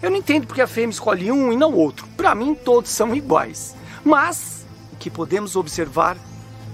[0.00, 2.06] eu não entendo porque a fêmea escolhe um e não outro.
[2.16, 3.74] Para mim, todos são iguais.
[4.04, 6.16] Mas o que podemos observar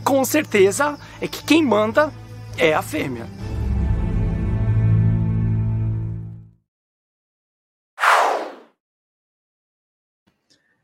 [0.05, 2.13] com certeza é que quem manda
[2.57, 3.27] é a fêmea.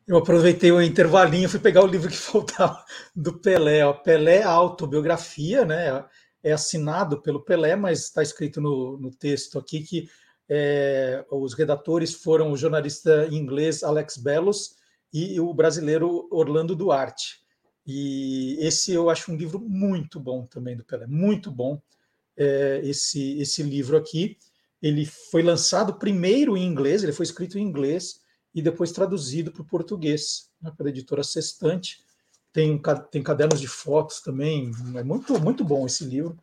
[0.06, 2.85] Eu aproveitei o intervalinho, fui pegar o livro que faltava
[3.16, 3.85] do Pelé.
[3.86, 3.94] Ó.
[3.94, 6.05] Pelé, autobiografia, né?
[6.43, 10.09] É assinado pelo Pelé, mas está escrito no, no texto aqui que
[10.47, 14.76] é, os redatores foram o jornalista inglês Alex Bellos
[15.10, 17.43] e o brasileiro Orlando Duarte.
[17.86, 21.81] E esse eu acho um livro muito bom também do Pelé, muito bom
[22.36, 24.36] é, esse, esse livro aqui.
[24.82, 28.20] Ele foi lançado primeiro em inglês, ele foi escrito em inglês,
[28.55, 32.05] e depois traduzido para o português, né, pela editora Sextante.
[32.52, 36.39] Tem, tem cadernos de fotos também, é muito, muito bom esse livro,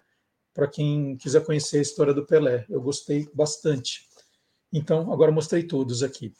[0.53, 2.65] para quem quiser conhecer a história do Pelé.
[2.69, 4.05] Eu gostei bastante.
[4.73, 6.33] Então, agora mostrei todos aqui.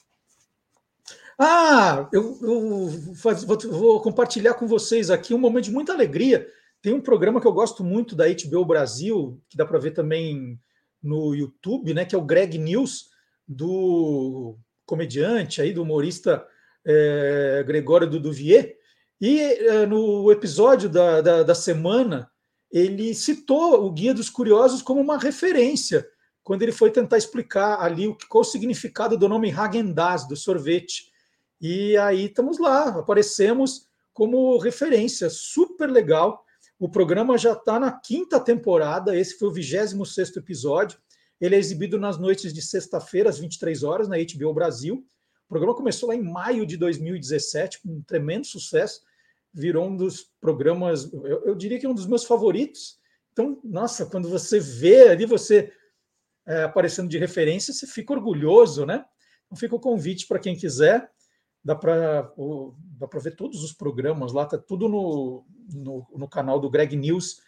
[1.40, 6.48] Ah, eu, eu vou, vou, compartilhar com vocês aqui um momento de muita alegria.
[6.82, 10.60] Tem um programa que eu gosto muito da HBO Brasil, que dá para ver também
[11.02, 13.10] no YouTube, né, que é o Greg News,
[13.48, 14.58] do
[14.92, 16.46] comediante aí, do humorista
[16.86, 18.76] é, Gregório Duduvier,
[19.22, 22.30] e é, no episódio da, da, da, semana,
[22.70, 26.06] ele citou o Guia dos Curiosos como uma referência,
[26.44, 31.10] quando ele foi tentar explicar ali o, qual o significado do nome Häagen-Dazs, do sorvete.
[31.62, 36.44] E aí estamos lá, aparecemos como referência, super legal.
[36.78, 41.00] O programa já está na quinta temporada, esse foi o 26 episódio.
[41.42, 45.04] Ele é exibido nas noites de sexta-feira, às 23 horas, na HBO Brasil.
[45.46, 49.02] O programa começou lá em maio de 2017, com um tremendo sucesso.
[49.52, 53.00] Virou um dos programas, eu, eu diria que é um dos meus favoritos.
[53.34, 55.74] Então, nossa, quando você vê ali você
[56.46, 59.04] é, aparecendo de referência, você fica orgulhoso, né?
[59.46, 61.10] Então fica o convite para quem quiser.
[61.64, 62.32] dá para
[63.22, 67.42] ver todos os programas lá, tá tudo no, no, no canal do Greg News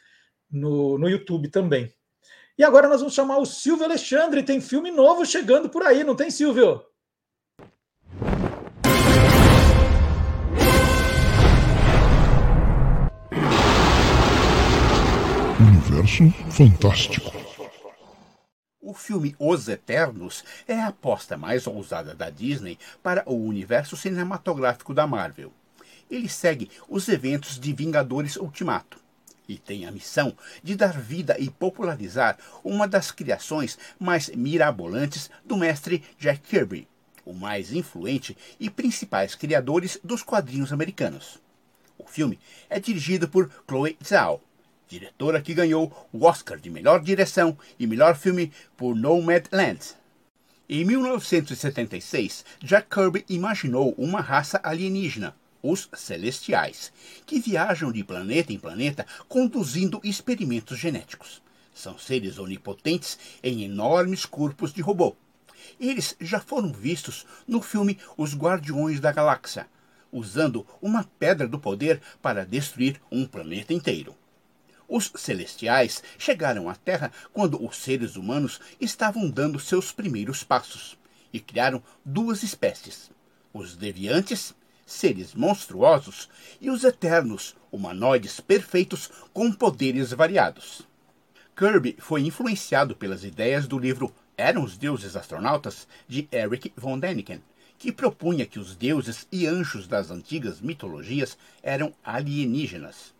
[0.50, 1.94] no, no YouTube também.
[2.56, 4.44] E agora nós vamos chamar o Silvio Alexandre.
[4.44, 6.86] Tem filme novo chegando por aí, não tem, Silvio?
[15.60, 17.32] Universo Fantástico.
[18.80, 24.94] O filme Os Eternos é a aposta mais ousada da Disney para o universo cinematográfico
[24.94, 25.52] da Marvel.
[26.12, 29.03] Ele segue os eventos de Vingadores Ultimato
[29.54, 35.56] e tem a missão de dar vida e popularizar uma das criações mais mirabolantes do
[35.56, 36.88] mestre Jack Kirby,
[37.24, 41.40] o mais influente e principais criadores dos quadrinhos americanos.
[41.98, 42.40] O filme
[42.70, 44.42] é dirigido por Chloe Zhao,
[44.88, 49.80] diretora que ganhou o Oscar de melhor direção e melhor filme por Nomadland.
[50.68, 56.92] Em 1976, Jack Kirby imaginou uma raça alienígena, os Celestiais,
[57.26, 61.42] que viajam de planeta em planeta conduzindo experimentos genéticos.
[61.74, 65.16] São seres onipotentes em enormes corpos de robô.
[65.80, 69.66] Eles já foram vistos no filme Os Guardiões da Galáxia,
[70.12, 74.16] usando uma pedra do poder para destruir um planeta inteiro.
[74.88, 80.98] Os celestiais chegaram à Terra quando os seres humanos estavam dando seus primeiros passos
[81.32, 83.10] e criaram duas espécies:
[83.54, 84.54] os deviantes
[84.86, 86.30] seres monstruosos,
[86.60, 90.88] e os eternos, humanoides perfeitos com poderes variados.
[91.56, 97.42] Kirby foi influenciado pelas ideias do livro Eram os Deuses Astronautas, de Eric von Däniken,
[97.78, 103.14] que propunha que os deuses e anjos das antigas mitologias eram alienígenas.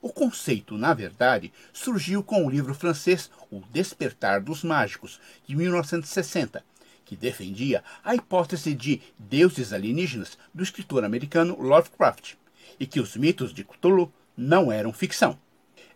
[0.00, 6.64] O conceito, na verdade, surgiu com o livro francês O Despertar dos Mágicos, de 1960,
[7.08, 12.34] que defendia a hipótese de deuses alienígenas do escritor americano Lovecraft,
[12.78, 15.38] e que os mitos de Cthulhu não eram ficção.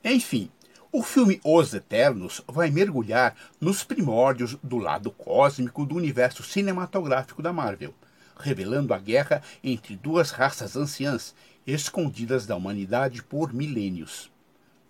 [0.03, 0.51] Enfim,
[0.91, 7.53] o filme Os Eternos vai mergulhar nos primórdios do lado cósmico do universo cinematográfico da
[7.53, 7.95] Marvel,
[8.39, 11.35] revelando a guerra entre duas raças anciãs
[11.67, 14.31] escondidas da humanidade por milênios.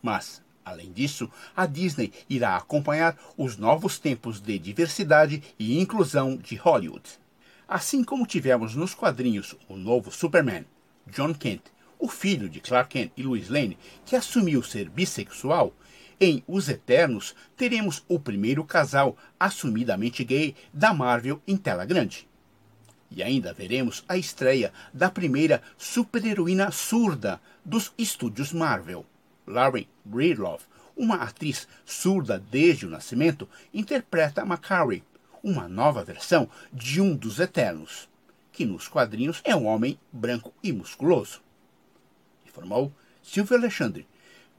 [0.00, 6.54] Mas, Além disso, a Disney irá acompanhar os novos tempos de diversidade e inclusão de
[6.56, 7.02] Hollywood.
[7.66, 10.64] Assim como tivemos nos quadrinhos o novo Superman,
[11.06, 11.62] John Kent,
[11.98, 15.74] o filho de Clark Kent e Lois Lane, que assumiu ser bissexual,
[16.20, 22.28] em Os Eternos teremos o primeiro casal assumidamente gay da Marvel em tela grande.
[23.10, 29.04] E ainda veremos a estreia da primeira super-heroína surda dos estúdios Marvel.
[29.46, 30.64] Lauren Breedlove,
[30.96, 35.04] uma atriz surda desde o nascimento, interpreta Macari,
[35.42, 38.08] uma nova versão de um dos Eternos,
[38.52, 41.40] que nos quadrinhos é um homem branco e musculoso.
[42.46, 42.92] Informou
[43.22, 44.06] Silvio Alexandre,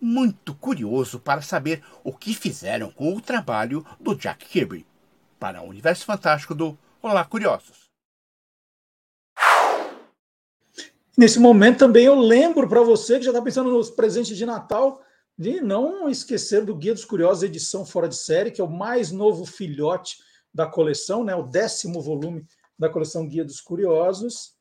[0.01, 4.85] muito curioso para saber o que fizeram com o trabalho do Jack Kirby.
[5.39, 7.82] Para o Universo Fantástico do Olá Curiosos.
[11.15, 14.99] Nesse momento também eu lembro para você que já está pensando nos presentes de Natal,
[15.38, 19.11] de não esquecer do Guia dos Curiosos, edição fora de série, que é o mais
[19.11, 20.18] novo filhote
[20.52, 21.35] da coleção, né?
[21.35, 22.44] o décimo volume
[22.80, 24.53] da coleção Guia dos Curiosos.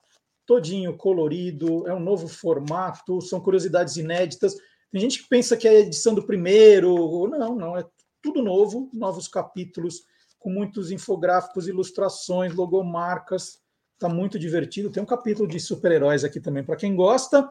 [0.44, 4.54] Todinho colorido, é um novo formato, são curiosidades inéditas.
[4.90, 7.86] Tem gente que pensa que é a edição do primeiro, não, não, é
[8.20, 10.02] tudo novo, novos capítulos
[10.38, 13.61] com muitos infográficos, ilustrações, logomarcas
[14.02, 14.90] Está muito divertido.
[14.90, 17.48] Tem um capítulo de super-heróis aqui também para quem gosta.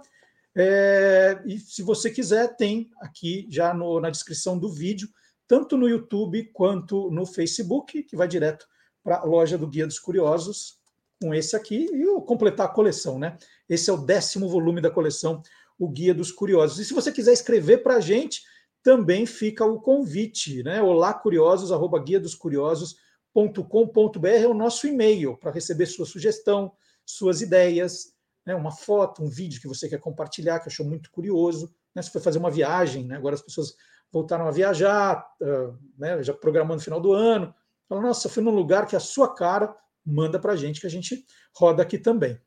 [0.53, 5.07] É, e se você quiser, tem aqui já no, na descrição do vídeo,
[5.47, 8.67] tanto no YouTube quanto no Facebook, que vai direto
[9.01, 10.77] para a loja do Guia dos Curiosos,
[11.21, 13.37] com esse aqui, e o completar a coleção, né?
[13.69, 15.41] Esse é o décimo volume da coleção,
[15.79, 16.79] o Guia dos Curiosos.
[16.79, 18.41] E se você quiser escrever para a gente,
[18.83, 20.81] também fica o convite, né?
[20.81, 22.97] Olá, curiosos, arroba guia dos curiosos
[23.33, 26.73] com.br é o nosso e-mail para receber sua sugestão,
[27.05, 28.13] suas ideias,
[28.45, 31.73] né, uma foto, um vídeo que você quer compartilhar, que achou muito curioso.
[31.93, 33.75] Né, se foi fazer uma viagem, né, agora as pessoas
[34.11, 37.53] voltaram a viajar, uh, né, já programando o final do ano.
[37.87, 39.75] Fala, nossa, fui num lugar que a sua cara,
[40.05, 41.25] manda para a gente que a gente
[41.55, 42.39] roda aqui também.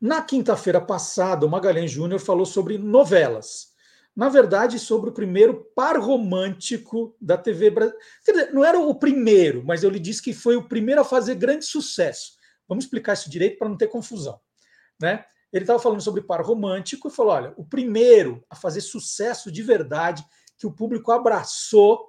[0.00, 3.71] Na quinta-feira passada, o Magalhães Júnior falou sobre novelas
[4.14, 8.52] na verdade, sobre o primeiro par romântico da TV brasileira.
[8.52, 11.64] Não era o primeiro, mas eu lhe disse que foi o primeiro a fazer grande
[11.64, 12.34] sucesso.
[12.68, 14.38] Vamos explicar isso direito para não ter confusão.
[15.00, 15.24] Né?
[15.52, 19.62] Ele estava falando sobre par romântico e falou: olha, o primeiro a fazer sucesso de
[19.62, 20.22] verdade,
[20.58, 22.06] que o público abraçou,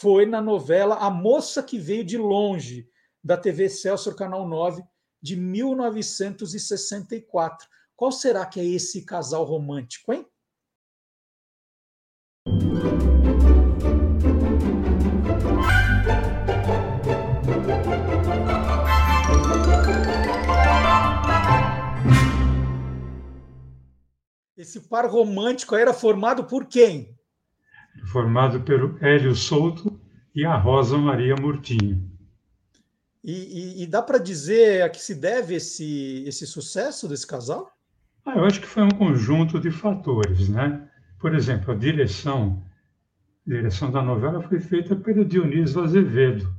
[0.00, 2.88] foi na novela A Moça que Veio de Longe,
[3.22, 4.82] da TV Celso Canal 9,
[5.20, 7.68] de 1964.
[7.94, 10.26] Qual será que é esse casal romântico, hein?
[24.58, 27.16] Esse par romântico era formado por quem?
[28.10, 30.00] Formado pelo Hélio Souto
[30.34, 32.10] e a Rosa Maria Murtinho.
[33.22, 37.70] E, e, e dá para dizer a que se deve esse, esse sucesso desse casal?
[38.26, 40.88] Ah, eu acho que foi um conjunto de fatores, né?
[41.20, 42.60] Por exemplo, a direção,
[43.46, 46.52] a direção da novela foi feita pelo Dionísio Azevedo,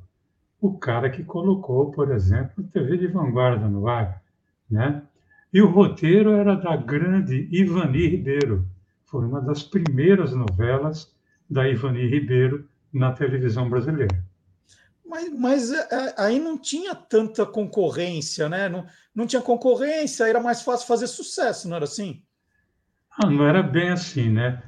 [0.62, 4.24] o cara que colocou, por exemplo, a TV de vanguarda no ar,
[4.72, 5.04] né?
[5.52, 8.68] E o roteiro era da grande Ivani Ribeiro.
[9.06, 11.12] Foi uma das primeiras novelas
[11.50, 14.24] da Ivani Ribeiro na televisão brasileira.
[15.04, 18.70] Mas, mas é, é, aí não tinha tanta concorrência, né?
[18.70, 22.22] Não, não tinha concorrência, era mais fácil fazer sucesso, não era assim?
[23.10, 24.62] Ah, não era bem assim, né?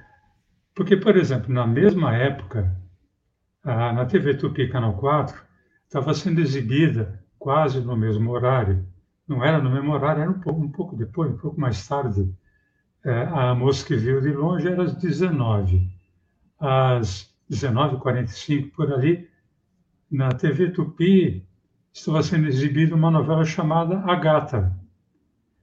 [0.73, 2.75] Porque, por exemplo, na mesma época,
[3.63, 5.39] na TV Tupi Canal 4,
[5.85, 8.83] estava sendo exibida quase no mesmo horário
[9.31, 12.29] não era no mesmo horário, era um pouco, um pouco depois, um pouco mais tarde.
[13.03, 15.89] É, a moça que veio de longe era às 19.
[16.59, 19.27] Às 19h45, por ali,
[20.11, 21.47] na TV Tupi,
[21.93, 24.77] estava sendo exibida uma novela chamada A Gata,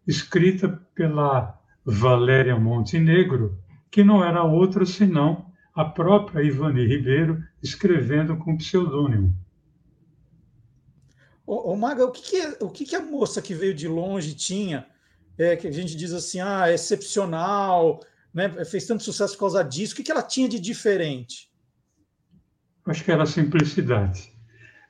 [0.07, 3.59] escrita pela Valéria Montenegro,
[3.91, 9.35] que não era outra senão a própria Ivani Ribeiro escrevendo com pseudônimo.
[11.49, 13.89] Ô, ô Maga, o, que, que, é, o que, que a moça que veio de
[13.89, 14.87] longe tinha,
[15.39, 18.01] é, que a gente diz assim, ah, é excepcional,
[18.35, 21.51] né, fez tanto sucesso por causa disso, o que, que ela tinha de diferente?
[22.85, 24.31] Acho que era a simplicidade.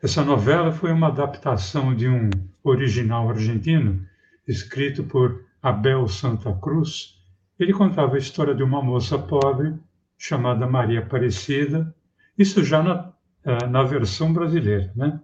[0.03, 2.29] Essa novela foi uma adaptação de um
[2.65, 4.05] original argentino,
[4.45, 7.21] escrito por Abel Santa Cruz.
[7.57, 9.79] Ele contava a história de uma moça pobre
[10.17, 11.95] chamada Maria Aparecida,
[12.37, 13.13] isso já na,
[13.45, 15.21] eh, na versão brasileira, né?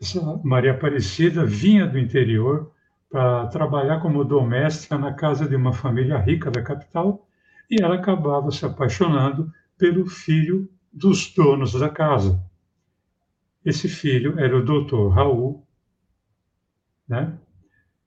[0.00, 2.72] Essa Maria Aparecida vinha do interior
[3.08, 7.28] para trabalhar como doméstica na casa de uma família rica da capital
[7.70, 12.42] e ela acabava se apaixonando pelo filho dos donos da casa.
[13.64, 15.66] Esse filho era o doutor Raul,
[17.08, 17.38] né?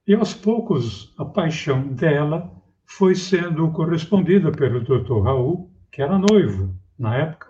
[0.05, 2.51] E aos poucos a paixão dela
[2.85, 7.47] foi sendo correspondida pelo doutor Raul, que era noivo na época.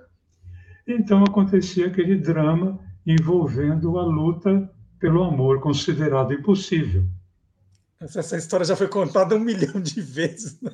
[0.87, 4.69] Então acontecia aquele drama envolvendo a luta
[4.99, 7.05] pelo amor considerado impossível.
[7.99, 10.61] Essa história já foi contada um milhão de vezes.
[10.61, 10.71] Né?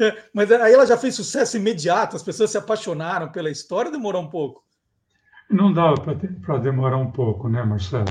[0.00, 4.22] É, mas aí ela já fez sucesso imediato, as pessoas se apaixonaram pela história, demorou
[4.22, 4.64] um pouco?
[5.48, 5.94] Não dava
[6.42, 8.06] para demorar um pouco, né, Marcelo?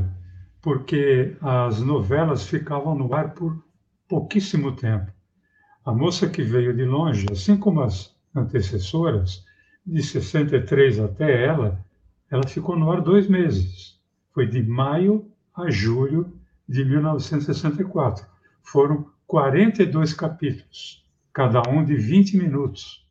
[0.61, 3.61] Porque as novelas ficavam no ar por
[4.07, 5.11] pouquíssimo tempo.
[5.84, 9.43] A moça que veio de longe, assim como as antecessoras,
[9.85, 11.84] de 63 até ela,
[12.30, 13.99] ela ficou no ar dois meses.
[14.34, 16.38] Foi de maio a julho
[16.68, 18.26] de 1964.
[18.64, 23.06] Foram 42 capítulos, cada um de 20 minutos.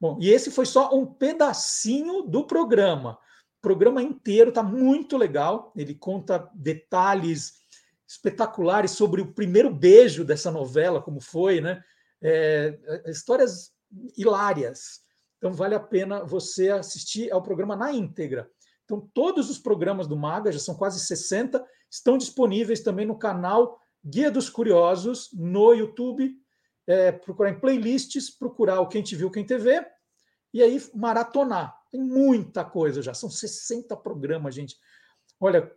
[0.00, 3.18] Bom, e esse foi só um pedacinho do programa.
[3.58, 5.72] O programa inteiro está muito legal.
[5.74, 7.58] Ele conta detalhes
[8.06, 11.82] espetaculares sobre o primeiro beijo dessa novela, como foi, né?
[12.22, 13.72] É, é histórias
[14.16, 15.02] hilárias.
[15.38, 18.50] Então vale a pena você assistir ao programa na íntegra.
[18.84, 23.80] Então todos os programas do Maga, já são quase 60, estão disponíveis também no canal
[24.04, 26.36] Guia dos Curiosos no YouTube.
[26.86, 29.86] É, procurar em playlists, procurar o Quem Te Viu, Quem TV,
[30.54, 31.76] e aí maratonar.
[31.90, 34.76] Tem muita coisa já, são 60 programas, gente.
[35.38, 35.70] Olha,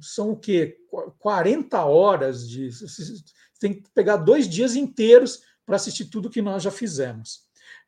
[0.00, 0.78] são o quê?
[1.18, 2.68] 40 horas de.
[3.58, 7.43] Tem que pegar dois dias inteiros para assistir tudo que nós já fizemos.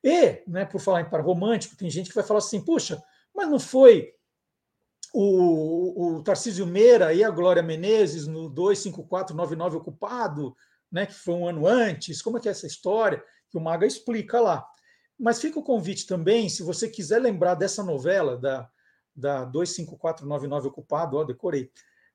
[0.06, 3.02] E, né, por falar em par romântico, tem gente que vai falar assim: puxa,
[3.34, 4.14] mas não foi
[5.12, 10.56] o, o Tarcísio Meira e a Glória Menezes no 25499 ocupado,
[10.92, 12.22] né, que foi um ano antes?
[12.22, 13.20] Como é que é essa história?
[13.50, 14.64] Que o Maga explica lá.
[15.18, 18.70] Mas fica o convite também, se você quiser lembrar dessa novela, da,
[19.12, 21.68] da 25499 ocupado, ó, decorei.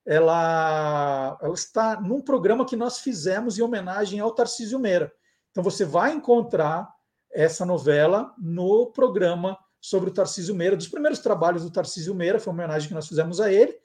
[0.05, 5.11] Ela, ela está num programa que nós fizemos em homenagem ao Tarcísio Meira.
[5.51, 6.89] Então você vai encontrar
[7.33, 12.53] essa novela no programa sobre o Tarcísio Meira, dos primeiros trabalhos do Tarcísio Meira, foi
[12.53, 13.75] uma homenagem que nós fizemos a ele.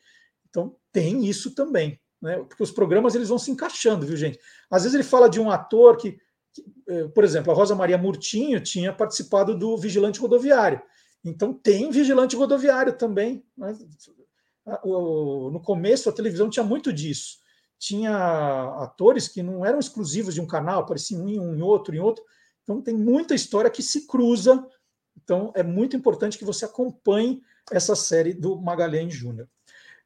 [0.48, 2.36] Então tem isso também, né?
[2.38, 4.38] Porque os programas eles vão se encaixando, viu, gente?
[4.70, 6.12] Às vezes ele fala de um ator que,
[6.52, 10.80] que eh, por exemplo, a Rosa Maria Murtinho tinha participado do Vigilante Rodoviário.
[11.24, 13.44] Então tem Vigilante Rodoviário também.
[13.56, 13.76] Né?
[14.84, 17.38] no começo a televisão tinha muito disso.
[17.78, 18.16] Tinha
[18.80, 22.24] atores que não eram exclusivos de um canal, apareciam em um, em outro, em outro.
[22.66, 24.66] Então tem muita história que se cruza.
[25.22, 27.40] Então é muito importante que você acompanhe
[27.70, 29.48] essa série do Magalhães Júnior.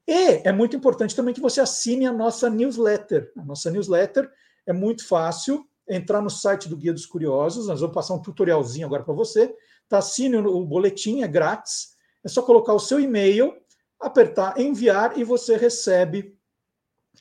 [0.06, 3.32] E é muito importante também que você assine a nossa newsletter.
[3.38, 4.30] A nossa newsletter
[4.66, 5.66] é muito fácil.
[5.88, 9.52] Entrar no site do Guia dos Curiosos, nós vamos passar um tutorialzinho agora para você.
[9.88, 11.96] Tá, assine o boletim, é grátis.
[12.22, 13.56] É só colocar o seu e-mail,
[13.98, 16.38] apertar enviar e você recebe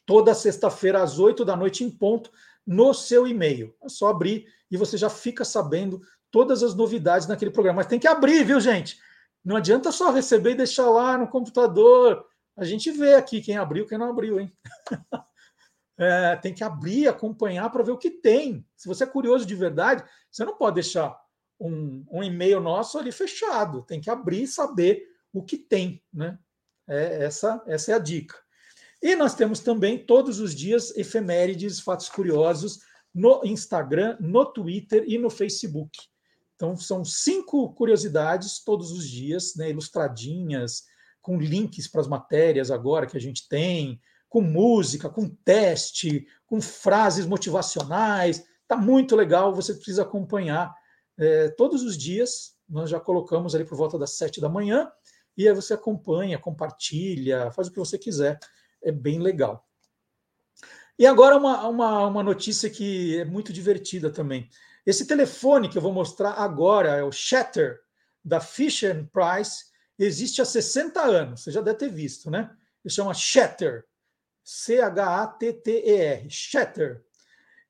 [0.06, 2.30] toda sexta-feira às 8 da noite em ponto
[2.66, 3.74] no seu e-mail.
[3.82, 6.02] É só abrir e você já fica sabendo
[6.32, 7.78] todas as novidades naquele programa.
[7.78, 9.00] Mas tem que abrir, viu, gente?
[9.44, 12.26] Não adianta só receber e deixar lá no computador.
[12.56, 14.52] A gente vê aqui quem abriu, quem não abriu, hein?
[15.98, 18.66] é, tem que abrir, acompanhar para ver o que tem.
[18.76, 21.20] Se você é curioso de verdade, você não pode deixar
[21.60, 23.84] um, um e-mail nosso ali fechado.
[23.84, 26.38] Tem que abrir e saber o que tem, né?
[26.88, 28.36] É, essa, essa é a dica.
[29.02, 32.80] E nós temos também todos os dias efemérides, fatos curiosos
[33.14, 35.98] no Instagram, no Twitter e no Facebook.
[36.56, 40.84] Então, são cinco curiosidades todos os dias, né, ilustradinhas,
[41.22, 46.62] com links para as matérias agora que a gente tem, com música, com teste, com
[46.62, 48.44] frases motivacionais.
[48.62, 50.74] Está muito legal, você precisa acompanhar
[51.18, 52.56] é, todos os dias.
[52.68, 54.92] Nós já colocamos ali por volta das sete da manhã,
[55.38, 58.38] e aí você acompanha, compartilha, faz o que você quiser.
[58.84, 59.69] É bem legal.
[61.00, 64.50] E agora uma, uma, uma notícia que é muito divertida também.
[64.86, 67.80] Esse telefone que eu vou mostrar agora é o Shatter,
[68.22, 69.64] da Fisher Price,
[69.98, 72.52] existe há 60 anos, você já deve ter visto, né?
[72.84, 73.86] Ele chama Shatter,
[74.44, 77.02] C-H-A-T-T-E-R, Shatter.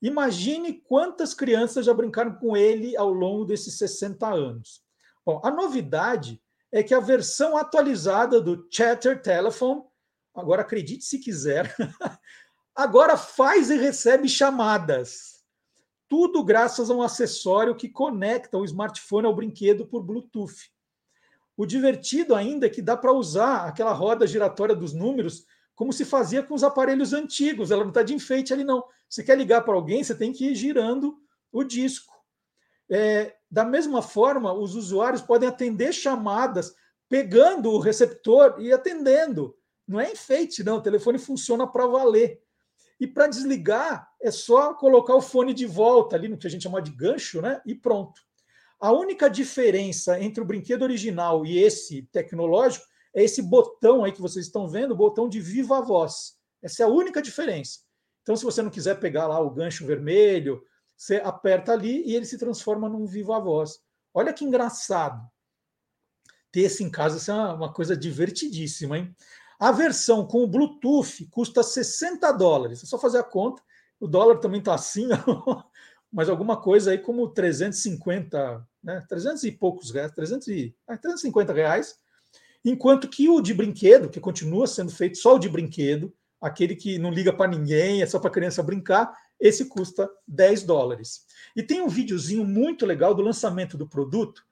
[0.01, 4.81] Imagine quantas crianças já brincaram com ele ao longo desses 60 anos.
[5.23, 6.41] Bom, a novidade
[6.72, 9.84] é que a versão atualizada do Chatter Telephone,
[10.34, 11.76] agora acredite se quiser,
[12.80, 15.43] agora faz e recebe chamadas.
[16.07, 20.72] Tudo graças a um acessório que conecta o smartphone ao brinquedo por Bluetooth.
[21.57, 25.45] O divertido ainda é que dá para usar aquela roda giratória dos números
[25.76, 27.69] como se fazia com os aparelhos antigos.
[27.69, 28.85] Ela não está de enfeite ali, não.
[29.10, 32.14] Você quer ligar para alguém, você tem que ir girando o disco.
[32.89, 36.73] É, da mesma forma, os usuários podem atender chamadas
[37.10, 39.53] pegando o receptor e atendendo.
[39.85, 40.77] Não é enfeite, não.
[40.77, 42.41] O telefone funciona para valer.
[42.99, 46.63] E para desligar, é só colocar o fone de volta ali no que a gente
[46.63, 47.61] chama de gancho, né?
[47.65, 48.21] E pronto.
[48.80, 54.21] A única diferença entre o brinquedo original e esse tecnológico é esse botão aí que
[54.21, 56.38] vocês estão vendo, o botão de viva voz.
[56.61, 57.80] Essa é a única diferença.
[58.21, 60.61] Então, se você não quiser pegar lá o gancho vermelho,
[60.95, 63.80] você aperta ali e ele se transforma num viva voz.
[64.13, 65.26] Olha que engraçado.
[66.51, 69.15] Ter esse em casa é uma coisa divertidíssima, hein?
[69.60, 72.81] A versão com o Bluetooth custa 60 dólares.
[72.81, 73.61] É só fazer a conta.
[73.99, 75.10] O dólar também está assim,
[76.11, 79.06] mas alguma coisa aí como 350, né?
[79.10, 81.99] 300 e poucos reais, 300 e, 350 reais.
[82.64, 86.98] Enquanto que o de brinquedo, que continua sendo feito só o de brinquedo, aquele que
[86.98, 91.26] não liga para ninguém, é só para criança brincar, esse custa 10 dólares.
[91.56, 94.44] E tem um videozinho muito legal do lançamento do produto,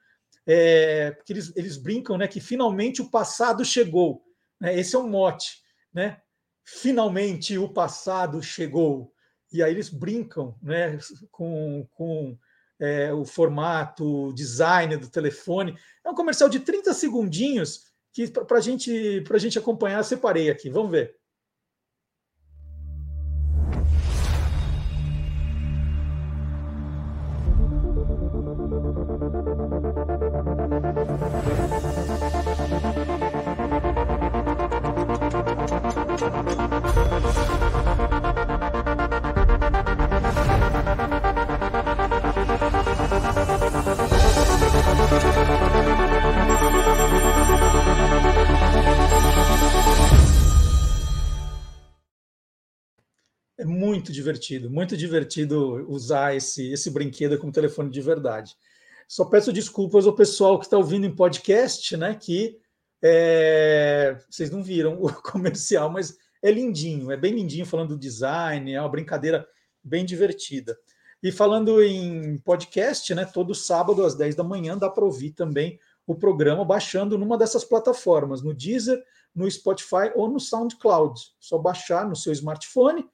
[0.46, 4.22] é, porque eles, eles brincam né, que finalmente o passado chegou.
[4.60, 4.78] Né?
[4.78, 5.62] Esse é um mote,
[5.92, 6.20] né?
[6.64, 9.12] Finalmente o passado chegou.
[9.52, 10.98] E aí eles brincam né,
[11.30, 12.38] com, com
[12.78, 15.76] é, o formato, o design do telefone.
[16.04, 20.68] É um comercial de 30 segundinhos que para gente, a gente acompanhar, separei aqui.
[20.68, 21.17] Vamos ver.
[54.28, 58.54] Divertido, muito divertido usar esse, esse brinquedo como telefone de verdade.
[59.06, 62.14] Só peço desculpas ao pessoal que está ouvindo em podcast, né?
[62.14, 62.58] Que
[63.02, 68.72] é, vocês não viram o comercial, mas é lindinho, é bem lindinho falando do design,
[68.72, 69.46] é uma brincadeira
[69.82, 70.78] bem divertida.
[71.22, 73.24] E falando em podcast, né?
[73.24, 77.64] Todo sábado às 10 da manhã dá para ouvir também o programa baixando numa dessas
[77.64, 79.02] plataformas, no Deezer,
[79.34, 81.18] no Spotify ou no SoundCloud.
[81.40, 83.08] Só baixar no seu smartphone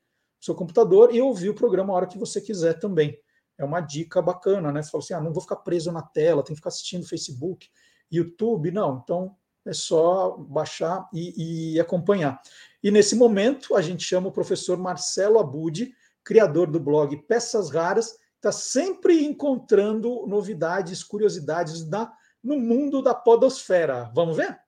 [0.44, 3.18] seu computador e ouvir o programa a hora que você quiser também.
[3.56, 4.82] É uma dica bacana, né?
[4.82, 7.68] Você fala assim: ah, não vou ficar preso na tela, tem que ficar assistindo Facebook,
[8.10, 8.70] YouTube.
[8.70, 9.34] Não, então
[9.64, 12.40] é só baixar e, e acompanhar.
[12.82, 15.90] E nesse momento, a gente chama o professor Marcelo Abud,
[16.22, 22.12] criador do blog Peças Raras, está sempre encontrando novidades, curiosidades da,
[22.42, 24.10] no mundo da podosfera.
[24.14, 24.58] Vamos ver?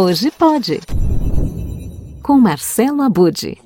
[0.00, 0.78] Hoje pode.
[2.22, 3.58] Com Marcelo Abud.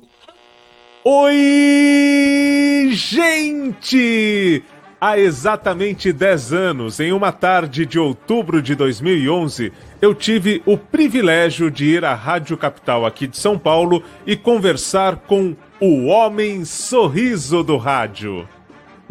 [1.05, 4.63] Oi, gente!
[4.99, 11.69] Há exatamente 10 anos, em uma tarde de outubro de 2011, eu tive o privilégio
[11.69, 17.61] de ir à Rádio Capital aqui de São Paulo e conversar com o Homem Sorriso
[17.61, 18.49] do Rádio.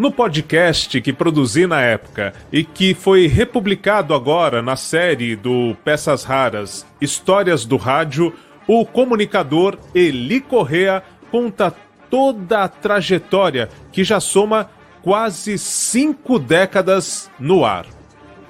[0.02, 6.24] No podcast que produzi na época e que foi republicado agora na série do Peças
[6.24, 8.34] Raras Histórias do Rádio,
[8.66, 11.72] o comunicador Eli Correa conta
[12.10, 14.68] toda a trajetória que já soma
[15.02, 17.86] quase cinco décadas no ar.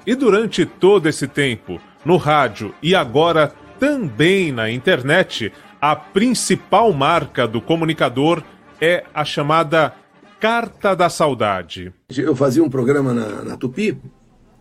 [0.07, 7.47] E durante todo esse tempo, no rádio e agora também na internet, a principal marca
[7.47, 8.41] do comunicador
[8.81, 9.93] é a chamada
[10.43, 11.93] Carta da Saudade.
[12.17, 13.97] Eu fazia um programa na, na Tupi,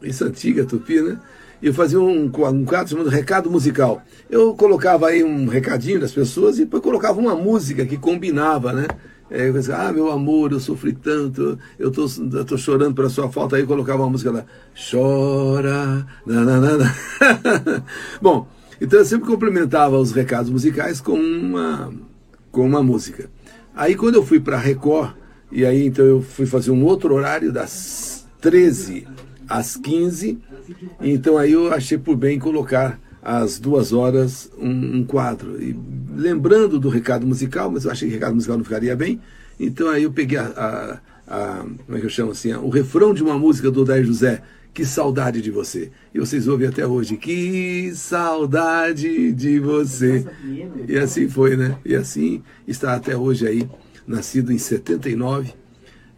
[0.00, 1.18] isso é antiga Tupi, né?
[1.60, 4.00] E eu fazia um, um quadro chamado Recado Musical.
[4.30, 8.86] Eu colocava aí um recadinho das pessoas e depois colocava uma música que combinava, né?
[9.28, 13.56] É, ah, meu amor, eu sofri tanto, eu tô, eu tô chorando pela sua falta.
[13.56, 14.44] Aí colocava uma música lá,
[14.88, 16.94] chora, nananana.
[18.22, 18.46] Bom,
[18.80, 21.92] então eu sempre complementava os recados musicais com uma,
[22.52, 23.28] com uma música.
[23.74, 25.20] Aí quando eu fui para Record,
[25.52, 29.06] e aí então eu fui fazer um outro horário das 13
[29.46, 30.38] às 15.
[31.00, 35.62] Então aí eu achei por bem colocar às duas horas um, um, quadro.
[35.62, 35.78] E
[36.16, 39.20] lembrando do recado musical, mas eu achei que o recado musical não ficaria bem.
[39.60, 43.12] Então aí eu peguei a, a, a como é que eu chamo assim, o refrão
[43.12, 44.42] de uma música do Odair José,
[44.72, 45.90] que saudade de você.
[46.14, 50.24] E vocês ouvem até hoje, que saudade de você.
[50.88, 51.76] E assim foi, né?
[51.84, 53.68] E assim está até hoje aí
[54.12, 55.54] nascido em 79,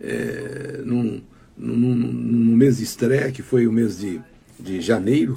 [0.00, 1.22] é, num,
[1.56, 4.20] num, num, mês de estreia, que foi o mês de,
[4.58, 5.36] de janeiro.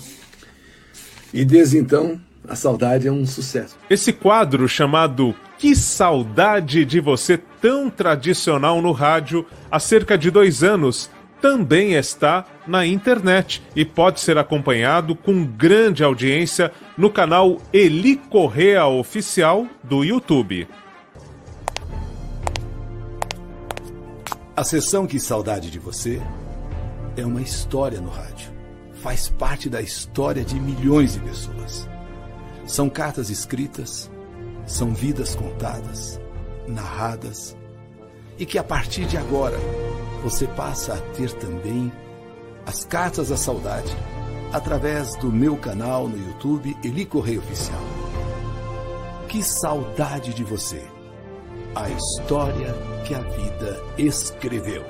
[1.31, 3.77] E desde então, a saudade é um sucesso.
[3.89, 10.63] Esse quadro chamado Que Saudade de Você, tão tradicional no rádio, há cerca de dois
[10.63, 11.09] anos,
[11.39, 18.87] também está na internet e pode ser acompanhado com grande audiência no canal Eli Correa
[18.87, 20.67] Oficial do YouTube.
[24.57, 26.19] A sessão Que Saudade de Você
[27.15, 28.51] é uma história no rádio.
[29.03, 31.87] Faz parte da história de milhões de pessoas.
[32.65, 34.09] São cartas escritas,
[34.65, 36.19] são vidas contadas,
[36.67, 37.55] narradas,
[38.39, 39.59] e que a partir de agora
[40.23, 41.93] você passa a ter também
[42.65, 43.95] as cartas da saudade
[44.51, 47.83] através do meu canal no YouTube Eli Correio Oficial.
[49.29, 50.96] Que saudade de você!
[51.75, 52.73] A história
[53.05, 54.83] que a vida escreveu.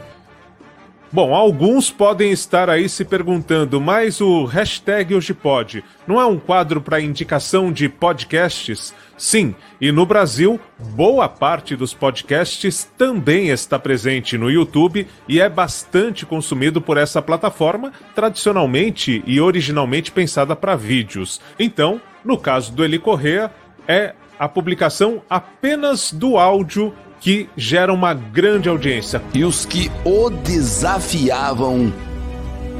[1.11, 6.37] Bom, alguns podem estar aí se perguntando, mas o hashtag Hoje Pode não é um
[6.37, 8.93] quadro para indicação de podcasts?
[9.17, 15.47] Sim, e no Brasil, boa parte dos podcasts também está presente no YouTube e é
[15.47, 21.39] bastante consumido por essa plataforma, tradicionalmente e originalmente pensada para vídeos.
[21.57, 23.49] Então, no caso do Eli Correa,
[23.87, 29.22] é a publicação apenas do áudio que gera uma grande audiência.
[29.34, 31.91] E os que o desafiavam,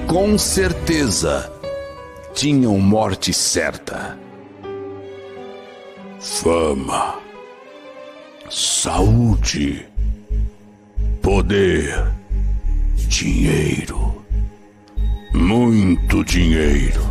[0.06, 1.52] com certeza,
[2.34, 4.18] tinham morte certa.
[6.20, 7.16] Fama,
[8.50, 9.86] saúde,
[11.22, 12.14] poder,
[13.08, 14.24] dinheiro,
[15.34, 17.02] muito dinheiro.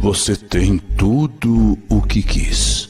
[0.00, 2.85] Você tem tudo o que quis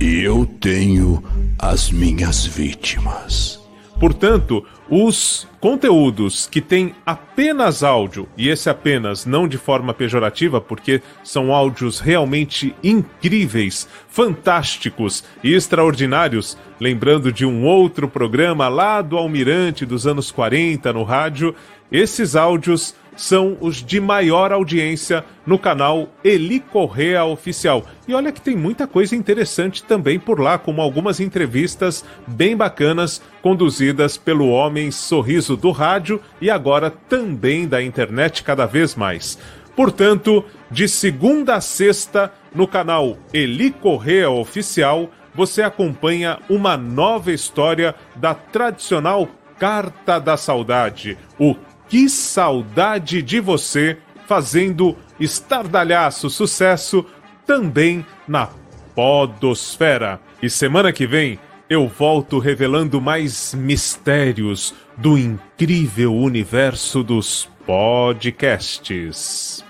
[0.00, 1.22] e eu tenho
[1.58, 3.60] as minhas vítimas.
[3.98, 11.00] Portanto, os conteúdos que têm apenas áudio, e esse apenas não de forma pejorativa, porque
[11.24, 19.86] são áudios realmente incríveis, fantásticos e extraordinários, lembrando de um outro programa lá do Almirante
[19.86, 21.54] dos anos 40 no rádio,
[21.90, 27.84] esses áudios são os de maior audiência no canal Eli Correa Oficial.
[28.06, 33.22] E olha que tem muita coisa interessante também por lá, como algumas entrevistas bem bacanas
[33.42, 39.38] conduzidas pelo homem sorriso do rádio e agora também da internet cada vez mais.
[39.74, 47.94] Portanto, de segunda a sexta, no canal Eli Correa Oficial, você acompanha uma nova história
[48.16, 49.28] da tradicional
[49.58, 51.54] Carta da Saudade, o
[51.88, 57.06] Que Saudade de Você, fazendo estardalhaço sucesso
[57.46, 58.50] também na
[58.94, 60.20] Podosfera.
[60.42, 61.38] E semana que vem
[61.68, 69.64] eu volto revelando mais mistérios do incrível universo dos podcasts.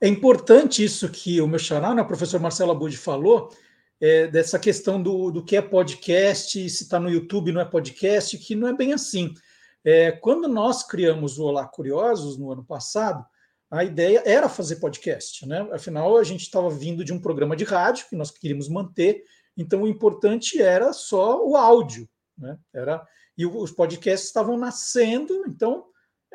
[0.00, 3.52] É importante isso que o meu xará, né, o professor Marcelo Abud falou,
[4.02, 8.36] é, dessa questão do, do que é podcast, se está no YouTube não é podcast,
[8.36, 9.32] que não é bem assim.
[9.84, 13.24] É, quando nós criamos o Olá Curiosos no ano passado,
[13.70, 15.68] a ideia era fazer podcast, né?
[15.72, 19.22] Afinal, a gente estava vindo de um programa de rádio que nós queríamos manter,
[19.56, 22.58] então o importante era só o áudio, né?
[22.74, 23.06] Era
[23.38, 25.86] e os podcasts estavam nascendo, então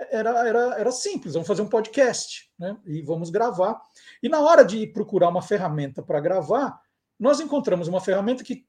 [0.10, 2.78] era, era, era simples, vamos fazer um podcast, né?
[2.86, 3.80] E vamos gravar.
[4.24, 6.80] E na hora de procurar uma ferramenta para gravar,
[7.20, 8.66] nós encontramos uma ferramenta que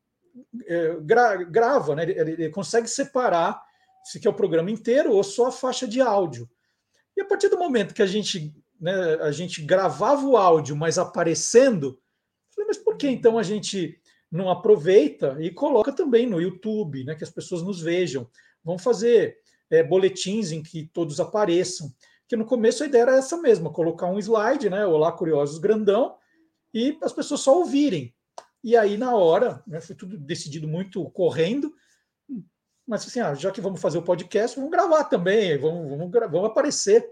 [0.66, 2.02] é, gra, grava, né?
[2.04, 3.60] Ele, ele, consegue separar
[4.04, 6.48] se quer o programa inteiro ou só a faixa de áudio.
[7.16, 10.98] E a partir do momento que a gente, né, a gente gravava o áudio, mas
[10.98, 12.00] aparecendo,
[12.54, 14.00] falei, mas por que então a gente
[14.30, 18.28] não aproveita e coloca também no YouTube, né, que as pessoas nos vejam?
[18.64, 19.38] Vamos fazer
[19.70, 21.92] é, boletins em que todos apareçam.
[22.26, 24.84] Que no começo a ideia era essa mesma, colocar um slide, né?
[24.84, 26.16] Olá, curiosos, grandão,
[26.74, 28.14] e as pessoas só ouvirem.
[28.62, 31.72] E aí, na hora, né, foi tudo decidido muito correndo,
[32.86, 36.44] mas assim, ah, já que vamos fazer o podcast, vamos gravar também, vamos, vamos, vamos
[36.44, 37.06] aparecer.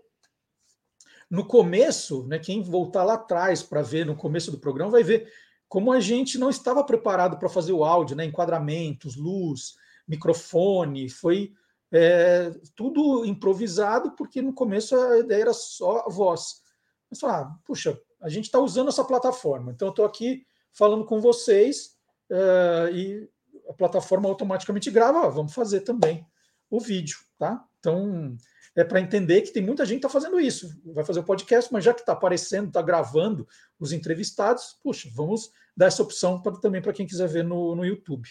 [1.30, 5.30] No começo, né, quem voltar lá atrás para ver no começo do programa vai ver
[5.68, 11.52] como a gente não estava preparado para fazer o áudio, né, enquadramentos, luz, microfone, foi
[11.92, 16.62] é, tudo improvisado, porque no começo a ideia era só a voz.
[17.10, 20.46] Mas falar, ah, puxa, a gente está usando essa plataforma, então eu estou aqui
[20.76, 21.96] falando com vocês
[22.30, 23.28] é, e
[23.68, 26.26] a plataforma automaticamente grava, vamos fazer também
[26.70, 27.64] o vídeo, tá?
[27.80, 28.36] Então,
[28.76, 30.70] é para entender que tem muita gente que está fazendo isso.
[30.92, 33.48] Vai fazer o podcast, mas já que está aparecendo, está gravando
[33.80, 37.84] os entrevistados, puxa, vamos dar essa opção pra, também para quem quiser ver no, no
[37.84, 38.28] YouTube.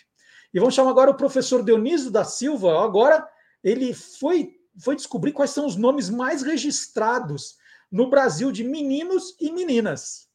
[0.54, 2.84] E vamos chamar agora o professor Dionísio da Silva.
[2.84, 3.28] Agora
[3.64, 7.56] ele foi, foi descobrir quais são os nomes mais registrados
[7.92, 10.30] no Brasil de meninos e meninas.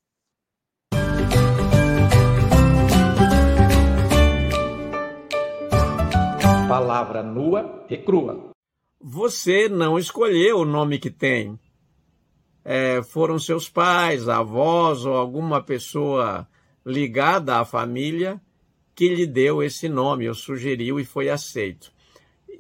[6.81, 8.53] Palavra nua e crua.
[9.01, 11.59] Você não escolheu o nome que tem.
[12.65, 16.49] É, foram seus pais, avós ou alguma pessoa
[16.85, 18.41] ligada à família
[18.95, 21.93] que lhe deu esse nome, ou sugeriu e foi aceito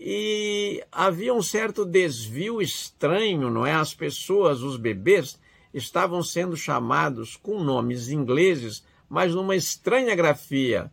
[0.03, 3.75] e havia um certo desvio estranho, não é?
[3.75, 5.39] As pessoas, os bebês,
[5.75, 10.91] estavam sendo chamados com nomes ingleses, mas numa estranha grafia.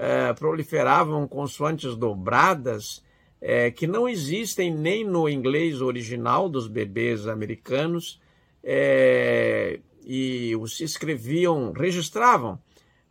[0.00, 3.02] É, proliferavam consoantes dobradas
[3.40, 8.20] é, que não existem nem no inglês original dos bebês americanos
[8.62, 12.60] é, e os escreviam, registravam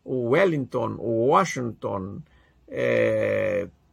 [0.02, 2.22] o Wellington, o Washington,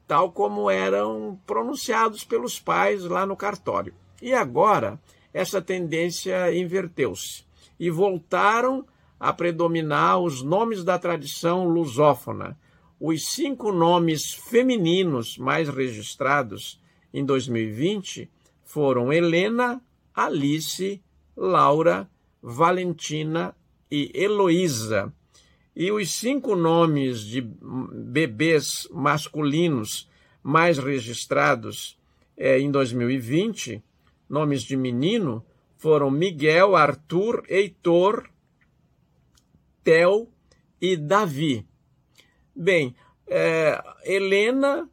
[0.06, 3.92] tal como eram pronunciados pelos pais lá no cartório.
[4.22, 5.00] E agora
[5.32, 7.44] essa tendência inverteu-se
[7.78, 8.86] e voltaram
[9.18, 12.56] a predominar os nomes da tradição lusófona.
[13.00, 16.80] Os cinco nomes femininos mais registrados
[17.12, 18.30] em 2020
[18.62, 19.82] foram Helena,
[20.14, 21.02] Alice,
[21.36, 22.08] Laura,
[22.42, 23.54] Valentina
[23.90, 25.12] e Heloísa.
[25.74, 30.08] E os cinco nomes de bebês masculinos
[30.42, 31.98] mais registrados
[32.36, 33.82] é, em 2020,
[34.28, 35.44] nomes de menino,
[35.76, 38.28] foram Miguel, Arthur, Heitor,
[39.82, 40.28] Theo
[40.80, 41.66] e Davi.
[42.56, 42.94] Bem,
[43.26, 44.88] é, Helena,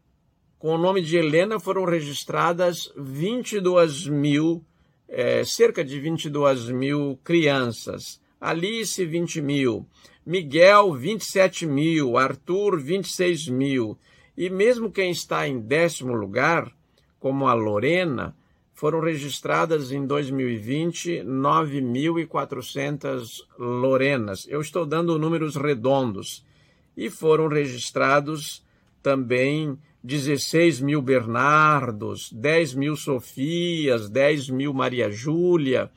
[0.57, 4.65] com o nome de Helena, foram registradas 22 mil,
[5.07, 8.19] é, cerca de 22 mil crianças.
[8.39, 9.85] Alice, 20 mil.
[10.25, 13.95] Miguel, 27 mil, Arthur, 26 mil.
[14.35, 16.75] E mesmo quem está em décimo lugar,
[17.19, 18.35] como a Lorena,
[18.73, 24.47] foram registradas em 2020 9.400 Lorenas.
[24.47, 26.43] Eu estou dando números redondos.
[26.95, 28.63] E foram registrados
[29.01, 35.91] também 16 mil Bernardos, 10 mil Sofias, 10 mil Maria Júlia.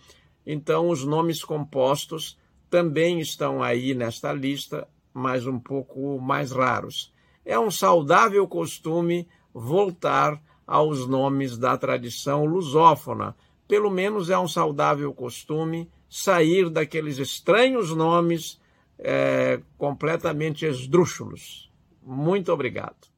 [0.46, 2.38] Então, os nomes compostos
[2.68, 7.12] também estão aí nesta lista, mas um pouco mais raros.
[7.44, 13.34] É um saudável costume voltar aos nomes da tradição lusófona.
[13.68, 18.60] Pelo menos é um saudável costume sair daqueles estranhos nomes
[18.98, 21.70] é, completamente esdrúxulos.
[22.02, 23.14] Muito obrigado.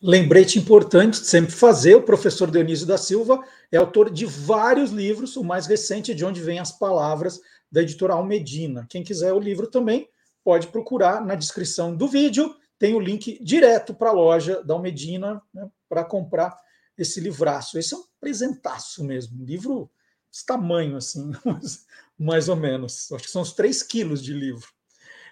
[0.00, 5.36] Lembrete importante de sempre fazer: o professor Dionísio da Silva é autor de vários livros,
[5.36, 7.40] o mais recente é De Onde Vêm as Palavras,
[7.70, 8.86] da editora Almedina.
[8.90, 10.08] Quem quiser o livro também
[10.44, 15.40] pode procurar na descrição do vídeo, tem o link direto para a loja da Almedina
[15.54, 16.56] né, para comprar
[16.98, 17.78] esse livraço.
[17.78, 19.88] Esse é um presentaço mesmo, um livro
[20.30, 21.30] desse tamanho, assim,
[22.22, 23.10] mais ou menos.
[23.12, 24.68] Acho que são uns 3 quilos de livro.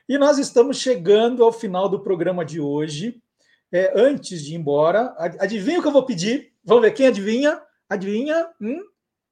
[0.08, 3.22] E nós estamos chegando ao final do programa de hoje.
[3.72, 6.52] É, antes de ir embora, adivinha o que eu vou pedir?
[6.64, 7.62] Vamos ver quem adivinha?
[7.88, 8.48] Adivinha?
[8.60, 8.82] Hum?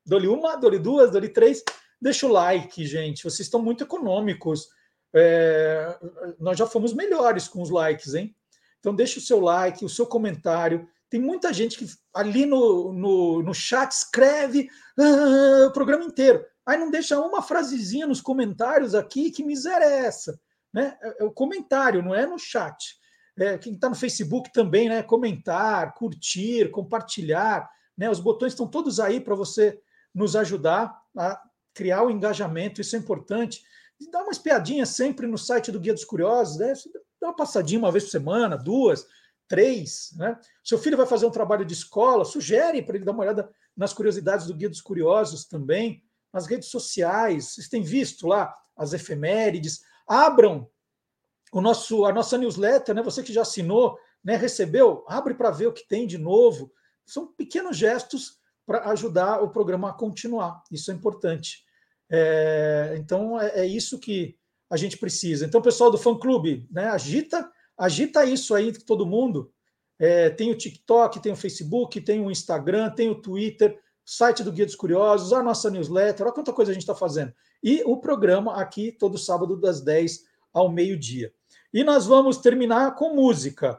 [0.08, 1.64] Uma, dou-lhe duas, dou-lhe três.
[2.00, 3.24] Deixa o like, gente.
[3.24, 4.68] Vocês estão muito econômicos.
[5.12, 5.98] É,
[6.38, 8.36] nós já fomos melhores com os likes, hein?
[8.78, 10.88] Então deixa o seu like, o seu comentário.
[11.10, 16.44] Tem muita gente que ali no, no, no chat escreve ah, o programa inteiro.
[16.68, 20.38] Aí não deixa uma frasezinha nos comentários aqui, que miséria é essa?
[20.70, 20.98] Né?
[21.00, 22.94] É, é o comentário, não é no chat.
[23.38, 25.02] É, quem está no Facebook também, né?
[25.02, 27.66] Comentar, curtir, compartilhar.
[27.96, 28.10] Né?
[28.10, 29.80] Os botões estão todos aí para você
[30.14, 31.40] nos ajudar a
[31.72, 33.62] criar o engajamento, isso é importante.
[33.98, 36.74] E dá uma espiadinha sempre no site do Guia dos Curiosos, né?
[37.18, 39.06] dá uma passadinha uma vez por semana, duas,
[39.48, 40.10] três.
[40.18, 40.38] Né?
[40.62, 43.94] Seu filho vai fazer um trabalho de escola, sugere para ele dar uma olhada nas
[43.94, 47.52] curiosidades do Guia dos Curiosos também, nas redes sociais.
[47.54, 49.80] Vocês têm visto lá as efemérides.
[50.06, 50.68] Abram
[51.52, 53.02] o nosso, a nossa newsletter, né?
[53.02, 54.36] Você que já assinou, né?
[54.36, 56.72] Recebeu, abre para ver o que tem de novo.
[57.04, 60.62] São pequenos gestos para ajudar o programa a continuar.
[60.70, 61.64] Isso é importante.
[62.10, 64.36] É, então é, é, isso que
[64.70, 65.46] a gente precisa.
[65.46, 66.88] Então, pessoal do fã clube, né?
[66.88, 69.50] Agita, agita isso aí todo mundo.
[69.98, 73.78] É, tem o TikTok, tem o Facebook, tem o Instagram, tem o Twitter,
[74.08, 77.30] site do Guia dos Curiosos, a nossa newsletter, olha quanta coisa a gente está fazendo.
[77.62, 81.30] E o programa aqui todo sábado das 10 ao meio-dia.
[81.74, 83.78] E nós vamos terminar com música.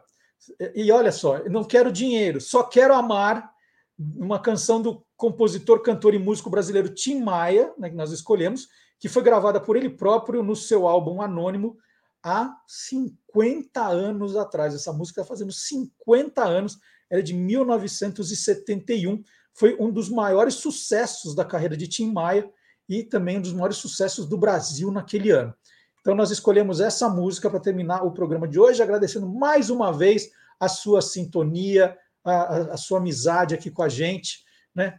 [0.76, 3.52] E olha só, não quero dinheiro, só quero amar
[3.98, 8.68] uma canção do compositor, cantor e músico brasileiro Tim Maia, né, que nós escolhemos,
[9.00, 11.76] que foi gravada por ele próprio no seu álbum Anônimo
[12.22, 14.76] há 50 anos atrás.
[14.76, 16.78] Essa música está fazendo 50 anos,
[17.10, 19.24] é de 1971.
[19.60, 22.50] Foi um dos maiores sucessos da carreira de Tim Maia
[22.88, 25.54] e também um dos maiores sucessos do Brasil naquele ano.
[26.00, 30.32] Então, nós escolhemos essa música para terminar o programa de hoje, agradecendo mais uma vez
[30.58, 34.46] a sua sintonia, a, a, sua amizade aqui com a gente.
[34.74, 34.98] Né?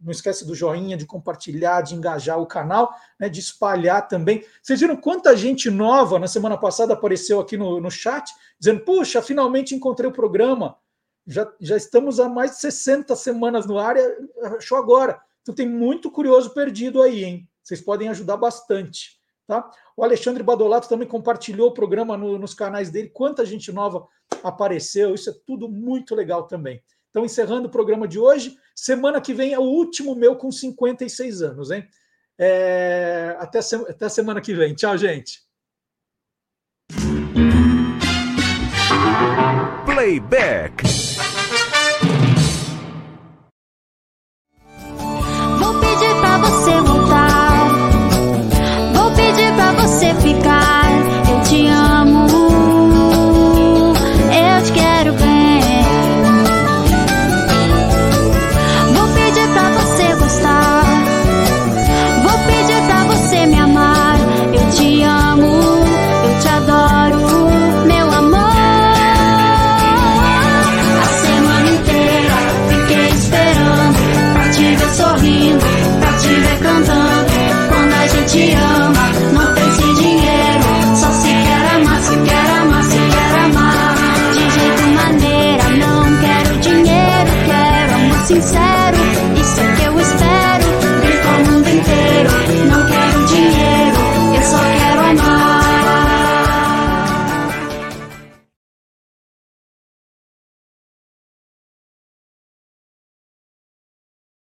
[0.00, 3.28] Não esquece do joinha, de compartilhar, de engajar o canal, né?
[3.28, 4.44] de espalhar também.
[4.62, 9.20] Vocês viram quanta gente nova na semana passada apareceu aqui no, no chat, dizendo: Puxa,
[9.20, 10.76] finalmente encontrei o programa.
[11.28, 13.96] Já, já estamos há mais de 60 semanas no ar,
[14.56, 15.20] achou agora.
[15.42, 17.48] Então tem muito curioso perdido aí, hein?
[17.62, 19.18] Vocês podem ajudar bastante.
[19.46, 19.70] Tá?
[19.94, 23.10] O Alexandre Badolato também compartilhou o programa no, nos canais dele.
[23.10, 24.06] Quanta gente nova
[24.42, 26.82] apareceu, isso é tudo muito legal também.
[27.10, 31.42] Então, encerrando o programa de hoje, semana que vem é o último meu com 56
[31.42, 31.86] anos, hein?
[32.38, 33.36] É...
[33.38, 33.74] Até, se...
[33.74, 34.74] Até semana que vem.
[34.74, 35.42] Tchau, gente.
[39.84, 40.87] Playback.